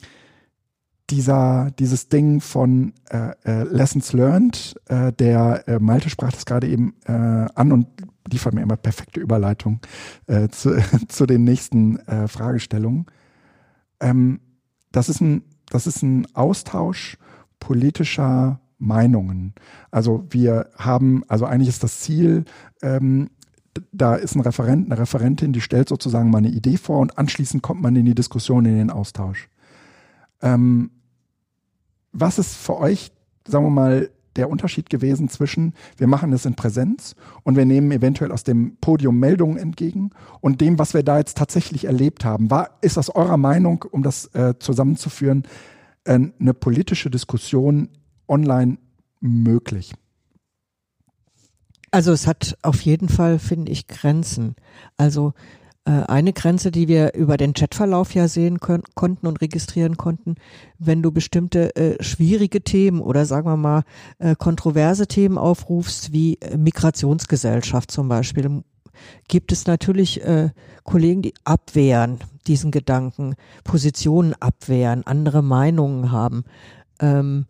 dieser, 1.12 1.72
dieses 1.78 2.10
Ding 2.10 2.42
von 2.42 2.94
äh, 3.12 3.32
äh, 3.46 3.64
Lessons 3.64 4.12
Learned, 4.14 4.76
äh, 4.88 5.14
der 5.14 5.68
äh, 5.68 5.80
Malte 5.80 6.10
sprach 6.10 6.32
das 6.32 6.46
gerade 6.46 6.68
eben 6.68 6.96
äh, 7.06 7.12
an 7.12 7.72
und 7.72 7.88
liefert 8.28 8.56
mir 8.56 8.64
immer 8.64 8.76
perfekte 8.76 9.20
Überleitung 9.20 9.82
zu, 10.50 10.76
zu 11.10 11.28
den 11.28 11.44
nächsten 11.44 12.00
Fragestellungen. 12.28 13.06
Ähm, 14.00 14.40
das, 14.92 15.10
ist 15.10 15.22
ein, 15.22 15.44
das 15.70 15.88
ist 15.88 16.04
ein 16.04 16.28
Austausch 16.36 17.18
politischer 17.60 18.60
Meinungen. 18.78 19.54
Also 19.92 20.26
wir 20.30 20.70
haben, 20.76 21.24
also 21.28 21.46
eigentlich 21.46 21.70
ist 21.70 21.84
das 21.84 22.02
Ziel, 22.02 22.46
ähm, 22.82 23.30
da 23.92 24.16
ist 24.16 24.36
ein 24.36 24.42
Referent, 24.42 24.86
eine 24.86 25.00
Referentin, 25.00 25.54
die 25.54 25.62
stellt 25.62 25.90
sozusagen 25.90 26.30
mal 26.30 26.40
eine 26.40 26.50
Idee 26.50 26.78
vor 26.78 27.00
und 27.00 27.18
anschließend 27.18 27.64
kommt 27.64 27.82
man 27.82 27.96
in 27.96 28.06
die 28.06 28.16
Diskussion, 28.16 28.66
in 28.66 28.78
den 28.78 28.90
Austausch. 28.90 29.50
Ähm, 30.42 30.92
was 32.12 32.40
ist 32.40 32.56
für 32.56 32.78
euch, 32.78 33.12
sagen 33.46 33.66
wir 33.66 33.72
mal, 33.72 34.10
der 34.36 34.50
Unterschied 34.50 34.90
gewesen 34.90 35.30
zwischen, 35.30 35.74
wir 35.98 36.08
machen 36.08 36.34
es 36.34 36.46
in 36.46 36.56
Präsenz 36.56 37.16
und 37.44 37.56
wir 37.56 37.66
nehmen 37.66 37.92
eventuell 37.92 38.32
aus 38.32 38.44
dem 38.44 38.78
Podium 38.78 39.20
Meldungen 39.20 39.58
entgegen 39.58 40.12
und 40.42 40.62
dem, 40.62 40.78
was 40.80 40.94
wir 40.94 41.04
da 41.04 41.18
jetzt 41.18 41.38
tatsächlich 41.38 41.86
erlebt 41.86 42.26
haben. 42.26 42.50
War, 42.50 42.78
ist 42.82 42.98
aus 42.98 43.10
eurer 43.10 43.38
Meinung, 43.38 43.86
um 43.92 44.04
das 44.04 44.28
äh, 44.34 44.56
zusammenzuführen, 44.60 45.44
äh, 46.04 46.20
eine 46.40 46.54
politische 46.54 47.10
Diskussion 47.10 47.90
online 48.28 48.78
möglich? 49.20 49.94
Also 51.92 52.12
es 52.12 52.28
hat 52.28 52.58
auf 52.62 52.82
jeden 52.82 53.08
Fall, 53.08 53.40
finde 53.40 53.72
ich, 53.72 53.88
Grenzen. 53.88 54.56
Also 54.98 55.34
eine 55.92 56.34
Grenze, 56.34 56.72
die 56.72 56.88
wir 56.88 57.14
über 57.14 57.38
den 57.38 57.54
Chatverlauf 57.54 58.16
ja 58.16 58.28
sehen 58.28 58.60
können, 58.60 58.84
konnten 58.96 59.28
und 59.28 59.42
registrieren 59.42 59.98
konnten, 59.98 60.36
wenn 60.80 61.04
du 61.04 61.12
bestimmte 61.12 61.76
äh, 61.76 62.02
schwierige 62.04 62.62
Themen 62.62 63.02
oder 63.02 63.26
sagen 63.26 63.48
wir 63.48 63.58
mal 63.58 63.84
äh, 64.18 64.36
kontroverse 64.36 65.08
Themen 65.08 65.38
aufrufst, 65.38 66.12
wie 66.12 66.40
äh, 66.42 66.58
Migrationsgesellschaft 66.58 67.92
zum 67.92 68.08
Beispiel, 68.08 68.64
gibt 69.28 69.52
es 69.52 69.68
natürlich 69.68 70.24
äh, 70.24 70.50
Kollegen, 70.84 71.22
die 71.22 71.34
abwehren 71.44 72.20
diesen 72.48 72.72
Gedanken, 72.72 73.36
Positionen 73.64 74.34
abwehren, 74.40 75.06
andere 75.06 75.42
Meinungen 75.42 76.12
haben. 76.12 76.46
Ähm, 77.00 77.46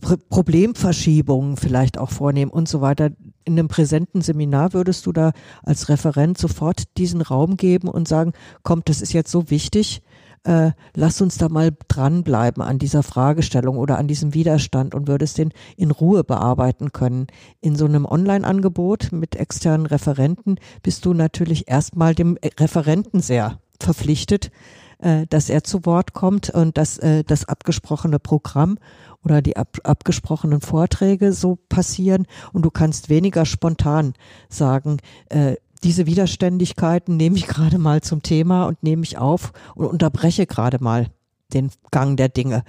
Problemverschiebungen 0.00 1.56
vielleicht 1.56 1.98
auch 1.98 2.10
vornehmen 2.10 2.50
und 2.50 2.68
so 2.68 2.80
weiter. 2.80 3.10
In 3.44 3.58
einem 3.58 3.68
präsenten 3.68 4.20
Seminar 4.20 4.72
würdest 4.72 5.06
du 5.06 5.12
da 5.12 5.32
als 5.62 5.88
Referent 5.88 6.38
sofort 6.38 6.96
diesen 6.96 7.22
Raum 7.22 7.56
geben 7.56 7.88
und 7.88 8.06
sagen, 8.06 8.32
kommt, 8.62 8.88
das 8.88 9.00
ist 9.00 9.12
jetzt 9.12 9.30
so 9.30 9.50
wichtig, 9.50 10.02
äh, 10.46 10.72
lass 10.94 11.20
uns 11.20 11.38
da 11.38 11.48
mal 11.48 11.72
dranbleiben 11.88 12.62
an 12.62 12.78
dieser 12.78 13.02
Fragestellung 13.02 13.78
oder 13.78 13.98
an 13.98 14.06
diesem 14.06 14.32
Widerstand 14.32 14.94
und 14.94 15.08
würdest 15.08 15.38
den 15.38 15.52
in 15.76 15.90
Ruhe 15.90 16.22
bearbeiten 16.22 16.92
können. 16.92 17.26
In 17.60 17.74
so 17.74 17.84
einem 17.84 18.06
Online-Angebot 18.06 19.10
mit 19.10 19.34
externen 19.34 19.86
Referenten 19.86 20.60
bist 20.82 21.04
du 21.04 21.14
natürlich 21.14 21.68
erstmal 21.68 22.14
dem 22.14 22.38
Referenten 22.60 23.20
sehr 23.20 23.58
verpflichtet, 23.80 24.52
äh, 24.98 25.26
dass 25.28 25.50
er 25.50 25.64
zu 25.64 25.84
Wort 25.84 26.12
kommt 26.12 26.50
und 26.50 26.78
dass 26.78 26.98
äh, 26.98 27.24
das 27.24 27.46
abgesprochene 27.46 28.18
Programm 28.18 28.78
oder 29.26 29.42
die 29.42 29.56
ab, 29.56 29.78
abgesprochenen 29.82 30.60
Vorträge 30.60 31.32
so 31.32 31.58
passieren 31.68 32.26
und 32.52 32.64
du 32.64 32.70
kannst 32.70 33.08
weniger 33.08 33.44
spontan 33.44 34.14
sagen, 34.48 34.98
äh, 35.30 35.56
diese 35.82 36.06
Widerständigkeiten 36.06 37.16
nehme 37.16 37.36
ich 37.36 37.48
gerade 37.48 37.78
mal 37.78 38.02
zum 38.02 38.22
Thema 38.22 38.66
und 38.66 38.82
nehme 38.82 39.02
ich 39.02 39.18
auf 39.18 39.52
und 39.74 39.86
unterbreche 39.86 40.46
gerade 40.46 40.82
mal 40.82 41.08
den 41.52 41.70
Gang 41.90 42.16
der 42.16 42.28
Dinge. 42.28 42.62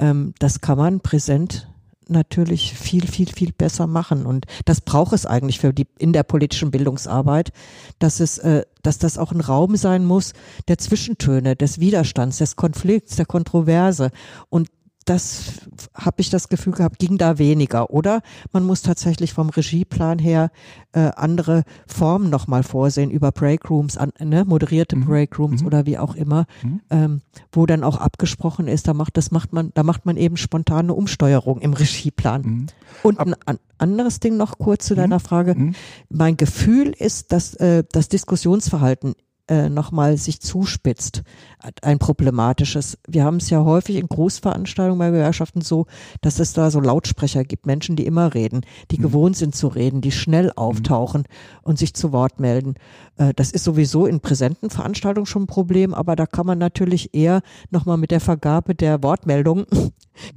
Ähm, 0.00 0.34
das 0.40 0.60
kann 0.60 0.78
man 0.78 1.00
präsent 1.00 1.68
natürlich 2.08 2.74
viel, 2.74 3.06
viel, 3.06 3.28
viel 3.28 3.52
besser 3.52 3.86
machen. 3.86 4.26
Und 4.26 4.46
das 4.64 4.80
braucht 4.80 5.12
es 5.12 5.26
eigentlich 5.26 5.60
für 5.60 5.72
die, 5.72 5.86
in 5.96 6.12
der 6.12 6.24
politischen 6.24 6.72
Bildungsarbeit, 6.72 7.52
dass 8.00 8.18
es, 8.18 8.38
äh, 8.38 8.64
dass 8.82 8.98
das 8.98 9.16
auch 9.16 9.30
ein 9.30 9.40
Raum 9.40 9.76
sein 9.76 10.04
muss 10.04 10.32
der 10.66 10.78
Zwischentöne, 10.78 11.54
des 11.54 11.78
Widerstands, 11.78 12.38
des 12.38 12.56
Konflikts, 12.56 13.14
der 13.14 13.26
Kontroverse. 13.26 14.10
Und 14.48 14.68
das 15.06 15.60
habe 15.94 16.20
ich 16.20 16.30
das 16.30 16.48
Gefühl 16.48 16.74
gehabt, 16.74 16.98
ging 16.98 17.16
da 17.16 17.38
weniger. 17.38 17.90
Oder 17.90 18.20
man 18.52 18.64
muss 18.64 18.82
tatsächlich 18.82 19.32
vom 19.32 19.48
Regieplan 19.48 20.18
her 20.18 20.50
äh, 20.92 21.10
andere 21.16 21.64
Formen 21.86 22.30
nochmal 22.30 22.62
vorsehen 22.62 23.10
über 23.10 23.32
Breakrooms, 23.32 23.96
an, 23.96 24.12
ne, 24.18 24.44
moderierte 24.44 24.96
mhm. 24.96 25.06
Breakrooms 25.06 25.62
mhm. 25.62 25.66
oder 25.66 25.86
wie 25.86 25.98
auch 25.98 26.14
immer, 26.14 26.46
mhm. 26.62 26.80
ähm, 26.90 27.20
wo 27.50 27.66
dann 27.66 27.82
auch 27.82 27.96
abgesprochen 27.96 28.68
ist, 28.68 28.88
da 28.88 28.94
macht 28.94 29.16
das 29.16 29.30
macht 29.30 29.52
man, 29.52 29.70
da 29.74 29.82
macht 29.82 30.04
man 30.06 30.16
eben 30.16 30.36
spontane 30.36 30.92
Umsteuerung 30.92 31.60
im 31.60 31.72
Regieplan. 31.72 32.42
Mhm. 32.42 32.66
Und 33.02 33.18
ein 33.18 33.34
an, 33.46 33.58
anderes 33.78 34.20
Ding 34.20 34.36
noch 34.36 34.58
kurz 34.58 34.86
zu 34.86 34.94
deiner 34.94 35.16
mhm. 35.16 35.22
Frage. 35.22 35.54
Mhm. 35.54 35.74
Mein 36.10 36.36
Gefühl 36.36 36.88
ist, 36.88 37.32
dass 37.32 37.54
äh, 37.54 37.84
das 37.90 38.08
Diskussionsverhalten 38.08 39.14
äh, 39.50 39.68
nochmal 39.68 40.16
sich 40.16 40.40
zuspitzt, 40.40 41.24
ein 41.82 41.98
problematisches. 41.98 42.98
Wir 43.06 43.24
haben 43.24 43.38
es 43.38 43.50
ja 43.50 43.64
häufig 43.64 43.96
in 43.96 44.06
Großveranstaltungen 44.06 44.98
bei 44.98 45.10
Gewerkschaften 45.10 45.60
so, 45.60 45.86
dass 46.20 46.38
es 46.38 46.52
da 46.52 46.70
so 46.70 46.78
Lautsprecher 46.80 47.42
gibt, 47.42 47.66
Menschen, 47.66 47.96
die 47.96 48.06
immer 48.06 48.32
reden, 48.32 48.60
die 48.92 48.98
mhm. 48.98 49.02
gewohnt 49.02 49.36
sind 49.36 49.56
zu 49.56 49.66
reden, 49.66 50.00
die 50.00 50.12
schnell 50.12 50.46
mhm. 50.46 50.52
auftauchen 50.56 51.22
mhm. 51.22 51.58
und 51.62 51.78
sich 51.80 51.94
zu 51.94 52.12
Wort 52.12 52.38
melden. 52.38 52.76
Äh, 53.16 53.34
das 53.34 53.50
ist 53.50 53.64
sowieso 53.64 54.06
in 54.06 54.20
präsenten 54.20 54.70
Veranstaltungen 54.70 55.26
schon 55.26 55.42
ein 55.42 55.48
Problem, 55.48 55.94
aber 55.94 56.14
da 56.14 56.26
kann 56.26 56.46
man 56.46 56.58
natürlich 56.58 57.12
eher 57.12 57.42
nochmal 57.70 57.96
mit 57.96 58.12
der 58.12 58.20
Vergabe 58.20 58.76
der 58.76 59.02
Wortmeldung 59.02 59.66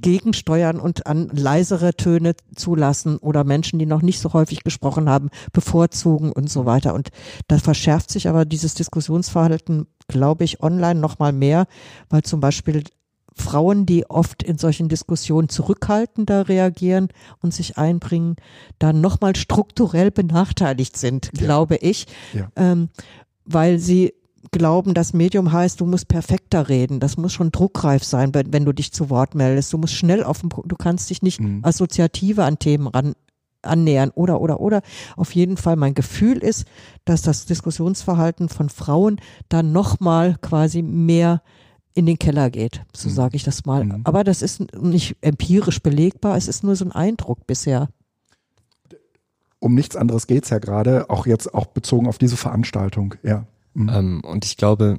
gegensteuern 0.00 0.80
und 0.80 1.06
an 1.06 1.28
leisere 1.32 1.94
Töne 1.94 2.34
zulassen 2.54 3.16
oder 3.18 3.44
Menschen, 3.44 3.78
die 3.78 3.86
noch 3.86 4.02
nicht 4.02 4.20
so 4.20 4.32
häufig 4.32 4.64
gesprochen 4.64 5.08
haben, 5.08 5.30
bevorzugen 5.52 6.32
und 6.32 6.50
so 6.50 6.66
weiter. 6.66 6.94
Und 6.94 7.10
da 7.48 7.58
verschärft 7.58 8.10
sich 8.10 8.28
aber 8.28 8.44
dieses 8.44 8.74
Diskussionsverhalten, 8.74 9.86
glaube 10.08 10.44
ich, 10.44 10.62
online 10.62 11.00
noch 11.00 11.18
mal 11.18 11.32
mehr, 11.32 11.66
weil 12.08 12.22
zum 12.22 12.40
Beispiel 12.40 12.84
Frauen, 13.36 13.84
die 13.84 14.08
oft 14.08 14.42
in 14.42 14.58
solchen 14.58 14.88
Diskussionen 14.88 15.48
zurückhaltender 15.48 16.48
reagieren 16.48 17.08
und 17.40 17.52
sich 17.52 17.76
einbringen, 17.76 18.36
dann 18.78 19.00
nochmal 19.00 19.34
strukturell 19.34 20.10
benachteiligt 20.10 20.96
sind, 20.96 21.30
ja. 21.34 21.44
glaube 21.44 21.76
ich, 21.76 22.06
ja. 22.32 22.48
ähm, 22.54 22.90
weil 23.44 23.78
sie 23.78 24.14
glauben, 24.50 24.94
das 24.94 25.12
Medium 25.12 25.52
heißt, 25.52 25.80
du 25.80 25.86
musst 25.86 26.08
perfekter 26.08 26.68
reden. 26.68 27.00
Das 27.00 27.16
muss 27.16 27.32
schon 27.32 27.52
druckreif 27.52 28.04
sein, 28.04 28.34
wenn, 28.34 28.52
wenn 28.52 28.64
du 28.64 28.72
dich 28.72 28.92
zu 28.92 29.10
Wort 29.10 29.34
meldest. 29.34 29.72
Du 29.72 29.78
musst 29.78 29.94
schnell 29.94 30.22
auf 30.24 30.40
den 30.40 30.48
Punkt, 30.48 30.70
du 30.70 30.76
kannst 30.76 31.10
dich 31.10 31.22
nicht 31.22 31.40
mhm. 31.40 31.60
assoziative 31.62 32.44
an 32.44 32.58
Themen 32.58 32.86
ran, 32.86 33.14
annähern 33.62 34.10
oder, 34.10 34.40
oder, 34.40 34.60
oder. 34.60 34.82
Auf 35.16 35.34
jeden 35.34 35.56
Fall 35.56 35.76
mein 35.76 35.94
Gefühl 35.94 36.38
ist, 36.38 36.66
dass 37.04 37.22
das 37.22 37.46
Diskussionsverhalten 37.46 38.48
von 38.48 38.68
Frauen 38.68 39.20
dann 39.48 39.72
nochmal 39.72 40.36
quasi 40.40 40.82
mehr 40.82 41.42
in 41.96 42.06
den 42.06 42.18
Keller 42.18 42.50
geht, 42.50 42.82
so 42.92 43.08
mhm. 43.08 43.12
sage 43.12 43.36
ich 43.36 43.44
das 43.44 43.66
mal. 43.66 43.84
Mhm. 43.84 44.00
Aber 44.04 44.24
das 44.24 44.42
ist 44.42 44.74
nicht 44.74 45.16
empirisch 45.20 45.80
belegbar, 45.80 46.36
es 46.36 46.48
ist 46.48 46.64
nur 46.64 46.74
so 46.74 46.84
ein 46.84 46.92
Eindruck 46.92 47.46
bisher 47.46 47.88
um 49.64 49.74
nichts 49.74 49.96
anderes 49.96 50.26
geht's 50.26 50.50
ja 50.50 50.58
gerade, 50.58 51.08
auch 51.08 51.26
jetzt 51.26 51.54
auch 51.54 51.64
bezogen 51.64 52.06
auf 52.06 52.18
diese 52.18 52.36
Veranstaltung, 52.36 53.14
ja. 53.22 53.46
Mhm. 53.74 53.88
Ähm, 53.88 54.20
und 54.24 54.44
ich 54.44 54.56
glaube, 54.56 54.98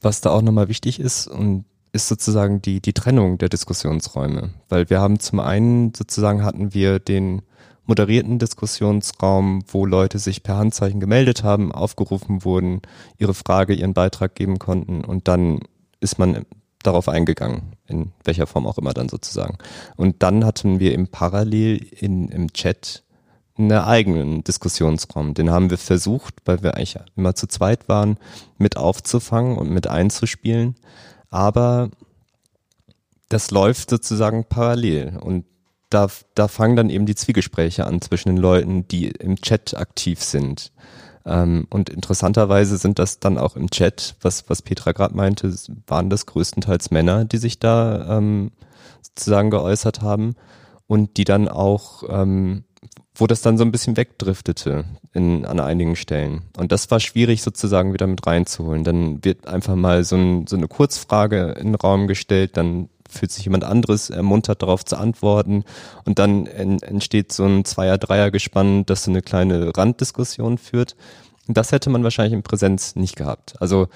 was 0.00 0.20
da 0.20 0.30
auch 0.30 0.42
nochmal 0.42 0.68
wichtig 0.68 1.00
ist 1.00 1.26
und 1.26 1.64
ist 1.92 2.08
sozusagen 2.08 2.62
die, 2.62 2.80
die 2.80 2.92
Trennung 2.92 3.38
der 3.38 3.48
Diskussionsräume. 3.48 4.50
Weil 4.68 4.90
wir 4.90 5.00
haben 5.00 5.18
zum 5.20 5.40
einen 5.40 5.94
sozusagen 5.94 6.44
hatten 6.44 6.74
wir 6.74 6.98
den 6.98 7.42
moderierten 7.86 8.38
Diskussionsraum, 8.38 9.64
wo 9.66 9.86
Leute 9.86 10.18
sich 10.18 10.42
per 10.42 10.58
Handzeichen 10.58 11.00
gemeldet 11.00 11.42
haben, 11.42 11.72
aufgerufen 11.72 12.44
wurden, 12.44 12.82
ihre 13.16 13.32
Frage, 13.32 13.72
ihren 13.72 13.94
Beitrag 13.94 14.34
geben 14.34 14.58
konnten 14.58 15.02
und 15.02 15.26
dann 15.26 15.60
ist 16.00 16.18
man 16.18 16.44
darauf 16.82 17.08
eingegangen, 17.08 17.72
in 17.86 18.12
welcher 18.24 18.46
Form 18.46 18.66
auch 18.66 18.78
immer 18.78 18.92
dann 18.92 19.08
sozusagen. 19.08 19.58
Und 19.96 20.22
dann 20.22 20.44
hatten 20.44 20.80
wir 20.80 20.92
im 20.94 21.08
Parallel 21.08 21.78
in, 21.78 22.28
im 22.28 22.52
Chat 22.52 23.02
einen 23.58 23.72
eigenen 23.72 24.44
Diskussionsraum. 24.44 25.34
Den 25.34 25.50
haben 25.50 25.70
wir 25.70 25.78
versucht, 25.78 26.34
weil 26.44 26.62
wir 26.62 26.74
eigentlich 26.74 26.96
immer 27.16 27.34
zu 27.34 27.46
zweit 27.46 27.88
waren, 27.88 28.18
mit 28.56 28.76
aufzufangen 28.76 29.58
und 29.58 29.70
mit 29.70 29.86
einzuspielen. 29.86 30.76
Aber 31.30 31.90
das 33.28 33.50
läuft 33.50 33.90
sozusagen 33.90 34.44
parallel 34.44 35.18
und 35.20 35.44
da, 35.90 36.08
da 36.34 36.48
fangen 36.48 36.76
dann 36.76 36.90
eben 36.90 37.06
die 37.06 37.14
Zwiegespräche 37.14 37.86
an 37.86 38.00
zwischen 38.00 38.28
den 38.28 38.36
Leuten, 38.36 38.86
die 38.88 39.08
im 39.08 39.36
Chat 39.36 39.76
aktiv 39.76 40.22
sind. 40.22 40.72
Ähm, 41.24 41.66
und 41.70 41.90
interessanterweise 41.90 42.76
sind 42.76 42.98
das 42.98 43.20
dann 43.20 43.38
auch 43.38 43.56
im 43.56 43.70
Chat, 43.70 44.16
was, 44.20 44.48
was 44.48 44.62
Petra 44.62 44.92
gerade 44.92 45.16
meinte, 45.16 45.54
waren 45.86 46.10
das 46.10 46.26
größtenteils 46.26 46.90
Männer, 46.90 47.24
die 47.24 47.38
sich 47.38 47.58
da 47.58 48.18
ähm, 48.18 48.50
sozusagen 49.02 49.50
geäußert 49.50 50.02
haben 50.02 50.34
und 50.86 51.16
die 51.16 51.24
dann 51.24 51.48
auch, 51.48 52.02
ähm, 52.08 52.64
wo 53.14 53.26
das 53.26 53.42
dann 53.42 53.58
so 53.58 53.64
ein 53.64 53.72
bisschen 53.72 53.96
wegdriftete 53.96 54.84
in, 55.12 55.44
an 55.44 55.58
einigen 55.58 55.96
Stellen. 55.96 56.42
Und 56.56 56.70
das 56.70 56.90
war 56.90 57.00
schwierig 57.00 57.42
sozusagen 57.42 57.92
wieder 57.92 58.06
mit 58.06 58.26
reinzuholen. 58.26 58.84
Dann 58.84 59.24
wird 59.24 59.46
einfach 59.46 59.74
mal 59.74 60.04
so, 60.04 60.16
ein, 60.16 60.46
so 60.46 60.56
eine 60.56 60.68
Kurzfrage 60.68 61.56
in 61.58 61.68
den 61.68 61.74
Raum 61.74 62.06
gestellt, 62.06 62.56
dann 62.56 62.88
fühlt 63.08 63.32
sich 63.32 63.44
jemand 63.44 63.64
anderes 63.64 64.10
ermuntert, 64.10 64.62
darauf 64.62 64.84
zu 64.84 64.96
antworten. 64.96 65.64
Und 66.04 66.18
dann 66.18 66.46
entsteht 66.46 67.32
so 67.32 67.44
ein 67.44 67.64
Zweier-Dreier-Gespann, 67.64 68.86
das 68.86 69.04
so 69.04 69.10
eine 69.10 69.22
kleine 69.22 69.76
Randdiskussion 69.76 70.58
führt. 70.58 70.94
Und 71.48 71.56
das 71.56 71.72
hätte 71.72 71.90
man 71.90 72.04
wahrscheinlich 72.04 72.34
in 72.34 72.42
Präsenz 72.42 72.94
nicht 72.94 73.16
gehabt. 73.16 73.54
Also 73.60 73.88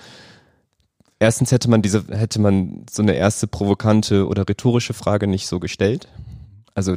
erstens 1.22 1.52
hätte 1.52 1.70
man 1.70 1.82
diese, 1.82 2.04
hätte 2.08 2.40
man 2.40 2.84
so 2.90 3.02
eine 3.02 3.14
erste 3.14 3.46
provokante 3.46 4.26
oder 4.26 4.48
rhetorische 4.48 4.94
Frage 4.94 5.26
nicht 5.26 5.46
so 5.46 5.60
gestellt. 5.60 6.08
Also, 6.74 6.96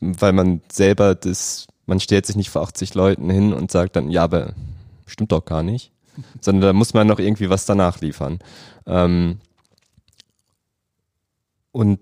weil 0.00 0.32
man 0.32 0.62
selber 0.70 1.14
das, 1.14 1.66
man 1.86 2.00
stellt 2.00 2.26
sich 2.26 2.36
nicht 2.36 2.50
vor 2.50 2.62
80 2.62 2.94
Leuten 2.94 3.30
hin 3.30 3.52
und 3.52 3.70
sagt 3.70 3.96
dann, 3.96 4.10
ja, 4.10 4.24
aber 4.24 4.54
stimmt 5.06 5.32
doch 5.32 5.44
gar 5.44 5.62
nicht. 5.62 5.92
Sondern 6.40 6.62
da 6.62 6.72
muss 6.72 6.94
man 6.94 7.06
noch 7.06 7.18
irgendwie 7.18 7.50
was 7.50 7.66
danach 7.66 8.00
liefern. 8.00 8.38
Ähm, 8.86 9.38
und 11.72 12.00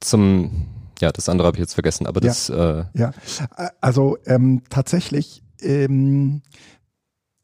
zum, 0.00 0.66
ja, 1.00 1.10
das 1.10 1.28
andere 1.28 1.46
habe 1.46 1.56
ich 1.56 1.60
jetzt 1.60 1.74
vergessen, 1.74 2.06
aber 2.06 2.20
das. 2.20 2.48
Ja, 2.48 2.80
äh, 2.80 2.84
ja. 2.94 3.12
also 3.80 4.18
ähm, 4.26 4.62
tatsächlich 4.68 5.42
ähm, 5.62 6.42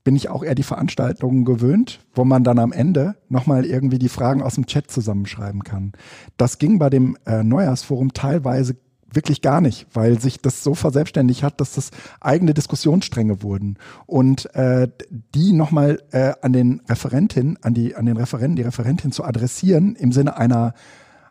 bin 0.04 0.16
ich 0.16 0.28
auch 0.28 0.42
eher 0.42 0.54
die 0.54 0.62
Veranstaltungen 0.62 1.44
gewöhnt, 1.44 2.00
wo 2.14 2.24
man 2.24 2.44
dann 2.44 2.58
am 2.58 2.72
Ende 2.72 3.16
nochmal 3.28 3.64
irgendwie 3.64 3.98
die 3.98 4.08
Fragen 4.08 4.42
aus 4.42 4.56
dem 4.56 4.66
Chat 4.66 4.90
zusammenschreiben 4.90 5.62
kann. 5.62 5.92
Das 6.36 6.58
ging 6.58 6.78
bei 6.78 6.90
dem 6.90 7.16
äh, 7.24 7.42
Neujahrsforum 7.42 8.12
teilweise 8.12 8.76
wirklich 9.14 9.42
gar 9.42 9.60
nicht, 9.60 9.86
weil 9.92 10.20
sich 10.20 10.40
das 10.40 10.62
so 10.62 10.74
verselbstständigt 10.74 11.42
hat, 11.42 11.60
dass 11.60 11.74
das 11.74 11.90
eigene 12.20 12.54
Diskussionsstränge 12.54 13.42
wurden 13.42 13.78
und 14.06 14.54
äh, 14.54 14.88
die 15.34 15.52
nochmal 15.52 16.02
äh, 16.10 16.32
an 16.42 16.52
den 16.52 16.80
Referentin, 16.88 17.58
an 17.62 17.74
die 17.74 17.94
an 17.94 18.06
den 18.06 18.16
Referenten, 18.16 18.56
die 18.56 18.62
Referentin 18.62 19.12
zu 19.12 19.24
adressieren 19.24 19.96
im 19.96 20.12
Sinne 20.12 20.36
einer 20.36 20.74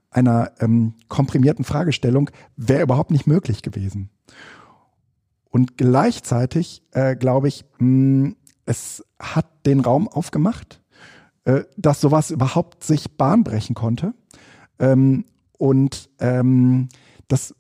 einer 0.10 0.52
ähm, 0.60 0.94
komprimierten 1.08 1.64
Fragestellung 1.64 2.30
wäre 2.58 2.84
überhaupt 2.84 3.12
nicht 3.12 3.28
möglich 3.28 3.62
gewesen. 3.62 4.10
Und 5.50 5.78
gleichzeitig 5.78 6.84
äh, 6.92 7.16
glaube 7.16 7.48
ich, 7.48 7.66
mh, 7.80 8.34
es 8.66 9.04
hat 9.20 9.48
den 9.66 9.80
Raum 9.80 10.08
aufgemacht, 10.08 10.82
äh, 11.46 11.64
dass 11.78 12.02
sowas 12.02 12.32
überhaupt 12.32 12.84
sich 12.84 13.18
Bahn 13.18 13.44
brechen 13.44 13.74
konnte. 13.74 14.14
Ähm, 14.80 15.26
und 15.58 16.10
ähm, 16.20 16.90
das 17.32 17.56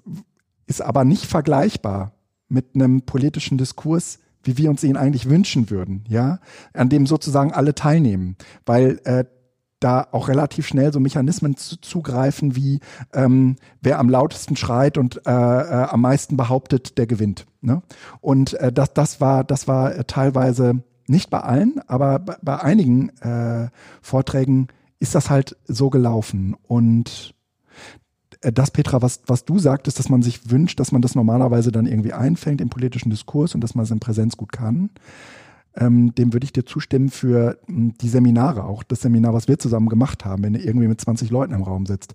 ist 0.65 0.81
aber 0.81 1.05
nicht 1.05 1.25
vergleichbar 1.25 2.13
mit 2.49 2.75
einem 2.75 3.03
politischen 3.03 3.57
Diskurs, 3.57 4.19
wie 4.43 4.57
wir 4.57 4.69
uns 4.69 4.83
ihn 4.83 4.97
eigentlich 4.97 5.29
wünschen 5.29 5.69
würden, 5.69 6.03
ja, 6.07 6.39
an 6.73 6.89
dem 6.89 7.05
sozusagen 7.05 7.53
alle 7.53 7.75
teilnehmen, 7.75 8.35
weil 8.65 8.99
äh, 9.05 9.25
da 9.79 10.07
auch 10.11 10.27
relativ 10.27 10.67
schnell 10.67 10.93
so 10.93 10.99
Mechanismen 10.99 11.57
zu, 11.57 11.79
zugreifen 11.79 12.55
wie 12.55 12.81
ähm, 13.13 13.55
wer 13.81 13.99
am 13.99 14.09
lautesten 14.09 14.55
schreit 14.55 14.97
und 14.97 15.25
äh, 15.25 15.31
äh, 15.31 15.87
am 15.89 16.01
meisten 16.01 16.37
behauptet, 16.37 16.97
der 16.97 17.07
gewinnt. 17.07 17.47
Ne? 17.61 17.81
Und 18.19 18.53
äh, 18.55 18.71
das, 18.71 18.93
das 18.93 19.21
war, 19.21 19.43
das 19.43 19.67
war 19.67 19.95
äh, 19.95 20.03
teilweise 20.03 20.83
nicht 21.07 21.29
bei 21.29 21.39
allen, 21.39 21.81
aber 21.87 22.19
bei, 22.19 22.35
bei 22.41 22.61
einigen 22.61 23.09
äh, 23.19 23.69
Vorträgen 24.01 24.67
ist 24.99 25.15
das 25.15 25.29
halt 25.29 25.57
so 25.65 25.89
gelaufen. 25.89 26.55
Und 26.67 27.33
das, 28.41 28.71
Petra, 28.71 29.01
was, 29.01 29.21
was 29.27 29.45
du 29.45 29.59
sagtest, 29.59 29.99
dass 29.99 30.09
man 30.09 30.21
sich 30.21 30.49
wünscht, 30.49 30.79
dass 30.79 30.91
man 30.91 31.01
das 31.01 31.15
normalerweise 31.15 31.71
dann 31.71 31.85
irgendwie 31.85 32.13
einfängt 32.13 32.61
im 32.61 32.69
politischen 32.69 33.09
Diskurs 33.09 33.53
und 33.55 33.61
dass 33.61 33.75
man 33.75 33.83
es 33.83 33.91
in 33.91 33.99
Präsenz 33.99 34.35
gut 34.37 34.51
kann 34.51 34.89
ähm, 35.75 36.13
dem 36.15 36.33
würde 36.33 36.45
ich 36.45 36.53
dir 36.53 36.65
zustimmen 36.65 37.09
für 37.09 37.59
hm, 37.67 37.97
die 37.97 38.09
Seminare 38.09 38.65
auch. 38.65 38.83
Das 38.83 39.01
Seminar, 39.01 39.33
was 39.33 39.47
wir 39.47 39.57
zusammen 39.59 39.89
gemacht 39.89 40.25
haben, 40.25 40.43
wenn 40.43 40.53
du 40.53 40.59
irgendwie 40.59 40.87
mit 40.87 40.99
20 40.99 41.29
Leuten 41.29 41.53
im 41.53 41.63
Raum 41.63 41.85
sitzt. 41.85 42.13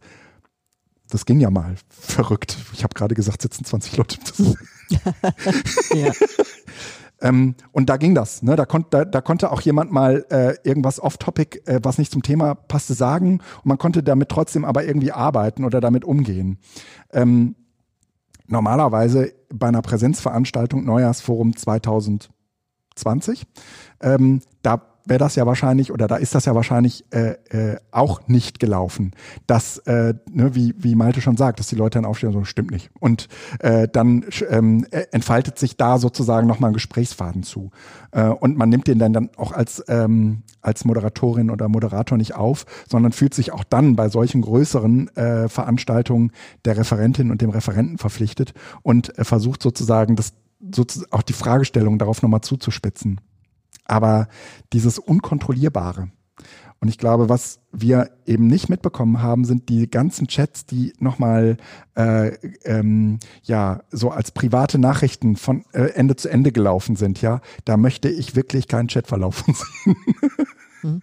Das 1.08 1.24
ging 1.24 1.40
ja 1.40 1.50
mal. 1.50 1.76
Verrückt. 1.88 2.56
Ich 2.72 2.82
habe 2.82 2.94
gerade 2.94 3.14
gesagt, 3.14 3.42
sitzen 3.42 3.64
20 3.64 3.96
Leute. 3.96 4.18
ja. 5.94 6.12
ähm, 7.20 7.54
und 7.72 7.88
da 7.88 7.96
ging 7.96 8.14
das. 8.14 8.42
Ne? 8.42 8.56
Da, 8.56 8.66
konnt, 8.66 8.88
da, 8.90 9.04
da 9.04 9.20
konnte 9.20 9.50
auch 9.50 9.60
jemand 9.60 9.92
mal 9.92 10.26
äh, 10.30 10.54
irgendwas 10.64 11.00
off-topic, 11.00 11.62
äh, 11.66 11.80
was 11.82 11.98
nicht 11.98 12.12
zum 12.12 12.22
Thema 12.22 12.54
passte, 12.54 12.94
sagen. 12.94 13.40
Und 13.58 13.66
man 13.66 13.78
konnte 13.78 14.02
damit 14.02 14.28
trotzdem 14.28 14.64
aber 14.64 14.84
irgendwie 14.84 15.12
arbeiten 15.12 15.64
oder 15.64 15.80
damit 15.80 16.04
umgehen. 16.04 16.58
Ähm, 17.12 17.56
normalerweise 18.46 19.32
bei 19.52 19.68
einer 19.68 19.82
Präsenzveranstaltung 19.82 20.84
Neujahrsforum 20.84 21.56
2000 21.56 22.30
20. 22.96 23.46
Ähm, 24.00 24.40
da 24.62 24.82
wäre 25.06 25.18
das 25.18 25.36
ja 25.36 25.46
wahrscheinlich 25.46 25.92
oder 25.92 26.08
da 26.08 26.16
ist 26.16 26.34
das 26.34 26.44
ja 26.44 26.54
wahrscheinlich 26.54 27.04
äh, 27.10 27.36
äh, 27.50 27.76
auch 27.90 28.26
nicht 28.28 28.58
gelaufen. 28.60 29.12
Dass, 29.46 29.78
äh, 29.78 30.14
ne, 30.30 30.54
wie, 30.54 30.74
wie 30.78 30.94
Malte 30.94 31.20
schon 31.20 31.36
sagt, 31.36 31.60
dass 31.60 31.68
die 31.68 31.76
Leute 31.76 31.98
dann 31.98 32.04
aufstehen, 32.04 32.32
so 32.32 32.44
stimmt 32.44 32.70
nicht. 32.70 32.90
Und 33.00 33.28
äh, 33.60 33.88
dann 33.88 34.24
ähm, 34.50 34.86
äh, 34.90 35.04
entfaltet 35.12 35.58
sich 35.58 35.76
da 35.76 35.98
sozusagen 35.98 36.46
nochmal 36.46 36.70
ein 36.70 36.74
Gesprächsfaden 36.74 37.42
zu. 37.42 37.70
Äh, 38.10 38.28
und 38.28 38.56
man 38.56 38.68
nimmt 38.68 38.88
den 38.88 38.98
dann, 38.98 39.12
dann 39.12 39.30
auch 39.36 39.52
als, 39.52 39.82
ähm, 39.88 40.42
als 40.60 40.84
Moderatorin 40.84 41.50
oder 41.50 41.68
Moderator 41.68 42.18
nicht 42.18 42.34
auf, 42.34 42.66
sondern 42.88 43.12
fühlt 43.12 43.34
sich 43.34 43.52
auch 43.52 43.64
dann 43.64 43.96
bei 43.96 44.08
solchen 44.08 44.42
größeren 44.42 45.16
äh, 45.16 45.48
Veranstaltungen 45.48 46.32
der 46.64 46.76
Referentin 46.76 47.30
und 47.30 47.40
dem 47.40 47.50
Referenten 47.50 47.98
verpflichtet 47.98 48.52
und 48.82 49.16
äh, 49.18 49.24
versucht 49.24 49.62
sozusagen 49.62 50.16
das 50.16 50.34
sozusagen 50.74 51.12
auch 51.12 51.22
die 51.22 51.32
Fragestellung 51.32 51.98
darauf 51.98 52.22
nochmal 52.22 52.40
zuzuspitzen. 52.40 53.20
Aber 53.86 54.28
dieses 54.72 54.98
Unkontrollierbare. 54.98 56.10
Und 56.78 56.88
ich 56.88 56.98
glaube, 56.98 57.28
was 57.28 57.60
wir 57.72 58.10
eben 58.26 58.46
nicht 58.46 58.68
mitbekommen 58.68 59.22
haben, 59.22 59.44
sind 59.44 59.70
die 59.70 59.88
ganzen 59.90 60.28
Chats, 60.28 60.66
die 60.66 60.92
nochmal 60.98 61.56
äh, 61.94 62.28
ähm, 62.64 63.18
ja 63.42 63.82
so 63.90 64.10
als 64.10 64.30
private 64.30 64.78
Nachrichten 64.78 65.36
von 65.36 65.64
äh, 65.72 65.92
Ende 65.94 66.16
zu 66.16 66.28
Ende 66.28 66.52
gelaufen 66.52 66.96
sind. 66.96 67.22
Ja, 67.22 67.40
da 67.64 67.76
möchte 67.78 68.10
ich 68.10 68.36
wirklich 68.36 68.68
keinen 68.68 68.88
Chatverlauf 68.88 69.44
sehen. 69.46 69.96
Hm. 70.82 71.02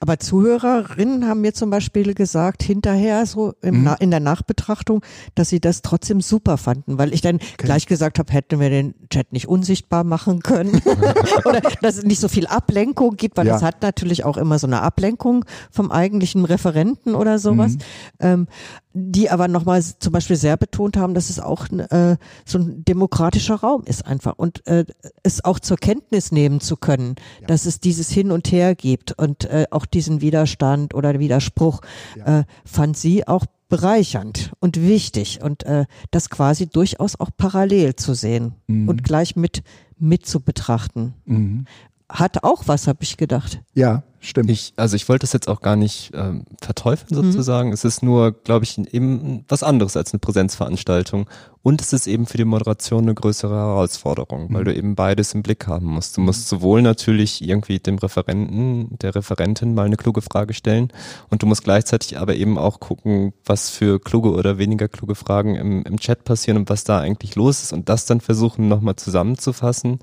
Aber 0.00 0.18
Zuhörerinnen 0.18 1.26
haben 1.26 1.40
mir 1.40 1.54
zum 1.54 1.70
Beispiel 1.70 2.14
gesagt, 2.14 2.62
hinterher 2.62 3.26
so 3.26 3.54
im, 3.62 3.82
mhm. 3.82 3.96
in 4.00 4.10
der 4.10 4.20
Nachbetrachtung, 4.20 5.02
dass 5.34 5.48
sie 5.48 5.60
das 5.60 5.82
trotzdem 5.82 6.20
super 6.20 6.58
fanden, 6.58 6.98
weil 6.98 7.12
ich 7.12 7.20
dann 7.20 7.36
okay. 7.36 7.46
gleich 7.58 7.86
gesagt 7.86 8.18
habe, 8.18 8.32
hätten 8.32 8.60
wir 8.60 8.70
den 8.70 8.94
Chat 9.10 9.32
nicht 9.32 9.48
unsichtbar 9.48 10.04
machen 10.04 10.40
können 10.40 10.80
oder 11.44 11.60
dass 11.80 11.98
es 11.98 12.04
nicht 12.04 12.20
so 12.20 12.28
viel 12.28 12.46
Ablenkung 12.46 13.16
gibt, 13.16 13.36
weil 13.36 13.46
ja. 13.46 13.56
es 13.56 13.62
hat 13.62 13.82
natürlich 13.82 14.24
auch 14.24 14.36
immer 14.36 14.58
so 14.58 14.66
eine 14.66 14.82
Ablenkung 14.82 15.44
vom 15.70 15.90
eigentlichen 15.90 16.44
Referenten 16.44 17.14
oder 17.14 17.38
sowas. 17.38 17.74
Mhm. 17.74 17.78
Ähm, 18.20 18.46
die 18.94 19.30
aber 19.30 19.48
nochmal 19.48 19.82
zum 19.82 20.12
Beispiel 20.12 20.36
sehr 20.36 20.56
betont 20.56 20.96
haben, 20.96 21.14
dass 21.14 21.30
es 21.30 21.40
auch 21.40 21.68
äh, 21.70 22.16
so 22.44 22.58
ein 22.58 22.84
demokratischer 22.84 23.56
Raum 23.56 23.84
ist 23.84 24.06
einfach 24.06 24.34
und 24.36 24.66
äh, 24.66 24.84
es 25.22 25.44
auch 25.44 25.58
zur 25.60 25.76
Kenntnis 25.76 26.32
nehmen 26.32 26.60
zu 26.60 26.76
können, 26.76 27.16
ja. 27.40 27.46
dass 27.46 27.66
es 27.66 27.80
dieses 27.80 28.10
Hin 28.10 28.30
und 28.30 28.50
Her 28.52 28.74
gibt 28.74 29.12
und 29.12 29.44
äh, 29.44 29.66
auch 29.70 29.86
diesen 29.86 30.20
Widerstand 30.20 30.94
oder 30.94 31.18
Widerspruch 31.18 31.80
ja. 32.16 32.40
äh, 32.40 32.44
fand 32.64 32.96
sie 32.96 33.26
auch 33.26 33.46
bereichernd 33.68 34.52
und 34.60 34.80
wichtig 34.80 35.40
und 35.42 35.64
äh, 35.64 35.86
das 36.10 36.28
quasi 36.28 36.66
durchaus 36.66 37.18
auch 37.18 37.30
parallel 37.36 37.96
zu 37.96 38.12
sehen 38.12 38.54
Mhm. 38.66 38.88
und 38.88 39.04
gleich 39.04 39.36
mit 39.36 39.62
mit 39.98 40.26
zu 40.26 40.40
betrachten. 40.40 41.14
Mhm. 41.24 41.64
Hat 42.08 42.44
auch 42.44 42.64
was, 42.66 42.86
habe 42.88 43.02
ich 43.02 43.16
gedacht. 43.16 43.62
Ja, 43.72 44.02
stimmt. 44.22 44.50
Ich, 44.50 44.72
also 44.76 44.96
ich 44.96 45.08
wollte 45.08 45.24
das 45.24 45.32
jetzt 45.32 45.48
auch 45.48 45.60
gar 45.60 45.76
nicht 45.76 46.10
ähm, 46.14 46.44
verteufeln 46.60 47.14
sozusagen. 47.14 47.72
Es 47.72 47.84
ist 47.84 48.02
nur, 48.02 48.32
glaube 48.32 48.64
ich, 48.64 48.78
eben 48.94 49.44
was 49.48 49.62
anderes 49.62 49.96
als 49.96 50.12
eine 50.12 50.20
Präsenzveranstaltung. 50.20 51.28
Und 51.64 51.80
es 51.80 51.92
ist 51.92 52.08
eben 52.08 52.26
für 52.26 52.38
die 52.38 52.44
Moderation 52.44 53.04
eine 53.04 53.14
größere 53.14 53.54
Herausforderung, 53.54 54.48
weil 54.52 54.62
Mhm. 54.62 54.64
du 54.64 54.74
eben 54.74 54.94
beides 54.96 55.34
im 55.34 55.42
Blick 55.42 55.66
haben 55.68 55.86
musst. 55.86 56.16
Du 56.16 56.20
musst 56.20 56.48
sowohl 56.48 56.82
natürlich 56.82 57.40
irgendwie 57.46 57.78
dem 57.78 57.98
Referenten, 57.98 58.98
der 58.98 59.14
Referentin 59.14 59.74
mal 59.74 59.86
eine 59.86 59.96
kluge 59.96 60.22
Frage 60.22 60.54
stellen 60.54 60.92
und 61.30 61.42
du 61.42 61.46
musst 61.46 61.62
gleichzeitig 61.62 62.18
aber 62.18 62.34
eben 62.34 62.58
auch 62.58 62.80
gucken, 62.80 63.32
was 63.44 63.70
für 63.70 64.00
kluge 64.00 64.32
oder 64.32 64.58
weniger 64.58 64.88
kluge 64.88 65.14
Fragen 65.14 65.54
im, 65.54 65.82
im 65.84 66.00
Chat 66.00 66.24
passieren 66.24 66.56
und 66.58 66.70
was 66.70 66.82
da 66.82 66.98
eigentlich 66.98 67.36
los 67.36 67.62
ist 67.62 67.72
und 67.72 67.88
das 67.88 68.06
dann 68.06 68.20
versuchen 68.20 68.66
nochmal 68.68 68.96
zusammenzufassen 68.96 70.00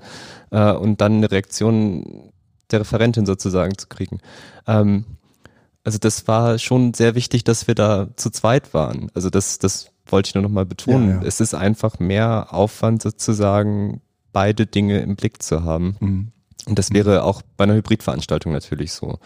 äh, 0.50 0.72
und 0.72 1.00
dann 1.02 1.14
eine 1.16 1.30
Reaktion 1.30 2.32
der 2.72 2.80
Referentin 2.80 3.26
sozusagen 3.26 3.76
zu 3.76 3.88
kriegen. 3.88 4.18
Ähm, 4.66 5.04
also 5.84 5.98
das 5.98 6.28
war 6.28 6.58
schon 6.58 6.94
sehr 6.94 7.14
wichtig, 7.14 7.44
dass 7.44 7.66
wir 7.66 7.74
da 7.74 8.08
zu 8.16 8.30
zweit 8.30 8.74
waren. 8.74 9.10
Also 9.14 9.30
das, 9.30 9.58
das 9.58 9.90
wollte 10.06 10.28
ich 10.28 10.34
nur 10.34 10.42
noch 10.42 10.50
mal 10.50 10.66
betonen. 10.66 11.08
Ja, 11.08 11.14
ja. 11.16 11.22
Es 11.22 11.40
ist 11.40 11.54
einfach 11.54 11.98
mehr 11.98 12.48
Aufwand 12.50 13.02
sozusagen, 13.02 14.02
beide 14.32 14.66
Dinge 14.66 15.00
im 15.00 15.16
Blick 15.16 15.42
zu 15.42 15.64
haben. 15.64 15.96
Mhm. 16.00 16.32
Und 16.66 16.78
das 16.78 16.92
wäre 16.92 17.24
auch 17.24 17.42
bei 17.56 17.64
einer 17.64 17.74
Hybridveranstaltung 17.74 18.52
natürlich 18.52 18.92
so. 18.92 19.18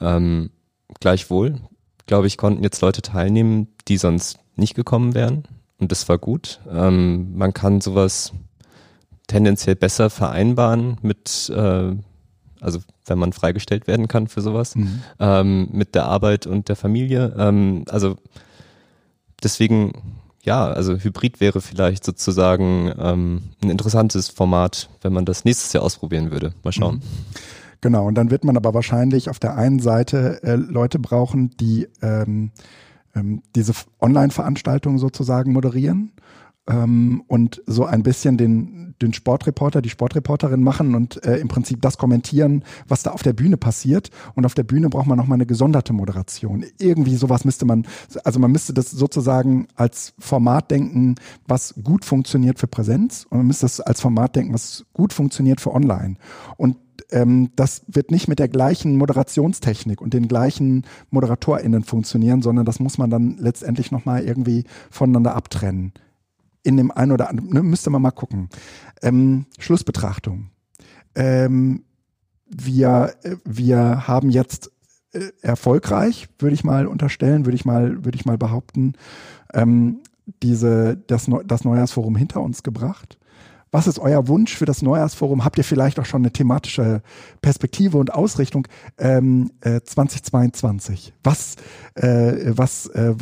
Ähm, 0.00 0.50
gleichwohl, 0.98 1.60
glaube 2.06 2.26
ich, 2.26 2.36
konnten 2.36 2.62
jetzt 2.62 2.80
Leute 2.80 3.02
teilnehmen, 3.02 3.68
die 3.88 3.96
sonst 3.96 4.38
nicht 4.56 4.74
gekommen 4.74 5.14
wären. 5.14 5.44
Und 5.78 5.92
das 5.92 6.08
war 6.08 6.18
gut. 6.18 6.60
Ähm, 6.70 7.36
man 7.36 7.54
kann 7.54 7.80
sowas 7.80 8.32
tendenziell 9.28 9.76
besser 9.76 10.10
vereinbaren 10.10 10.98
mit, 11.02 11.50
äh, 11.54 11.92
also 12.60 12.80
wenn 13.06 13.18
man 13.18 13.32
freigestellt 13.32 13.86
werden 13.86 14.08
kann 14.08 14.26
für 14.28 14.40
sowas, 14.40 14.76
Mhm. 14.76 15.00
ähm, 15.18 15.68
mit 15.72 15.94
der 15.94 16.06
Arbeit 16.06 16.46
und 16.46 16.68
der 16.68 16.76
Familie. 16.76 17.34
Ähm, 17.38 17.84
also 17.88 18.16
deswegen, 19.42 19.92
ja, 20.42 20.66
also 20.66 20.96
Hybrid 20.96 21.40
wäre 21.40 21.60
vielleicht 21.60 22.04
sozusagen 22.04 22.92
ähm, 22.98 23.42
ein 23.62 23.70
interessantes 23.70 24.28
Format, 24.28 24.88
wenn 25.02 25.12
man 25.12 25.24
das 25.24 25.44
nächstes 25.44 25.72
Jahr 25.72 25.82
ausprobieren 25.82 26.30
würde. 26.30 26.52
Mal 26.62 26.72
schauen. 26.72 27.02
Genau, 27.82 28.06
und 28.06 28.14
dann 28.14 28.30
wird 28.30 28.44
man 28.44 28.56
aber 28.56 28.74
wahrscheinlich 28.74 29.30
auf 29.30 29.38
der 29.38 29.56
einen 29.56 29.80
Seite 29.80 30.42
äh, 30.42 30.56
Leute 30.56 30.98
brauchen, 30.98 31.50
die 31.58 31.88
ähm, 32.02 32.50
ähm, 33.14 33.42
diese 33.56 33.72
F- 33.72 33.86
Online-Veranstaltung 34.00 34.98
sozusagen 34.98 35.52
moderieren 35.52 36.12
ähm, 36.70 37.22
und 37.26 37.62
so 37.66 37.84
ein 37.84 38.02
bisschen 38.02 38.36
den, 38.36 38.94
den 39.02 39.12
Sportreporter, 39.12 39.82
die 39.82 39.90
Sportreporterin 39.90 40.62
machen 40.62 40.94
und 40.94 41.22
äh, 41.24 41.38
im 41.38 41.48
Prinzip 41.48 41.82
das 41.82 41.98
kommentieren, 41.98 42.64
was 42.86 43.02
da 43.02 43.10
auf 43.10 43.22
der 43.22 43.32
Bühne 43.32 43.56
passiert. 43.56 44.10
Und 44.34 44.46
auf 44.46 44.54
der 44.54 44.62
Bühne 44.62 44.88
braucht 44.88 45.06
man 45.06 45.18
nochmal 45.18 45.36
eine 45.36 45.46
gesonderte 45.46 45.92
Moderation. 45.92 46.64
Irgendwie 46.78 47.16
sowas 47.16 47.44
müsste 47.44 47.66
man, 47.66 47.86
also 48.24 48.38
man 48.38 48.52
müsste 48.52 48.72
das 48.72 48.90
sozusagen 48.90 49.66
als 49.74 50.14
Format 50.18 50.70
denken, 50.70 51.16
was 51.46 51.74
gut 51.82 52.04
funktioniert 52.04 52.58
für 52.58 52.68
Präsenz 52.68 53.26
und 53.28 53.38
man 53.38 53.46
müsste 53.48 53.64
das 53.64 53.80
als 53.80 54.00
Format 54.00 54.36
denken, 54.36 54.54
was 54.54 54.84
gut 54.92 55.12
funktioniert 55.12 55.60
für 55.60 55.74
Online. 55.74 56.16
Und 56.56 56.76
ähm, 57.10 57.50
das 57.56 57.82
wird 57.88 58.10
nicht 58.10 58.28
mit 58.28 58.38
der 58.38 58.48
gleichen 58.48 58.96
Moderationstechnik 58.96 60.00
und 60.00 60.14
den 60.14 60.28
gleichen 60.28 60.84
ModeratorInnen 61.10 61.82
funktionieren, 61.82 62.42
sondern 62.42 62.64
das 62.64 62.78
muss 62.78 62.98
man 62.98 63.10
dann 63.10 63.36
letztendlich 63.38 63.90
nochmal 63.90 64.22
irgendwie 64.22 64.64
voneinander 64.90 65.34
abtrennen. 65.34 65.92
In 66.62 66.76
dem 66.76 66.90
einen 66.90 67.12
oder 67.12 67.28
anderen, 67.30 67.50
ne, 67.50 67.62
müsste 67.62 67.90
man 67.90 68.02
mal 68.02 68.10
gucken. 68.10 68.48
Ähm, 69.02 69.46
Schlussbetrachtung. 69.58 70.50
Ähm, 71.14 71.84
wir, 72.46 73.14
äh, 73.22 73.36
wir 73.44 74.06
haben 74.06 74.30
jetzt 74.30 74.70
äh, 75.12 75.30
erfolgreich, 75.42 76.28
würde 76.38 76.54
ich 76.54 76.64
mal 76.64 76.86
unterstellen, 76.86 77.46
würde 77.46 77.56
ich 77.56 77.64
mal, 77.64 78.04
würde 78.04 78.16
ich 78.16 78.26
mal 78.26 78.38
behaupten, 78.38 78.94
ähm, 79.54 80.00
diese, 80.42 80.96
das, 81.06 81.28
das 81.46 81.64
Neujahrsforum 81.64 82.16
hinter 82.16 82.40
uns 82.40 82.62
gebracht. 82.62 83.18
Was 83.72 83.86
ist 83.86 84.00
euer 84.00 84.26
Wunsch 84.26 84.56
für 84.56 84.64
das 84.64 84.82
Neujahrsforum? 84.82 85.44
Habt 85.44 85.58
ihr 85.58 85.64
vielleicht 85.64 86.00
auch 86.00 86.04
schon 86.04 86.22
eine 86.22 86.32
thematische 86.32 87.02
Perspektive 87.40 87.98
und 87.98 88.12
Ausrichtung 88.12 88.66
ähm, 88.98 89.52
äh, 89.60 89.80
2022? 89.80 91.14
Was, 91.22 91.54
äh, 91.94 92.52
was, 92.56 92.86
äh, 92.86 93.14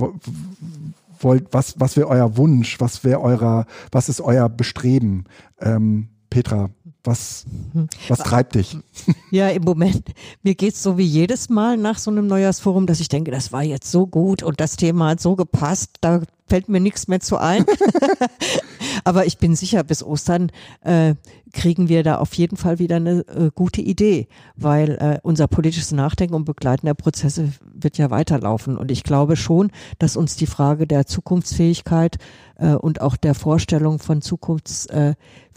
wollt, 1.23 1.53
was, 1.53 1.79
was 1.79 1.97
wäre 1.97 2.09
euer 2.09 2.37
Wunsch? 2.37 2.81
Was 2.81 3.05
wäre 3.05 3.21
eurer, 3.21 3.67
was 3.93 4.09
ist 4.09 4.21
euer 4.21 4.49
Bestreben? 4.49 5.25
Ähm, 5.61 6.09
Petra, 6.31 6.71
was, 7.09 7.47
was 8.09 8.19
treibt 8.19 8.55
dich? 8.55 8.77
Ja, 9.31 9.49
im 9.49 9.65
Moment, 9.65 10.05
mir 10.43 10.55
geht's 10.55 10.83
so 10.83 10.97
wie 10.97 11.05
jedes 11.05 11.49
Mal 11.49 11.77
nach 11.77 11.99
so 11.99 12.11
einem 12.11 12.27
Neujahrsforum, 12.27 12.87
dass 12.87 13.01
ich 13.01 13.09
denke, 13.09 13.31
das 13.31 13.53
war 13.53 13.63
jetzt 13.63 13.91
so 13.91 14.07
gut 14.07 14.43
und 14.43 14.61
das 14.61 14.77
Thema 14.77 15.09
hat 15.11 15.21
so 15.21 15.35
gepasst, 15.35 15.97
da 16.01 16.23
fällt 16.47 16.69
mir 16.69 16.81
nichts 16.81 17.09
mehr 17.09 17.21
zu 17.21 17.37
ein. 17.37 17.65
Aber 19.05 19.27
ich 19.27 19.39
bin 19.39 19.55
sicher, 19.55 19.85
bis 19.85 20.03
Ostern 20.03 20.51
äh, 20.83 21.15
kriegen 21.53 21.89
wir 21.89 22.03
da 22.03 22.17
auf 22.19 22.35
jeden 22.35 22.57
Fall 22.57 22.79
wieder 22.79 22.97
eine 22.97 23.21
äh, 23.29 23.51
gute 23.55 23.81
Idee, 23.81 24.29
weil 24.57 24.91
äh, 24.91 25.19
unser 25.23 25.47
politisches 25.47 25.93
Nachdenken 25.93 26.35
und 26.35 26.45
Begleiten 26.45 26.87
der 26.87 26.95
Prozesse 26.95 27.53
wird 27.73 27.99
ja 27.99 28.11
weiterlaufen. 28.11 28.77
Und 28.77 28.91
ich 28.91 29.05
glaube 29.05 29.37
schon, 29.37 29.71
dass 29.99 30.17
uns 30.17 30.37
die 30.37 30.47
Frage 30.47 30.87
der 30.87 31.07
Zukunftsfähigkeit 31.07 32.17
äh, 32.57 32.75
und 32.75 33.01
auch 33.01 33.17
der 33.17 33.35
Vorstellung 33.35 33.99
von 33.99 34.21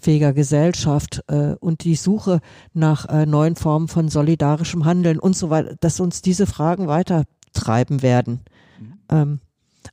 zukunftsfähiger 0.01 0.33
Gesellschaft 0.33 1.23
äh, 1.27 1.55
und 1.59 1.83
die 1.83 1.95
Suche 1.95 2.41
nach 2.73 3.07
äh, 3.07 3.25
neuen 3.25 3.55
Formen 3.55 3.87
von 3.87 4.09
solidarischem 4.09 4.85
Handeln 4.85 5.19
und 5.19 5.37
so 5.37 5.49
weiter, 5.49 5.75
dass 5.79 5.99
uns 5.99 6.21
diese 6.21 6.47
Fragen 6.47 6.87
weitertreiben 6.87 8.01
werden. 8.01 8.41
Ähm, 9.09 9.39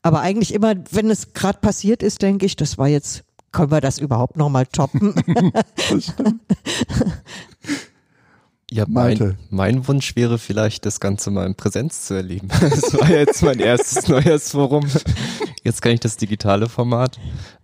aber 0.02 0.20
eigentlich 0.20 0.54
immer, 0.54 0.74
wenn 0.90 1.10
es 1.10 1.32
gerade 1.32 1.58
passiert 1.60 2.02
ist, 2.02 2.22
denke 2.22 2.46
ich, 2.46 2.56
das 2.56 2.78
war 2.78 2.88
jetzt, 2.88 3.24
können 3.52 3.70
wir 3.70 3.80
das 3.80 3.98
überhaupt 3.98 4.36
nochmal 4.36 4.66
toppen? 4.66 5.14
Ja, 8.70 8.84
mein, 8.86 9.38
mein 9.48 9.88
Wunsch 9.88 10.14
wäre 10.14 10.38
vielleicht, 10.38 10.84
das 10.84 11.00
Ganze 11.00 11.30
mal 11.30 11.46
in 11.46 11.54
Präsenz 11.54 12.06
zu 12.06 12.14
erleben. 12.14 12.48
Das 12.60 12.92
war 12.94 13.10
jetzt 13.10 13.42
mein 13.42 13.60
erstes 13.60 14.08
Neujahrsforum. 14.08 14.86
Jetzt 15.64 15.80
kann 15.80 15.92
ich 15.92 16.00
das 16.00 16.18
digitale 16.18 16.68
Format. 16.68 17.18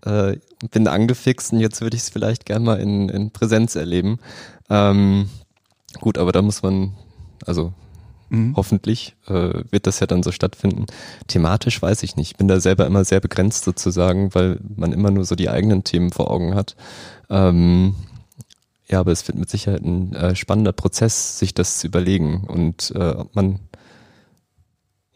Äh, 0.05 0.39
bin 0.71 0.89
angefixt 0.89 1.53
und 1.53 1.61
jetzt 1.61 1.81
würde 1.83 1.97
ich 1.97 2.05
es 2.05 2.09
vielleicht 2.09 2.47
gerne 2.47 2.65
mal 2.65 2.81
in, 2.81 3.09
in 3.11 3.31
Präsenz 3.31 3.77
erleben. 3.77 4.19
Ähm, 4.71 5.29
gut, 6.01 6.17
aber 6.17 6.33
da 6.33 6.41
muss 6.41 6.63
man, 6.63 6.95
also 7.45 7.75
Mhm. 8.31 8.55
hoffentlich 8.57 9.15
äh, 9.27 9.63
wird 9.71 9.87
das 9.87 10.01
ja 10.01 10.07
dann 10.07 10.23
so 10.23 10.33
stattfinden. 10.33 10.87
Thematisch 11.29 11.81
weiß 11.81 12.03
ich 12.03 12.17
nicht. 12.17 12.33
Ich 12.33 12.37
bin 12.37 12.49
da 12.49 12.59
selber 12.59 12.87
immer 12.87 13.05
sehr 13.05 13.21
begrenzt 13.21 13.65
sozusagen, 13.65 14.35
weil 14.35 14.59
man 14.77 14.93
immer 14.93 15.11
nur 15.11 15.25
so 15.25 15.35
die 15.35 15.51
eigenen 15.51 15.85
Themen 15.85 16.11
vor 16.11 16.31
Augen 16.31 16.55
hat. 16.55 16.75
Ähm, 17.31 17.95
ja, 18.87 19.01
aber 19.01 19.13
es 19.13 19.27
wird 19.27 19.39
mit 19.39 19.49
Sicherheit 19.49 19.83
ein 19.83 20.15
äh, 20.15 20.37
spannender 20.37 20.73
Prozess, 20.73 21.39
sich 21.39 21.55
das 21.55 21.79
zu 21.79 21.87
überlegen. 21.87 22.45
Und 22.45 22.93
äh, 22.95 23.11
ob 23.11 23.35
man, 23.35 23.61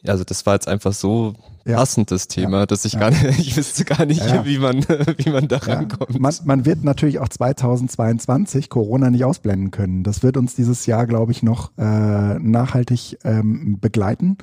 also 0.06 0.24
das 0.24 0.46
war 0.46 0.54
jetzt 0.54 0.68
einfach 0.68 0.92
so 0.92 1.34
Ja. 1.66 1.76
passend, 1.76 2.10
das 2.10 2.28
Thema, 2.28 2.66
dass 2.66 2.84
ich 2.84 2.94
Ja. 2.94 3.00
gar 3.00 3.10
nicht, 3.10 3.24
ich 3.40 3.56
wüsste 3.56 3.84
gar 3.84 4.06
nicht, 4.06 4.20
Ja, 4.24 4.36
ja. 4.36 4.46
wie 4.46 4.58
man, 4.58 4.76
wie 5.18 5.30
man 5.30 5.48
da 5.48 5.58
Ja, 5.66 5.74
rankommt. 5.74 6.18
man, 6.18 6.32
man 6.44 6.64
wird 6.64 6.84
natürlich 6.84 7.18
auch 7.18 7.28
2022 7.28 8.70
Corona 8.70 9.10
nicht 9.10 9.24
ausblenden 9.24 9.70
können. 9.70 10.04
Das 10.04 10.22
wird 10.22 10.36
uns 10.36 10.54
dieses 10.54 10.86
Jahr, 10.86 11.06
glaube 11.06 11.32
ich, 11.32 11.42
noch 11.42 11.72
äh, 11.76 12.38
nachhaltig 12.38 13.18
ähm, 13.24 13.78
begleiten. 13.80 14.38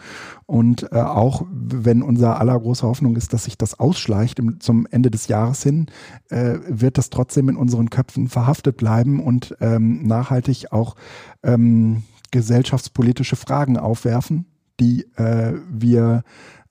Und 0.45 0.91
äh, 0.91 0.97
auch 0.97 1.45
wenn 1.51 2.01
unser 2.01 2.39
aller 2.39 2.59
große 2.59 2.85
Hoffnung 2.85 3.15
ist, 3.15 3.33
dass 3.33 3.45
sich 3.45 3.57
das 3.57 3.79
ausschleicht 3.79 4.39
im, 4.39 4.59
zum 4.59 4.85
Ende 4.91 5.09
des 5.09 5.27
Jahres 5.27 5.63
hin, 5.63 5.87
äh, 6.29 6.55
wird 6.67 6.97
das 6.97 7.09
trotzdem 7.09 7.49
in 7.49 7.55
unseren 7.55 7.89
Köpfen 7.89 8.27
verhaftet 8.27 8.77
bleiben 8.77 9.19
und 9.23 9.55
ähm, 9.61 10.03
nachhaltig 10.05 10.71
auch 10.71 10.95
ähm, 11.43 12.03
gesellschaftspolitische 12.31 13.35
Fragen 13.35 13.77
aufwerfen, 13.77 14.45
die 14.79 15.03
äh, 15.15 15.53
wir 15.69 16.23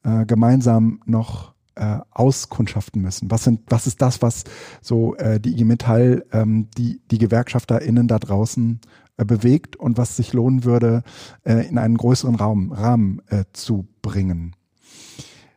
äh, 0.02 0.26
gemeinsam 0.26 1.00
noch 1.06 1.54
äh, 1.76 1.98
auskundschaften 2.10 3.02
müssen. 3.02 3.30
Was 3.30 3.44
sind, 3.44 3.62
was 3.66 3.86
ist 3.86 4.00
das, 4.00 4.22
was 4.22 4.44
so 4.80 5.16
äh, 5.16 5.40
die 5.40 5.52
IG 5.52 5.64
Metall, 5.64 6.24
ähm, 6.32 6.68
die 6.76 7.00
die 7.10 7.18
GewerkschafterInnen 7.18 8.06
da 8.06 8.18
draußen 8.18 8.80
äh, 9.16 9.24
bewegt 9.24 9.76
und 9.76 9.98
was 9.98 10.16
sich 10.16 10.32
lohnen 10.32 10.64
würde, 10.64 11.02
äh, 11.44 11.66
in 11.66 11.78
einen 11.78 11.96
größeren 11.96 12.36
Raum, 12.36 12.72
Rahmen 12.72 13.22
äh, 13.28 13.44
zu 13.52 13.88
bringen? 14.02 14.54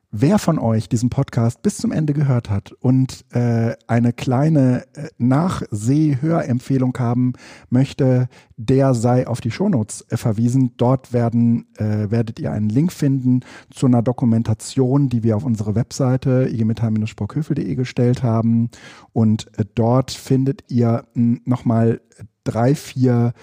Wer 0.09 0.39
von 0.39 0.57
euch 0.57 0.87
diesen 0.87 1.09
Podcast 1.09 1.61
bis 1.61 1.75
zum 1.75 1.91
Ende 1.91 2.13
gehört 2.13 2.49
hat 2.49 2.71
und 2.71 3.25
äh, 3.33 3.75
eine 3.87 4.13
kleine 4.13 4.85
äh, 4.95 5.09
Nachseh-Hörempfehlung 5.17 6.97
haben 6.97 7.33
möchte, 7.69 8.29
der 8.55 8.93
sei 8.93 9.27
auf 9.27 9.41
die 9.41 9.51
Shownotes 9.51 10.05
äh, 10.09 10.15
verwiesen. 10.15 10.75
Dort 10.77 11.11
werden, 11.11 11.67
äh, 11.75 12.09
werdet 12.09 12.39
ihr 12.39 12.53
einen 12.53 12.69
Link 12.69 12.93
finden 12.93 13.41
zu 13.69 13.85
einer 13.85 14.01
Dokumentation, 14.01 15.09
die 15.09 15.23
wir 15.23 15.35
auf 15.35 15.43
unsere 15.43 15.75
Webseite 15.75 16.47
igmetall-sprockhöfel.de 16.53 17.75
gestellt 17.75 18.23
haben. 18.23 18.69
Und 19.11 19.51
äh, 19.59 19.65
dort 19.75 20.11
findet 20.11 20.71
ihr 20.71 21.03
nochmal 21.13 21.99
drei, 22.45 22.75
vier 22.75 23.33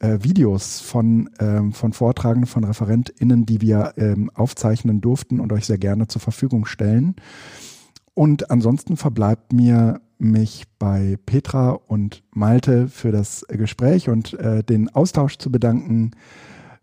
äh, 0.00 0.18
Videos 0.22 0.80
von, 0.80 1.30
ähm, 1.40 1.72
von 1.72 1.92
Vortragenden, 1.92 2.46
von 2.46 2.64
ReferentInnen, 2.64 3.46
die 3.46 3.60
wir 3.60 3.94
ähm, 3.96 4.30
aufzeichnen 4.34 5.00
durften 5.00 5.40
und 5.40 5.52
euch 5.52 5.66
sehr 5.66 5.78
gerne 5.78 6.06
zur 6.06 6.20
Verfügung 6.20 6.66
stellen. 6.66 7.16
Und 8.14 8.50
ansonsten 8.50 8.96
verbleibt 8.96 9.52
mir, 9.52 10.00
mich 10.18 10.64
bei 10.80 11.16
Petra 11.26 11.70
und 11.70 12.24
Malte 12.32 12.88
für 12.88 13.12
das 13.12 13.46
Gespräch 13.48 14.08
und 14.08 14.34
äh, 14.34 14.64
den 14.64 14.88
Austausch 14.92 15.38
zu 15.38 15.52
bedanken. 15.52 16.10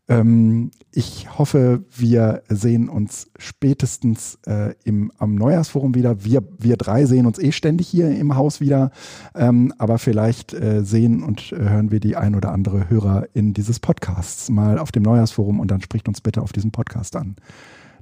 Ähm, 0.07 0.71
ich 0.91 1.37
hoffe, 1.37 1.83
wir 1.95 2.43
sehen 2.47 2.89
uns 2.89 3.31
spätestens 3.37 4.37
äh, 4.45 4.75
im, 4.83 5.11
am 5.17 5.35
Neujahrsforum 5.35 5.95
wieder. 5.95 6.23
Wir, 6.23 6.43
wir 6.59 6.77
drei 6.77 7.05
sehen 7.05 7.25
uns 7.25 7.39
eh 7.39 7.51
ständig 7.51 7.87
hier 7.87 8.09
im 8.11 8.35
Haus 8.35 8.61
wieder, 8.61 8.91
ähm, 9.33 9.73
aber 9.77 9.97
vielleicht 9.97 10.53
äh, 10.53 10.83
sehen 10.83 11.23
und 11.23 11.51
äh, 11.51 11.57
hören 11.57 11.91
wir 11.91 11.99
die 11.99 12.15
ein 12.15 12.35
oder 12.35 12.51
andere 12.51 12.89
Hörer 12.89 13.27
in 13.33 13.53
dieses 13.53 13.79
Podcasts 13.79 14.49
mal 14.49 14.77
auf 14.77 14.91
dem 14.91 15.03
Neujahrsforum 15.03 15.59
und 15.59 15.71
dann 15.71 15.81
spricht 15.81 16.07
uns 16.07 16.21
bitte 16.21 16.41
auf 16.41 16.53
diesem 16.53 16.71
Podcast 16.71 17.15
an. 17.15 17.35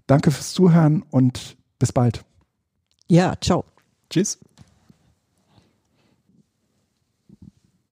Danke 0.06 0.32
fürs 0.32 0.51
Zuhören 0.51 1.04
und 1.10 1.58
bis 1.80 1.93
bald. 1.93 2.26
Ja, 3.08 3.36
ciao. 3.39 3.64
Tschüss. 4.10 4.39